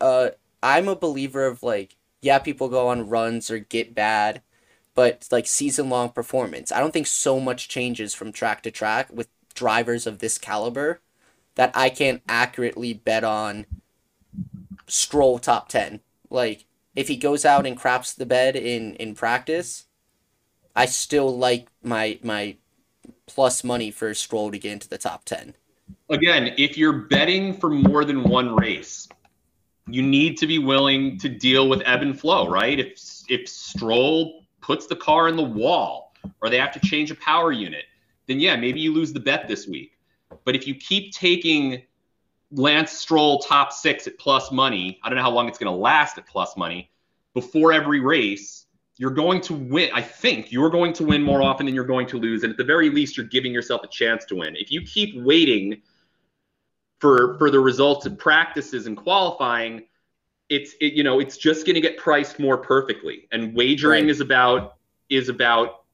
uh 0.00 0.30
I'm 0.62 0.88
a 0.88 0.96
believer 0.96 1.46
of 1.46 1.62
like 1.62 1.96
yeah, 2.20 2.38
people 2.38 2.68
go 2.68 2.88
on 2.88 3.08
runs 3.08 3.50
or 3.50 3.58
get 3.58 3.94
bad 3.94 4.42
but 4.94 5.26
like 5.30 5.46
season 5.46 5.88
long 5.88 6.10
performance. 6.10 6.70
I 6.70 6.80
don't 6.80 6.92
think 6.92 7.06
so 7.06 7.40
much 7.40 7.68
changes 7.68 8.14
from 8.14 8.32
track 8.32 8.62
to 8.62 8.70
track 8.70 9.08
with 9.12 9.28
drivers 9.54 10.06
of 10.06 10.18
this 10.18 10.38
caliber 10.38 11.00
that 11.54 11.72
I 11.74 11.90
can't 11.90 12.22
accurately 12.28 12.94
bet 12.94 13.24
on 13.24 13.66
Stroll 14.86 15.38
top 15.38 15.68
10. 15.68 16.00
Like 16.30 16.64
if 16.94 17.08
he 17.08 17.16
goes 17.16 17.44
out 17.44 17.66
and 17.66 17.76
craps 17.76 18.12
the 18.12 18.26
bed 18.26 18.56
in 18.56 18.94
in 18.96 19.14
practice, 19.14 19.86
I 20.74 20.86
still 20.86 21.36
like 21.36 21.68
my 21.82 22.18
my 22.22 22.56
plus 23.26 23.64
money 23.64 23.90
for 23.90 24.14
Stroll 24.14 24.50
to 24.50 24.58
get 24.58 24.72
into 24.72 24.88
the 24.88 24.98
top 24.98 25.24
10. 25.24 25.54
Again, 26.10 26.54
if 26.58 26.76
you're 26.76 26.92
betting 26.92 27.54
for 27.54 27.70
more 27.70 28.04
than 28.04 28.22
one 28.24 28.54
race, 28.56 29.08
you 29.86 30.02
need 30.02 30.36
to 30.38 30.46
be 30.46 30.58
willing 30.58 31.18
to 31.18 31.28
deal 31.28 31.68
with 31.68 31.82
ebb 31.84 32.02
and 32.02 32.18
flow, 32.18 32.48
right? 32.48 32.78
If 32.78 32.98
if 33.28 33.48
Stroll 33.48 34.44
puts 34.60 34.86
the 34.86 34.96
car 34.96 35.28
in 35.28 35.36
the 35.36 35.42
wall 35.42 36.14
or 36.40 36.48
they 36.48 36.58
have 36.58 36.72
to 36.72 36.80
change 36.80 37.10
a 37.10 37.16
power 37.16 37.52
unit, 37.52 37.84
then 38.26 38.40
yeah, 38.40 38.56
maybe 38.56 38.80
you 38.80 38.92
lose 38.92 39.12
the 39.12 39.20
bet 39.20 39.48
this 39.48 39.66
week. 39.66 39.98
But 40.44 40.54
if 40.54 40.66
you 40.66 40.74
keep 40.74 41.12
taking 41.12 41.82
Lance 42.50 42.92
Stroll 42.92 43.40
top 43.40 43.72
six 43.72 44.06
at 44.06 44.18
plus 44.18 44.52
money, 44.52 44.98
I 45.02 45.08
don't 45.08 45.16
know 45.16 45.22
how 45.22 45.30
long 45.30 45.48
it's 45.48 45.58
going 45.58 45.72
to 45.72 45.78
last 45.78 46.18
at 46.18 46.26
plus 46.26 46.56
money, 46.56 46.90
before 47.34 47.72
every 47.72 48.00
race, 48.00 48.61
you're 49.02 49.10
going 49.10 49.40
to 49.40 49.52
win. 49.52 49.90
I 49.92 50.00
think 50.00 50.52
you're 50.52 50.70
going 50.70 50.92
to 50.92 51.04
win 51.04 51.24
more 51.24 51.42
often 51.42 51.66
than 51.66 51.74
you're 51.74 51.82
going 51.82 52.06
to 52.06 52.18
lose. 52.18 52.44
And 52.44 52.52
at 52.52 52.56
the 52.56 52.62
very 52.62 52.88
least, 52.88 53.16
you're 53.16 53.26
giving 53.26 53.52
yourself 53.52 53.82
a 53.82 53.88
chance 53.88 54.24
to 54.26 54.36
win. 54.36 54.54
If 54.54 54.70
you 54.70 54.80
keep 54.82 55.20
waiting 55.20 55.82
for, 57.00 57.36
for 57.36 57.50
the 57.50 57.58
results 57.58 58.06
of 58.06 58.16
practices 58.16 58.86
and 58.86 58.96
qualifying, 58.96 59.86
it's 60.48 60.74
it, 60.80 60.92
you 60.92 61.02
know 61.02 61.18
it's 61.18 61.36
just 61.38 61.66
going 61.66 61.74
to 61.74 61.80
get 61.80 61.96
priced 61.96 62.38
more 62.38 62.58
perfectly 62.58 63.26
and 63.32 63.54
wagering 63.54 64.04
right. 64.04 64.10
is 64.10 64.20
about 64.20 64.74
is 65.08 65.30
about 65.30 65.84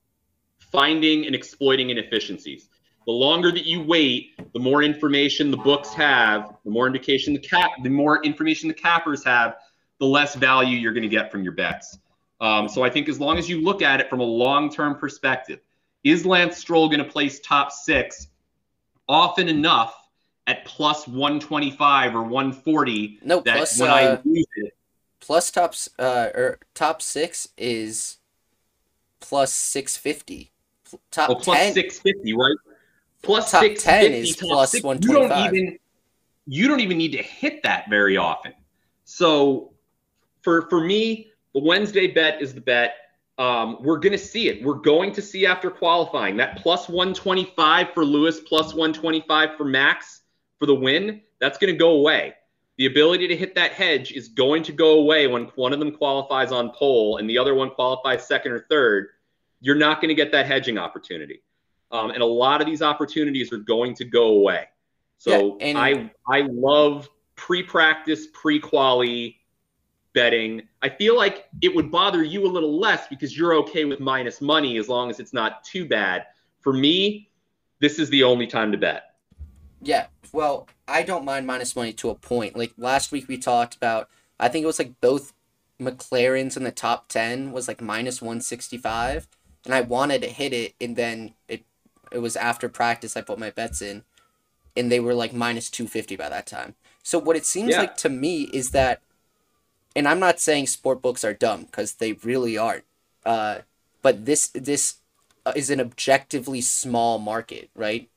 finding 0.59 1.27
and 1.27 1.35
exploiting 1.35 1.91
inefficiencies 1.91 2.69
the 3.07 3.13
longer 3.13 3.53
that 3.53 3.67
you 3.67 3.81
wait 3.83 4.33
the 4.55 4.59
more 4.59 4.83
information 4.83 5.53
the 5.53 5.57
books 5.59 5.93
have 5.93 6.57
the 6.65 6.71
more 6.71 6.89
indication 6.89 7.35
the 7.35 7.39
cap 7.39 7.71
the 7.85 7.91
more 7.91 8.25
information 8.25 8.67
the 8.67 8.75
cappers 8.75 9.23
have 9.23 9.57
the 10.01 10.07
less 10.07 10.35
value 10.35 10.77
you're 10.77 10.95
going 10.95 11.03
to 11.03 11.09
get 11.09 11.31
from 11.31 11.45
your 11.45 11.53
bets 11.53 11.99
um, 12.41 12.69
so 12.69 12.83
i 12.83 12.91
think 12.91 13.09
as 13.09 13.21
long 13.21 13.39
as 13.39 13.49
you 13.49 13.61
look 13.61 13.83
at 13.83 14.01
it 14.01 14.09
from 14.09 14.21
a 14.21 14.25
long-term 14.25 14.95
perspective 14.95 15.61
is 16.05 16.25
lance 16.25 16.57
stroll 16.57 16.89
going 16.89 17.03
to 17.03 17.11
place 17.11 17.41
top 17.41 17.73
six 17.73 18.29
often 19.09 19.49
enough 19.49 19.95
at 20.47 20.65
plus 20.65 21.07
125 21.07 22.15
or 22.15 22.23
140 22.23 23.21
no 23.23 23.41
that 23.41 23.57
plus, 23.57 23.81
when 23.81 23.91
uh, 23.91 23.95
I 23.95 24.21
lose 24.25 24.47
it. 24.57 24.75
Plus 25.21 25.51
tops 25.51 25.89
uh 25.99 26.29
or 26.35 26.59
top 26.75 27.03
six 27.03 27.49
is 27.59 28.19
plus 29.21 29.53
650. 29.53 30.53
Top 31.11 31.31
oh, 31.31 31.35
plus 31.35 31.59
10, 31.59 31.75
650, 31.75 32.33
right? 32.35 32.57
Plus 33.23 33.51
top 33.51 33.65
10 33.77 34.13
is 34.13 34.37
plus 34.37 34.71
six. 34.71 34.85
125. 34.85 35.05
You 35.05 35.29
don't 35.29 35.55
even 35.55 35.79
you 36.47 36.69
don't 36.69 36.81
even 36.81 36.97
need 36.97 37.13
to 37.13 37.23
hit 37.23 37.63
that 37.65 37.91
very 37.91 38.17
often. 38.17 38.55
So 39.05 39.73
for 40.43 40.63
for 40.71 40.81
me, 40.81 41.31
the 41.59 41.67
Wednesday 41.67 42.07
bet 42.07 42.41
is 42.41 42.55
the 42.55 42.61
bet. 42.61 42.95
Um, 43.37 43.79
we're 43.81 43.99
going 43.99 44.13
to 44.13 44.19
see 44.19 44.49
it. 44.49 44.63
We're 44.63 44.75
going 44.75 45.13
to 45.13 45.23
see 45.23 45.45
after 45.45 45.71
qualifying 45.71 46.37
that 46.37 46.59
plus 46.59 46.89
125 46.89 47.91
for 47.95 48.05
Lewis, 48.05 48.41
plus 48.41 48.75
125 48.75 49.57
for 49.57 49.65
Max 49.65 50.23
for 50.59 50.67
the 50.67 50.75
win, 50.75 51.21
that's 51.41 51.59
going 51.59 51.73
to 51.73 51.79
go 51.79 51.91
away. 51.91 52.35
The 52.77 52.87
ability 52.87 53.27
to 53.29 53.37
hit 53.37 53.57
that 53.57 53.73
hedge 53.73 54.13
is 54.13 54.29
going 54.29 54.63
to 54.65 54.73
go 54.73 55.01
away 55.01 55.27
when 55.27 55.47
one 55.57 55.73
of 55.73 55.81
them 55.81 55.91
qualifies 55.91 56.53
on 56.53 56.71
pole 56.71 57.17
and 57.17 57.29
the 57.29 57.39
other 57.39 57.55
one 57.55 57.71
qualifies 57.71 58.27
second 58.27 58.53
or 58.53 58.67
third. 58.71 59.09
You're 59.61 59.75
not 59.75 60.01
going 60.01 60.11
to 60.11 60.15
get 60.15 60.31
that 60.33 60.47
hedging 60.47 60.79
opportunity. 60.79 61.43
Um, 61.91 62.11
and 62.11 62.23
a 62.23 62.27
lot 62.27 62.61
of 62.61 62.69
these 62.69 62.83
opportunities 62.83 63.53
are 63.53 63.59
going 63.59 63.95
to 63.95 64.05
go 64.05 64.29
away. 64.29 64.67
So 65.17 65.59
yeah, 65.61 65.77
I 65.77 66.11
I 66.29 66.43
love 66.43 67.09
pre-practice, 67.35 68.29
pre-quali 68.33 69.39
betting. 70.13 70.68
I 70.83 70.89
feel 70.89 71.17
like 71.17 71.47
it 71.61 71.75
would 71.75 71.91
bother 71.91 72.23
you 72.23 72.47
a 72.47 72.51
little 72.51 72.79
less 72.79 73.09
because 73.09 73.37
you're 73.37 73.55
okay 73.55 73.85
with 73.85 74.01
minus 74.01 74.41
money 74.41 74.79
as 74.79 74.89
long 74.89 75.11
as 75.11 75.19
it's 75.19 75.33
not 75.33 75.65
too 75.65 75.87
bad. 75.87 76.27
For 76.61 76.73
me, 76.73 77.31
this 77.81 77.99
is 77.99 78.11
the 78.11 78.23
only 78.23 78.47
time 78.47 78.71
to 78.73 78.79
bet. 78.79 79.15
Yeah, 79.81 80.07
well, 80.33 80.69
I 80.87 81.03
don't 81.03 81.25
mind 81.25 81.47
minus 81.47 81.75
money 81.77 81.93
to 81.95 82.11
a 82.11 82.15
point. 82.15 82.57
Like 82.57 82.73
last 82.77 83.13
week 83.13 83.29
we 83.29 83.39
talked 83.39 83.75
about, 83.75 84.09
I 84.39 84.49
think 84.49 84.63
it 84.63 84.67
was 84.67 84.79
like 84.79 85.01
both 85.01 85.33
McLarens 85.81 86.57
in 86.57 86.65
the 86.65 86.73
top 86.73 87.09
10 87.09 87.53
was 87.53 87.69
like 87.69 87.81
minus 87.81 88.21
165 88.21 89.29
and 89.65 89.75
I 89.75 89.81
wanted 89.81 90.23
to 90.23 90.29
hit 90.29 90.53
it 90.53 90.75
and 90.81 90.97
then 90.97 91.35
it 91.47 91.65
it 92.11 92.19
was 92.19 92.37
after 92.37 92.69
practice 92.69 93.17
I 93.17 93.21
put 93.21 93.39
my 93.39 93.51
bets 93.51 93.83
in 93.83 94.03
and 94.77 94.91
they 94.91 94.99
were 94.99 95.15
like 95.15 95.33
minus 95.33 95.71
250 95.71 96.17
by 96.17 96.29
that 96.29 96.47
time. 96.47 96.75
So 97.03 97.19
what 97.19 97.37
it 97.37 97.45
seems 97.45 97.71
yeah. 97.71 97.81
like 97.81 97.97
to 97.99 98.09
me 98.09 98.45
is 98.45 98.71
that 98.71 99.03
and 99.99 100.09
I'm 100.09 100.21
not 100.21 100.41
saying 100.41 100.69
sport 100.69 101.03
books 101.03 101.25
are 101.25 101.35
dumb 101.35 101.67
cuz 101.67 101.95
they 101.95 102.13
really 102.15 102.57
aren't. 102.57 102.85
Uh 103.25 103.61
but 104.03 104.09
but 104.09 104.25
this 104.25 104.49
this 104.55 104.97
uh, 105.45 105.53
is 105.55 105.69
an 105.71 105.81
objectively 105.81 106.63
small 106.63 107.19
market, 107.19 107.69
right? 107.75 108.09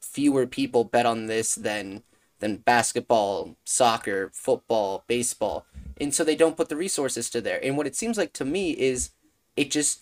Fewer 0.00 0.46
people 0.46 0.82
bet 0.82 1.06
on 1.06 1.26
this 1.26 1.54
than 1.54 2.02
than 2.40 2.56
basketball, 2.56 3.56
soccer, 3.64 4.30
football, 4.32 5.04
baseball. 5.06 5.66
And 6.00 6.12
so 6.14 6.24
they 6.24 6.36
don't 6.36 6.56
put 6.56 6.68
the 6.68 6.76
resources 6.76 7.30
to 7.30 7.40
there. 7.40 7.60
And 7.62 7.76
what 7.76 7.86
it 7.86 7.96
seems 7.96 8.18
like 8.18 8.32
to 8.34 8.44
me 8.44 8.72
is 8.72 9.10
it 9.56 9.70
just 9.70 10.00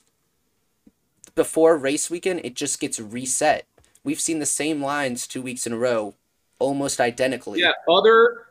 before 1.35 1.76
race 1.76 2.11
weekend, 2.11 2.41
it 2.43 2.55
just 2.55 2.80
gets 2.80 2.99
reset. 2.99 3.66
We've 4.03 4.20
seen 4.20 4.39
the 4.39 4.47
same 4.47 4.82
lines 4.82 5.26
two 5.26 5.43
weeks 5.43 5.66
in 5.66 5.74
a 5.74 5.78
row, 5.78 6.14
almost 6.59 7.01
identically. 7.01 7.61
Yeah, 7.61 7.72
other 7.89 8.47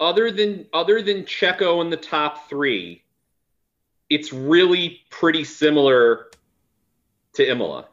other 0.00 0.30
than 0.30 0.66
other 0.72 1.02
than 1.02 1.24
Checo 1.24 1.80
in 1.82 1.90
the 1.90 1.96
top 1.96 2.48
three, 2.48 3.02
it's 4.08 4.32
really 4.32 5.00
pretty 5.10 5.44
similar 5.44 6.26
to 7.34 7.48
Imola. 7.48 7.88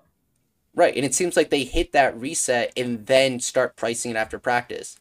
Right, 0.74 0.96
and 0.96 1.06
it 1.06 1.14
seems 1.14 1.38
like 1.38 1.50
they 1.50 1.64
hit 1.64 1.94
that 1.94 2.20
reset 2.20 2.74
and 2.76 3.06
then 3.06 3.40
start 3.40 3.78
pricing 3.78 4.12
it 4.12 4.18
after 4.18 4.38
practice. 4.38 5.00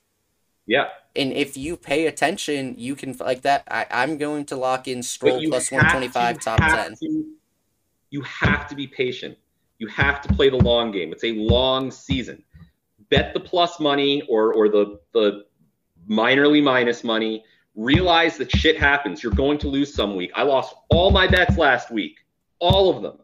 Yeah. 0.66 0.88
And 1.16 1.32
if 1.32 1.56
you 1.56 1.76
pay 1.76 2.06
attention, 2.06 2.74
you 2.78 2.94
can 2.94 3.16
like 3.18 3.42
that. 3.42 3.64
I, 3.68 3.86
I'm 3.90 4.16
going 4.16 4.46
to 4.46 4.56
lock 4.56 4.88
in 4.88 5.02
Stroll 5.02 5.42
plus 5.48 5.70
one 5.70 5.88
twenty 5.90 6.08
five 6.08 6.40
top 6.40 6.58
ten. 6.58 6.96
To, 6.96 7.24
you 8.10 8.22
have 8.22 8.66
to 8.68 8.74
be 8.74 8.86
patient. 8.86 9.36
You 9.78 9.88
have 9.88 10.22
to 10.22 10.32
play 10.32 10.48
the 10.48 10.56
long 10.56 10.90
game. 10.92 11.12
It's 11.12 11.24
a 11.24 11.32
long 11.32 11.90
season. 11.90 12.42
Bet 13.10 13.34
the 13.34 13.40
plus 13.40 13.78
money 13.78 14.22
or 14.28 14.54
or 14.54 14.68
the 14.68 15.00
the 15.12 15.44
minorly 16.08 16.62
minus 16.62 17.04
money. 17.04 17.44
Realize 17.74 18.36
that 18.38 18.50
shit 18.50 18.78
happens. 18.78 19.22
You're 19.22 19.32
going 19.32 19.58
to 19.58 19.68
lose 19.68 19.92
some 19.92 20.14
week. 20.16 20.30
I 20.34 20.42
lost 20.42 20.74
all 20.90 21.10
my 21.10 21.26
bets 21.26 21.56
last 21.58 21.90
week, 21.90 22.18
all 22.60 22.94
of 22.94 23.02
them, 23.02 23.18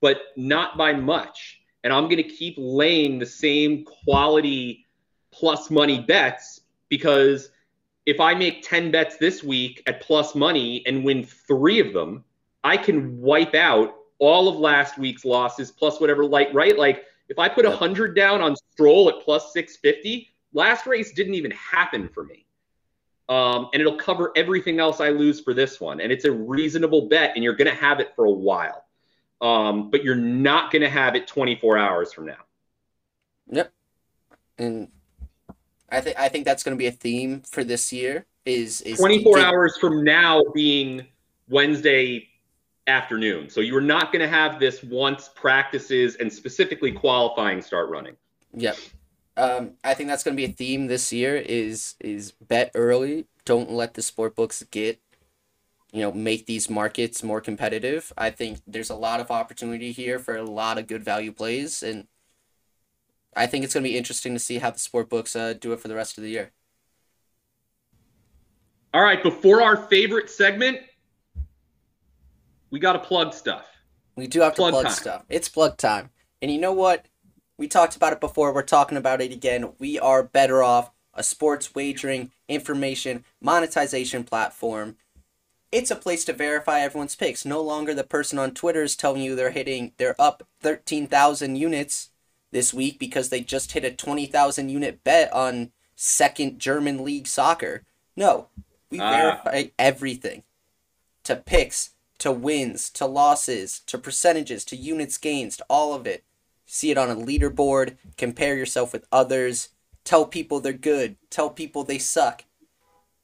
but 0.00 0.18
not 0.36 0.76
by 0.76 0.92
much. 0.92 1.60
And 1.82 1.92
I'm 1.92 2.04
going 2.04 2.16
to 2.16 2.22
keep 2.22 2.54
laying 2.58 3.18
the 3.18 3.26
same 3.26 3.84
quality 3.84 4.86
plus 5.30 5.70
money 5.70 6.00
bets 6.00 6.62
because 6.88 7.50
if 8.06 8.20
I 8.20 8.34
make 8.34 8.62
10 8.62 8.90
bets 8.90 9.16
this 9.16 9.42
week 9.42 9.82
at 9.86 10.00
plus 10.00 10.34
money 10.34 10.82
and 10.86 11.04
win 11.04 11.24
three 11.24 11.80
of 11.80 11.92
them, 11.92 12.24
I 12.64 12.76
can 12.76 13.20
wipe 13.20 13.54
out 13.54 13.94
all 14.18 14.48
of 14.48 14.56
last 14.56 14.98
week's 14.98 15.24
losses 15.24 15.70
plus 15.70 16.00
whatever 16.00 16.24
light, 16.24 16.52
right? 16.54 16.78
Like 16.78 17.04
if 17.28 17.38
I 17.38 17.48
put 17.48 17.64
a 17.64 17.70
100 17.70 18.14
down 18.14 18.40
on 18.40 18.54
Stroll 18.72 19.08
at 19.08 19.20
plus 19.22 19.52
650, 19.52 20.30
last 20.56 20.86
race 20.86 21.12
didn't 21.12 21.34
even 21.34 21.52
happen 21.52 22.08
for 22.08 22.24
me. 22.24 22.46
Um, 23.28 23.68
and 23.72 23.80
it'll 23.80 23.96
cover 23.96 24.32
everything 24.36 24.80
else 24.80 25.00
I 25.00 25.10
lose 25.10 25.40
for 25.40 25.52
this 25.52 25.80
one. 25.80 26.00
And 26.00 26.10
it's 26.10 26.24
a 26.24 26.32
reasonable 26.32 27.08
bet, 27.08 27.32
and 27.34 27.44
you're 27.44 27.56
going 27.56 27.70
to 27.70 27.76
have 27.76 28.00
it 28.00 28.14
for 28.16 28.24
a 28.24 28.30
while. 28.30 28.84
Um, 29.40 29.90
but 29.90 30.02
you're 30.02 30.14
not 30.14 30.72
going 30.72 30.82
to 30.82 30.88
have 30.88 31.14
it 31.14 31.26
24 31.26 31.76
hours 31.76 32.12
from 32.12 32.26
now. 32.26 32.38
Yep. 33.50 33.72
And 34.58 34.88
I 35.90 36.00
think 36.00 36.18
I 36.18 36.28
think 36.28 36.44
that's 36.46 36.62
going 36.62 36.76
to 36.76 36.78
be 36.78 36.86
a 36.86 36.92
theme 36.92 37.42
for 37.42 37.62
this 37.62 37.92
year. 37.92 38.24
Is, 38.46 38.80
is 38.82 38.98
24 38.98 39.40
hours 39.40 39.76
from 39.76 40.04
now 40.04 40.42
being 40.54 41.06
Wednesday 41.48 42.28
afternoon. 42.86 43.50
So 43.50 43.60
you're 43.60 43.80
not 43.80 44.12
going 44.12 44.22
to 44.22 44.28
have 44.28 44.60
this 44.60 44.82
once 44.84 45.28
practices 45.34 46.14
and 46.16 46.32
specifically 46.32 46.92
qualifying 46.92 47.60
start 47.60 47.90
running. 47.90 48.16
Yep. 48.54 48.78
Um, 49.36 49.72
I 49.84 49.94
think 49.94 50.08
that's 50.08 50.22
going 50.22 50.36
to 50.36 50.40
be 50.40 50.50
a 50.50 50.54
theme 50.54 50.86
this 50.86 51.12
year. 51.12 51.36
Is 51.36 51.94
is 52.00 52.32
bet 52.32 52.70
early. 52.74 53.26
Don't 53.44 53.70
let 53.70 53.94
the 53.94 54.02
sport 54.02 54.34
books 54.34 54.62
get, 54.70 55.00
you 55.92 56.00
know, 56.00 56.12
make 56.12 56.46
these 56.46 56.70
markets 56.70 57.22
more 57.22 57.40
competitive. 57.40 58.12
I 58.16 58.30
think 58.30 58.60
there's 58.66 58.90
a 58.90 58.94
lot 58.94 59.20
of 59.20 59.30
opportunity 59.30 59.92
here 59.92 60.18
for 60.18 60.36
a 60.36 60.42
lot 60.42 60.78
of 60.78 60.86
good 60.86 61.04
value 61.04 61.32
plays, 61.32 61.82
and 61.82 62.06
I 63.36 63.46
think 63.46 63.64
it's 63.64 63.74
going 63.74 63.84
to 63.84 63.90
be 63.90 63.98
interesting 63.98 64.32
to 64.32 64.38
see 64.38 64.58
how 64.58 64.70
the 64.70 64.78
sport 64.78 65.10
books 65.10 65.36
uh, 65.36 65.52
do 65.52 65.72
it 65.72 65.80
for 65.80 65.88
the 65.88 65.94
rest 65.94 66.16
of 66.16 66.24
the 66.24 66.30
year. 66.30 66.52
All 68.94 69.02
right, 69.02 69.22
before 69.22 69.60
our 69.60 69.76
favorite 69.76 70.30
segment, 70.30 70.78
we 72.70 72.80
got 72.80 72.94
to 72.94 72.98
plug 72.98 73.34
stuff. 73.34 73.66
We 74.16 74.26
do 74.26 74.40
have 74.40 74.54
plug 74.54 74.70
to 74.70 74.72
plug 74.72 74.84
time. 74.86 74.94
stuff. 74.94 75.24
It's 75.28 75.50
plug 75.50 75.76
time. 75.76 76.08
And 76.40 76.50
you 76.50 76.58
know 76.58 76.72
what? 76.72 77.06
We 77.58 77.68
talked 77.68 77.96
about 77.96 78.12
it 78.12 78.20
before. 78.20 78.52
We're 78.52 78.62
talking 78.62 78.98
about 78.98 79.20
it 79.20 79.32
again. 79.32 79.72
We 79.78 79.98
are 79.98 80.26
BettorOff 80.26 80.90
a 81.16 81.22
sports 81.22 81.74
wagering, 81.74 82.30
information, 82.48 83.24
monetization 83.40 84.22
platform. 84.22 84.96
It's 85.72 85.90
a 85.90 85.96
place 85.96 86.24
to 86.26 86.32
verify 86.32 86.80
everyone's 86.80 87.16
picks. 87.16 87.44
No 87.44 87.60
longer 87.60 87.92
the 87.94 88.04
person 88.04 88.38
on 88.38 88.52
Twitter 88.52 88.82
is 88.82 88.94
telling 88.94 89.22
you 89.22 89.34
they're 89.34 89.50
hitting, 89.50 89.92
they're 89.96 90.20
up 90.20 90.46
13,000 90.60 91.56
units 91.56 92.10
this 92.52 92.72
week 92.72 92.98
because 92.98 93.30
they 93.30 93.40
just 93.40 93.72
hit 93.72 93.84
a 93.84 93.90
20,000 93.90 94.68
unit 94.68 95.02
bet 95.02 95.32
on 95.32 95.72
second 95.96 96.58
German 96.58 97.02
league 97.04 97.26
soccer. 97.26 97.82
No, 98.14 98.48
we 98.90 99.00
uh. 99.00 99.10
verify 99.10 99.64
everything 99.78 100.44
to 101.24 101.34
picks, 101.34 101.90
to 102.18 102.30
wins, 102.30 102.88
to 102.90 103.06
losses, 103.06 103.80
to 103.80 103.98
percentages, 103.98 104.64
to 104.66 104.76
units 104.76 105.18
gains, 105.18 105.56
to 105.56 105.64
all 105.68 105.94
of 105.94 106.06
it. 106.06 106.22
See 106.66 106.90
it 106.90 106.98
on 106.98 107.10
a 107.10 107.16
leaderboard, 107.16 107.96
compare 108.16 108.56
yourself 108.56 108.92
with 108.92 109.06
others, 109.12 109.70
tell 110.04 110.26
people 110.26 110.60
they're 110.60 110.72
good, 110.72 111.16
tell 111.30 111.48
people 111.48 111.84
they 111.84 111.98
suck. 111.98 112.44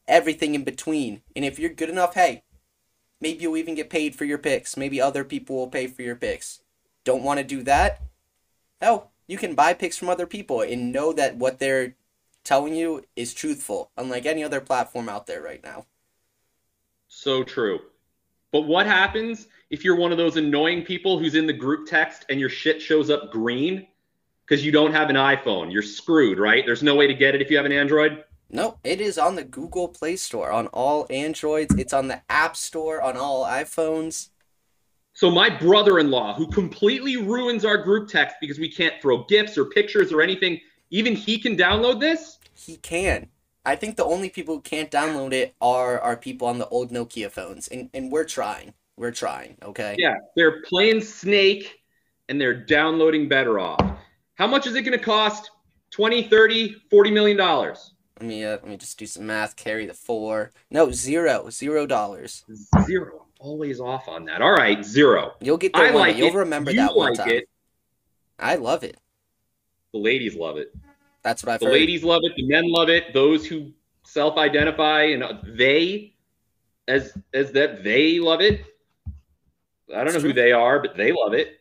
Everything 0.08 0.54
in 0.54 0.64
between. 0.64 1.22
And 1.34 1.44
if 1.44 1.58
you're 1.58 1.70
good 1.70 1.90
enough, 1.90 2.14
hey, 2.14 2.44
maybe 3.20 3.42
you'll 3.42 3.56
even 3.56 3.74
get 3.74 3.90
paid 3.90 4.14
for 4.14 4.24
your 4.24 4.38
picks. 4.38 4.76
Maybe 4.76 5.00
other 5.00 5.24
people 5.24 5.56
will 5.56 5.68
pay 5.68 5.86
for 5.86 6.02
your 6.02 6.16
picks. 6.16 6.60
Don't 7.04 7.22
want 7.22 7.38
to 7.38 7.44
do 7.44 7.62
that? 7.64 8.00
Hell, 8.80 9.10
you 9.26 9.38
can 9.38 9.54
buy 9.54 9.74
picks 9.74 9.98
from 9.98 10.08
other 10.08 10.26
people 10.26 10.60
and 10.60 10.92
know 10.92 11.12
that 11.12 11.36
what 11.36 11.58
they're 11.58 11.94
telling 12.44 12.74
you 12.74 13.04
is 13.16 13.34
truthful, 13.34 13.90
unlike 13.96 14.26
any 14.26 14.42
other 14.42 14.60
platform 14.60 15.08
out 15.08 15.26
there 15.26 15.42
right 15.42 15.62
now. 15.62 15.86
So 17.08 17.44
true. 17.44 17.80
But 18.52 18.62
what 18.62 18.86
happens 18.86 19.48
if 19.72 19.84
you're 19.84 19.96
one 19.96 20.12
of 20.12 20.18
those 20.18 20.36
annoying 20.36 20.82
people 20.82 21.18
who's 21.18 21.34
in 21.34 21.46
the 21.46 21.52
group 21.52 21.88
text 21.88 22.26
and 22.28 22.38
your 22.38 22.50
shit 22.50 22.80
shows 22.80 23.08
up 23.08 23.32
green 23.32 23.86
because 24.46 24.64
you 24.64 24.70
don't 24.70 24.92
have 24.92 25.08
an 25.08 25.16
iPhone? 25.16 25.72
You're 25.72 25.80
screwed, 25.80 26.38
right? 26.38 26.64
There's 26.64 26.82
no 26.82 26.94
way 26.94 27.06
to 27.06 27.14
get 27.14 27.34
it 27.34 27.40
if 27.40 27.50
you 27.50 27.56
have 27.56 27.64
an 27.64 27.72
Android. 27.72 28.22
No, 28.50 28.78
it 28.84 29.00
is 29.00 29.16
on 29.16 29.34
the 29.34 29.44
Google 29.44 29.88
Play 29.88 30.16
Store 30.16 30.52
on 30.52 30.66
all 30.68 31.06
Androids. 31.08 31.74
It's 31.76 31.94
on 31.94 32.08
the 32.08 32.20
App 32.28 32.54
Store 32.54 33.00
on 33.00 33.16
all 33.16 33.46
iPhones. 33.46 34.28
So 35.14 35.30
my 35.30 35.48
brother-in-law, 35.48 36.34
who 36.34 36.48
completely 36.48 37.16
ruins 37.16 37.64
our 37.64 37.78
group 37.78 38.10
text 38.10 38.36
because 38.42 38.58
we 38.58 38.70
can't 38.70 39.00
throw 39.00 39.24
gifts 39.24 39.56
or 39.56 39.64
pictures 39.64 40.12
or 40.12 40.20
anything, 40.20 40.60
even 40.90 41.16
he 41.16 41.38
can 41.38 41.56
download 41.56 41.98
this. 41.98 42.38
He 42.54 42.76
can. 42.76 43.28
I 43.64 43.76
think 43.76 43.96
the 43.96 44.04
only 44.04 44.28
people 44.28 44.56
who 44.56 44.60
can't 44.60 44.90
download 44.90 45.32
it 45.32 45.54
are 45.62 45.98
are 45.98 46.16
people 46.16 46.46
on 46.46 46.58
the 46.58 46.68
old 46.68 46.90
Nokia 46.90 47.30
phones, 47.30 47.68
and 47.68 47.88
and 47.94 48.12
we're 48.12 48.24
trying. 48.24 48.74
We're 49.02 49.10
trying. 49.10 49.56
Okay. 49.64 49.96
Yeah, 49.98 50.14
they're 50.36 50.62
playing 50.62 51.00
Snake, 51.00 51.80
and 52.28 52.40
they're 52.40 52.54
downloading 52.54 53.28
BettorOff. 53.28 53.98
How 54.36 54.46
much 54.46 54.68
is 54.68 54.76
it 54.76 54.82
going 54.82 54.96
to 54.96 55.04
cost? 55.04 55.50
20, 55.90 56.28
30, 56.28 56.76
40 56.88 57.10
million 57.10 57.36
dollars. 57.36 57.94
Let 58.20 58.28
me 58.28 58.44
uh, 58.44 58.50
let 58.50 58.68
me 58.68 58.76
just 58.76 58.96
do 59.00 59.06
some 59.06 59.26
math. 59.26 59.56
Carry 59.56 59.86
the 59.86 59.92
four. 59.92 60.52
No, 60.70 60.92
zero, 60.92 61.50
zero 61.50 61.84
dollars. 61.84 62.44
Zero 62.86 63.26
always 63.40 63.80
off 63.80 64.06
on 64.06 64.24
that. 64.26 64.40
All 64.40 64.52
right, 64.52 64.84
zero. 64.84 65.32
You'll 65.40 65.58
get 65.58 65.72
the 65.72 65.80
I 65.80 65.90
one. 65.90 65.94
Like 65.94 66.16
You'll 66.16 66.28
it. 66.28 66.34
remember 66.36 66.70
you 66.70 66.76
that 66.76 66.94
one 66.94 67.08
like 67.08 67.18
time. 67.18 67.28
It. 67.30 67.48
I 68.38 68.54
love 68.54 68.84
it. 68.84 68.98
The 69.92 69.98
ladies 69.98 70.36
love 70.36 70.58
it. 70.58 70.72
That's 71.24 71.42
what 71.42 71.54
I've 71.54 71.58
the 71.58 71.66
heard. 71.66 71.72
ladies 71.72 72.04
love 72.04 72.20
it. 72.22 72.34
The 72.36 72.46
men 72.46 72.70
love 72.70 72.88
it. 72.88 73.12
Those 73.12 73.46
who 73.46 73.72
self-identify 74.04 75.02
and 75.06 75.24
they, 75.58 76.14
as 76.86 77.18
as 77.34 77.50
that 77.50 77.82
they 77.82 78.20
love 78.20 78.40
it. 78.40 78.64
I 79.94 80.04
don't 80.04 80.14
know 80.14 80.20
who 80.20 80.32
they 80.32 80.52
are, 80.52 80.80
but 80.80 80.96
they 80.96 81.12
love 81.12 81.34
it. 81.34 81.60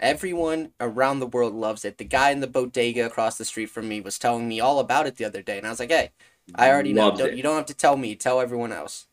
Everyone 0.00 0.72
around 0.80 1.20
the 1.20 1.26
world 1.26 1.54
loves 1.54 1.84
it. 1.84 1.98
The 1.98 2.04
guy 2.04 2.30
in 2.30 2.40
the 2.40 2.46
bodega 2.46 3.06
across 3.06 3.38
the 3.38 3.44
street 3.44 3.70
from 3.70 3.88
me 3.88 4.00
was 4.00 4.18
telling 4.18 4.48
me 4.48 4.60
all 4.60 4.78
about 4.80 5.06
it 5.06 5.16
the 5.16 5.24
other 5.24 5.42
day, 5.42 5.58
and 5.58 5.66
I 5.66 5.70
was 5.70 5.80
like, 5.80 5.90
"Hey, 5.90 6.10
I 6.54 6.70
already 6.70 6.92
know. 6.92 7.14
Don't, 7.16 7.36
you 7.36 7.42
don't 7.42 7.56
have 7.56 7.66
to 7.66 7.74
tell 7.74 7.96
me. 7.96 8.14
Tell 8.14 8.40
everyone 8.40 8.72
else." 8.72 9.06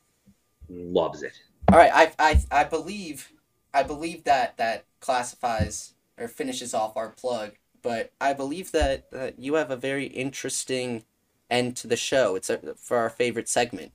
Loves 0.69 1.22
it. 1.24 1.34
All 1.72 1.78
right, 1.78 1.91
I, 1.93 2.11
I, 2.19 2.43
I 2.51 2.63
believe, 2.63 3.32
I 3.74 3.84
believe 3.84 4.24
that 4.24 4.57
that 4.57 4.86
classifies 4.99 5.93
or 6.17 6.28
finishes 6.28 6.74
off 6.74 6.97
our 6.97 7.09
plug. 7.09 7.51
But 7.82 8.11
I 8.19 8.34
believe 8.34 8.72
that 8.72 9.07
uh, 9.15 9.32
you 9.38 9.55
have 9.55 9.72
a 9.72 9.76
very 9.76 10.05
interesting 10.05 11.03
end 11.49 11.76
to 11.78 11.88
the 11.88 11.95
show. 11.95 12.36
It's 12.36 12.49
a, 12.49 12.76
for 12.76 12.97
our 12.97 13.09
favorite 13.09 13.49
segment. 13.49 13.91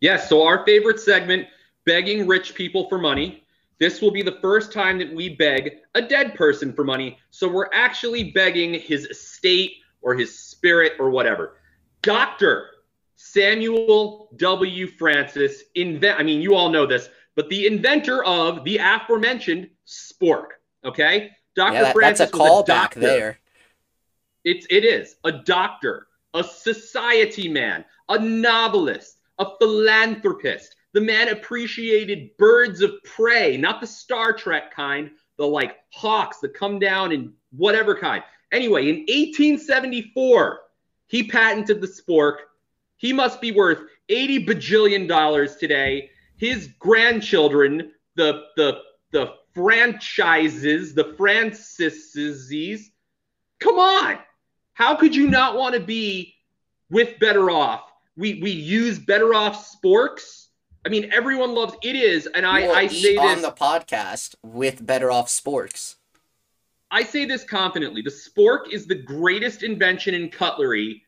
Yes. 0.00 0.28
So 0.28 0.44
our 0.46 0.64
favorite 0.64 1.00
segment, 1.00 1.48
begging 1.84 2.26
rich 2.26 2.54
people 2.54 2.88
for 2.88 2.98
money. 2.98 3.44
This 3.78 4.00
will 4.00 4.10
be 4.10 4.22
the 4.22 4.38
first 4.40 4.72
time 4.72 4.98
that 4.98 5.12
we 5.12 5.28
beg 5.34 5.78
a 5.94 6.02
dead 6.02 6.34
person 6.34 6.72
for 6.72 6.84
money. 6.84 7.18
So 7.30 7.48
we're 7.48 7.70
actually 7.72 8.30
begging 8.30 8.74
his 8.74 9.06
estate 9.06 9.76
or 10.00 10.14
his 10.14 10.38
spirit 10.38 10.92
or 10.98 11.10
whatever. 11.10 11.56
Doctor 12.02 12.70
Samuel 13.16 14.28
W. 14.36 14.86
Francis 14.86 15.64
invent 15.74 16.20
I 16.20 16.22
mean 16.22 16.40
you 16.40 16.54
all 16.54 16.68
know 16.68 16.86
this. 16.86 17.08
but 17.36 17.48
the 17.48 17.66
inventor 17.66 18.24
of 18.24 18.62
the 18.64 18.78
aforementioned 18.78 19.68
spork. 19.86 20.48
Okay, 20.84 21.30
Dr. 21.56 21.74
Yeah, 21.74 21.82
that- 21.84 21.94
Francis 21.94 22.30
that's 22.30 22.34
a 22.34 22.38
callback 22.38 22.94
there. 22.94 23.38
It's 24.44 24.66
it 24.70 24.84
is 24.84 25.16
a 25.24 25.32
doctor, 25.32 26.06
a 26.34 26.44
society 26.44 27.48
man, 27.48 27.84
a 28.08 28.18
novelist, 28.18 29.18
a 29.38 29.46
philanthropist. 29.58 30.76
The 30.94 31.00
man 31.00 31.28
appreciated 31.28 32.36
birds 32.38 32.80
of 32.80 32.92
prey, 33.02 33.56
not 33.56 33.80
the 33.80 33.86
Star 33.86 34.32
Trek 34.32 34.72
kind, 34.72 35.10
the 35.36 35.46
like 35.46 35.76
hawks 35.90 36.38
that 36.38 36.54
come 36.54 36.78
down 36.78 37.10
and 37.10 37.32
whatever 37.50 37.96
kind. 37.96 38.22
Anyway, 38.52 38.88
in 38.88 38.98
1874, 39.00 40.60
he 41.08 41.24
patented 41.24 41.80
the 41.80 41.88
spork. 41.88 42.36
He 42.96 43.12
must 43.12 43.40
be 43.40 43.50
worth 43.50 43.80
80 44.08 44.46
bajillion 44.46 45.08
dollars 45.08 45.56
today. 45.56 46.10
His 46.36 46.68
grandchildren, 46.78 47.90
the 48.14 48.44
the 48.56 48.78
the 49.10 49.34
franchises, 49.52 50.94
the 50.94 51.14
Francises, 51.16 52.90
come 53.58 53.78
on. 53.80 54.18
How 54.74 54.94
could 54.94 55.14
you 55.14 55.28
not 55.28 55.56
want 55.56 55.74
to 55.74 55.80
be 55.80 56.34
with 56.88 57.18
BettorOff? 57.20 57.80
We 58.16 58.40
we 58.40 58.52
use 58.52 59.00
BettorOff 59.00 59.56
sporks. 59.56 60.43
I 60.86 60.90
mean, 60.90 61.10
everyone 61.12 61.54
loves 61.54 61.74
it 61.82 61.96
is, 61.96 62.26
and 62.26 62.44
I 62.44 62.62
We'll 62.62 62.76
I 62.76 62.86
say 62.88 63.16
on 63.16 63.36
this 63.36 63.42
the 63.46 63.52
podcast 63.52 64.34
with 64.42 64.86
BettorOff 64.86 65.28
Sporks. 65.28 65.96
I 66.90 67.02
say 67.02 67.24
this 67.24 67.42
confidently. 67.42 68.02
The 68.02 68.10
spork 68.10 68.70
is 68.70 68.86
the 68.86 68.94
greatest 68.94 69.62
invention 69.62 70.14
in 70.14 70.28
cutlery 70.28 71.02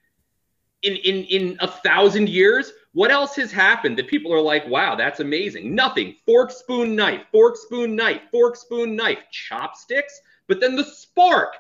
in 0.83 0.97
in 0.97 1.25
in 1.25 1.57
a 1.61 1.69
thousand 1.69 2.29
years. 2.29 2.73
What 2.93 3.11
else 3.11 3.37
has 3.37 3.53
happened 3.53 3.99
that 3.99 4.09
people 4.09 4.33
are 4.33 4.41
like, 4.41 4.67
wow, 4.67 4.97
that's 4.97 5.21
amazing? 5.21 5.75
Nothing. 5.75 6.17
Fork, 6.25 6.51
spoon, 6.51 6.97
knife. 6.97 7.23
Fork, 7.31 7.57
spoon, 7.57 7.95
knife. 7.95 8.23
Fork, 8.33 8.57
spoon, 8.57 8.97
knife. 8.97 9.19
Chopsticks. 9.31 10.19
But 10.49 10.61
then 10.61 10.77
the 10.77 10.85
spork 10.85 11.51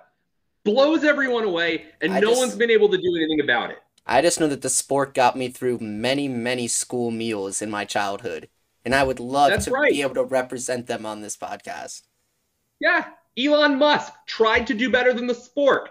blows 0.64 1.04
everyone 1.04 1.44
away, 1.44 1.86
and 2.00 2.12
I 2.14 2.20
no 2.20 2.28
just- 2.30 2.40
one's 2.40 2.56
been 2.56 2.70
able 2.70 2.88
to 2.88 2.96
do 2.96 3.14
anything 3.16 3.40
about 3.40 3.70
it. 3.70 3.78
I 4.06 4.22
just 4.22 4.38
know 4.38 4.46
that 4.46 4.62
the 4.62 4.68
spork 4.68 5.14
got 5.14 5.36
me 5.36 5.48
through 5.48 5.78
many, 5.80 6.28
many 6.28 6.68
school 6.68 7.10
meals 7.10 7.60
in 7.60 7.70
my 7.70 7.84
childhood. 7.84 8.48
And 8.84 8.94
I 8.94 9.02
would 9.02 9.18
love 9.18 9.50
That's 9.50 9.64
to 9.64 9.72
right. 9.72 9.90
be 9.90 10.02
able 10.02 10.14
to 10.14 10.22
represent 10.22 10.86
them 10.86 11.04
on 11.04 11.20
this 11.20 11.36
podcast. 11.36 12.02
Yeah, 12.78 13.06
Elon 13.36 13.78
Musk 13.78 14.12
tried 14.26 14.68
to 14.68 14.74
do 14.74 14.90
better 14.90 15.12
than 15.12 15.26
the 15.26 15.34
spork, 15.34 15.86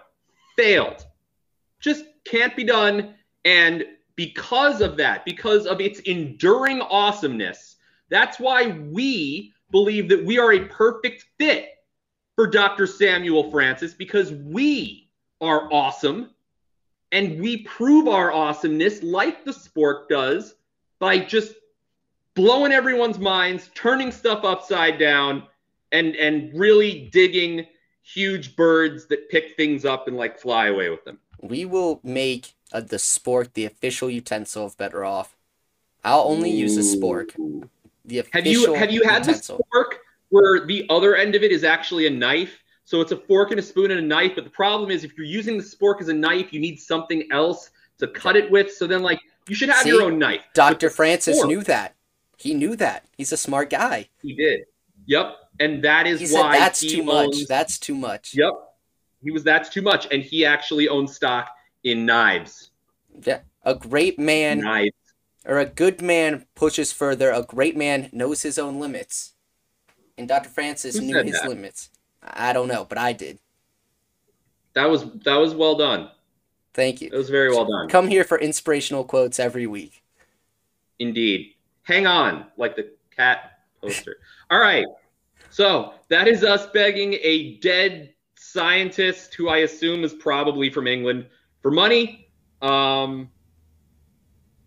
failed. 0.56 1.04
Just 1.78 2.06
can't 2.24 2.56
be 2.56 2.64
done. 2.64 3.14
And 3.44 3.84
because 4.16 4.80
of 4.80 4.96
that, 4.96 5.26
because 5.26 5.66
of 5.66 5.82
its 5.82 6.00
enduring 6.00 6.80
awesomeness, 6.80 7.76
that's 8.08 8.40
why 8.40 8.68
we 8.68 9.52
believe 9.70 10.08
that 10.08 10.24
we 10.24 10.38
are 10.38 10.54
a 10.54 10.64
perfect 10.66 11.26
fit 11.38 11.68
for 12.34 12.46
Dr. 12.46 12.86
Samuel 12.86 13.50
Francis 13.50 13.92
because 13.92 14.32
we 14.32 15.10
are 15.42 15.70
awesome 15.70 16.30
and 17.16 17.40
we 17.40 17.62
prove 17.62 18.08
our 18.08 18.30
awesomeness 18.30 19.02
like 19.02 19.42
the 19.46 19.50
spork 19.50 20.06
does 20.08 20.54
by 20.98 21.18
just 21.18 21.54
blowing 22.34 22.72
everyone's 22.72 23.18
minds, 23.18 23.70
turning 23.74 24.12
stuff 24.12 24.44
upside 24.44 24.98
down, 24.98 25.44
and 25.92 26.14
and 26.16 26.52
really 26.54 27.08
digging 27.12 27.66
huge 28.02 28.54
birds 28.54 29.06
that 29.06 29.30
pick 29.30 29.56
things 29.56 29.86
up 29.86 30.08
and 30.08 30.16
like 30.18 30.38
fly 30.38 30.66
away 30.66 30.90
with 30.90 31.04
them. 31.06 31.18
We 31.40 31.64
will 31.64 32.00
make 32.04 32.54
uh, 32.70 32.80
the 32.80 32.98
spork 32.98 33.54
the 33.54 33.64
official 33.64 34.10
utensil 34.10 34.66
of 34.66 34.76
BettorOff. 34.76 35.28
I'll 36.04 36.28
only 36.28 36.50
use 36.50 36.76
the 36.76 36.82
spork. 36.82 37.34
The 38.04 38.18
official 38.18 38.42
Have 38.42 38.46
you 38.46 38.74
have 38.74 38.90
you 38.92 39.02
had 39.04 39.24
the 39.24 39.32
spork 39.32 39.94
where 40.28 40.66
the 40.66 40.84
other 40.90 41.16
end 41.16 41.34
of 41.34 41.42
it 41.42 41.50
is 41.50 41.64
actually 41.64 42.06
a 42.06 42.10
knife? 42.10 42.62
So 42.86 43.00
it's 43.00 43.10
a 43.12 43.16
fork 43.16 43.50
and 43.50 43.58
a 43.58 43.62
spoon 43.62 43.90
and 43.90 43.98
a 44.00 44.02
knife. 44.02 44.32
But 44.36 44.44
the 44.44 44.50
problem 44.50 44.90
is 44.90 45.02
if 45.04 45.16
you're 45.18 45.26
using 45.26 45.58
the 45.58 45.62
spork 45.64 46.00
as 46.00 46.08
a 46.08 46.14
knife, 46.14 46.52
you 46.52 46.60
need 46.60 46.78
something 46.80 47.28
else 47.32 47.70
to 47.98 48.06
cut 48.06 48.36
it 48.36 48.48
with. 48.50 48.72
So 48.72 48.86
then 48.86 49.02
like 49.02 49.20
you 49.48 49.54
should 49.56 49.68
have 49.68 49.82
See? 49.82 49.90
your 49.90 50.02
own 50.02 50.18
knife. 50.18 50.40
Dr. 50.54 50.88
Francis 50.88 51.36
fork- 51.36 51.48
knew 51.48 51.62
that. 51.64 51.96
He 52.38 52.54
knew 52.54 52.76
that. 52.76 53.04
He's 53.18 53.32
a 53.32 53.36
smart 53.36 53.70
guy. 53.70 54.08
He 54.22 54.34
did. 54.34 54.60
Yep. 55.06 55.36
And 55.58 55.82
that 55.82 56.06
is 56.06 56.20
He 56.20 56.26
said 56.26 56.40
why 56.40 56.58
that's 56.58 56.80
he 56.80 56.88
too 56.90 57.02
much. 57.02 57.46
That's 57.48 57.78
too 57.78 57.94
much. 57.94 58.34
Yep. 58.34 58.52
He 59.22 59.30
was 59.32 59.42
that's 59.42 59.68
too 59.68 59.82
much. 59.82 60.06
And 60.12 60.22
he 60.22 60.44
actually 60.44 60.88
owns 60.88 61.16
stock 61.16 61.48
in 61.82 62.06
knives. 62.06 62.70
Yeah. 63.24 63.40
A 63.64 63.74
great 63.74 64.16
man 64.16 64.60
Knives. 64.60 64.94
or 65.44 65.58
a 65.58 65.64
good 65.66 66.00
man 66.00 66.46
pushes 66.54 66.92
further. 66.92 67.30
A 67.32 67.42
great 67.42 67.76
man 67.76 68.10
knows 68.12 68.42
his 68.42 68.58
own 68.60 68.78
limits. 68.78 69.32
And 70.16 70.28
Dr. 70.28 70.50
Francis 70.50 70.96
Who 70.98 71.04
knew 71.06 71.20
his 71.24 71.40
that? 71.40 71.48
limits. 71.48 71.90
I 72.26 72.52
don't 72.52 72.68
know, 72.68 72.84
but 72.84 72.98
I 72.98 73.12
did. 73.12 73.38
That 74.74 74.90
was 74.90 75.04
that 75.24 75.36
was 75.36 75.54
well 75.54 75.76
done. 75.76 76.10
Thank 76.74 77.00
you. 77.00 77.08
It 77.10 77.16
was 77.16 77.30
very 77.30 77.50
well 77.50 77.64
done. 77.64 77.88
Come 77.88 78.08
here 78.08 78.24
for 78.24 78.38
inspirational 78.38 79.04
quotes 79.04 79.40
every 79.40 79.66
week. 79.66 80.02
Indeed. 80.98 81.54
Hang 81.84 82.06
on, 82.06 82.46
like 82.56 82.76
the 82.76 82.90
cat 83.14 83.60
poster. 83.80 84.16
All 84.50 84.58
right. 84.58 84.86
So 85.50 85.94
that 86.08 86.28
is 86.28 86.44
us 86.44 86.66
begging 86.66 87.14
a 87.22 87.56
dead 87.58 88.12
scientist 88.34 89.34
who 89.34 89.48
I 89.48 89.58
assume 89.58 90.04
is 90.04 90.12
probably 90.14 90.68
from 90.68 90.86
England 90.86 91.26
for 91.62 91.70
money. 91.70 92.28
Um, 92.60 93.30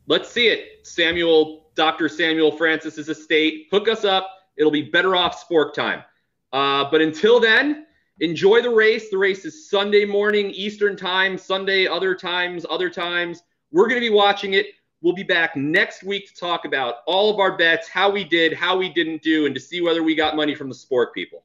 let's 0.07 0.29
see 0.29 0.47
it. 0.47 0.87
Samuel, 0.87 1.71
Dr. 1.75 2.09
Samuel 2.09 2.51
Francis's 2.51 3.09
estate. 3.09 3.67
Hook 3.71 3.87
us 3.87 4.03
up. 4.03 4.29
It'll 4.57 4.71
be 4.71 4.89
BettorOff 4.89 5.35
spork 5.35 5.73
time. 5.73 6.03
Uh, 6.51 6.89
but 6.89 7.01
until 7.01 7.39
then, 7.39 7.85
enjoy 8.19 8.61
the 8.61 8.69
race. 8.69 9.09
The 9.09 9.17
race 9.17 9.45
is 9.45 9.69
Sunday 9.69 10.05
morning 10.05 10.49
Eastern 10.51 10.95
time, 10.95 11.37
Sunday 11.37 11.87
other 11.87 12.15
times, 12.15 12.65
other 12.69 12.89
times. 12.89 13.43
We're 13.71 13.87
going 13.87 14.01
to 14.01 14.07
be 14.07 14.13
watching 14.13 14.53
it. 14.53 14.67
We'll 15.01 15.13
be 15.13 15.23
back 15.23 15.55
next 15.55 16.03
week 16.03 16.27
to 16.27 16.35
talk 16.35 16.65
about 16.65 16.95
all 17.05 17.31
of 17.33 17.39
our 17.39 17.55
bets, 17.55 17.87
how 17.87 18.09
we 18.09 18.23
did, 18.23 18.53
how 18.53 18.77
we 18.77 18.89
didn't 18.89 19.21
do, 19.21 19.45
and 19.45 19.55
to 19.55 19.61
see 19.61 19.81
whether 19.81 20.03
we 20.03 20.15
got 20.15 20.35
money 20.35 20.55
from 20.55 20.67
the 20.67 20.75
spork 20.75 21.13
people. 21.13 21.43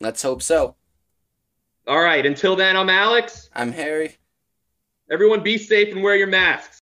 Let's 0.00 0.22
hope 0.22 0.42
so. 0.42 0.74
All 1.86 2.00
right, 2.00 2.26
until 2.26 2.56
then, 2.56 2.76
I'm 2.76 2.90
Alex. 2.90 3.50
I'm 3.54 3.72
Harry. 3.72 4.16
Everyone 5.10 5.42
be 5.42 5.56
safe 5.56 5.94
and 5.94 6.02
wear 6.02 6.16
your 6.16 6.26
masks. 6.26 6.76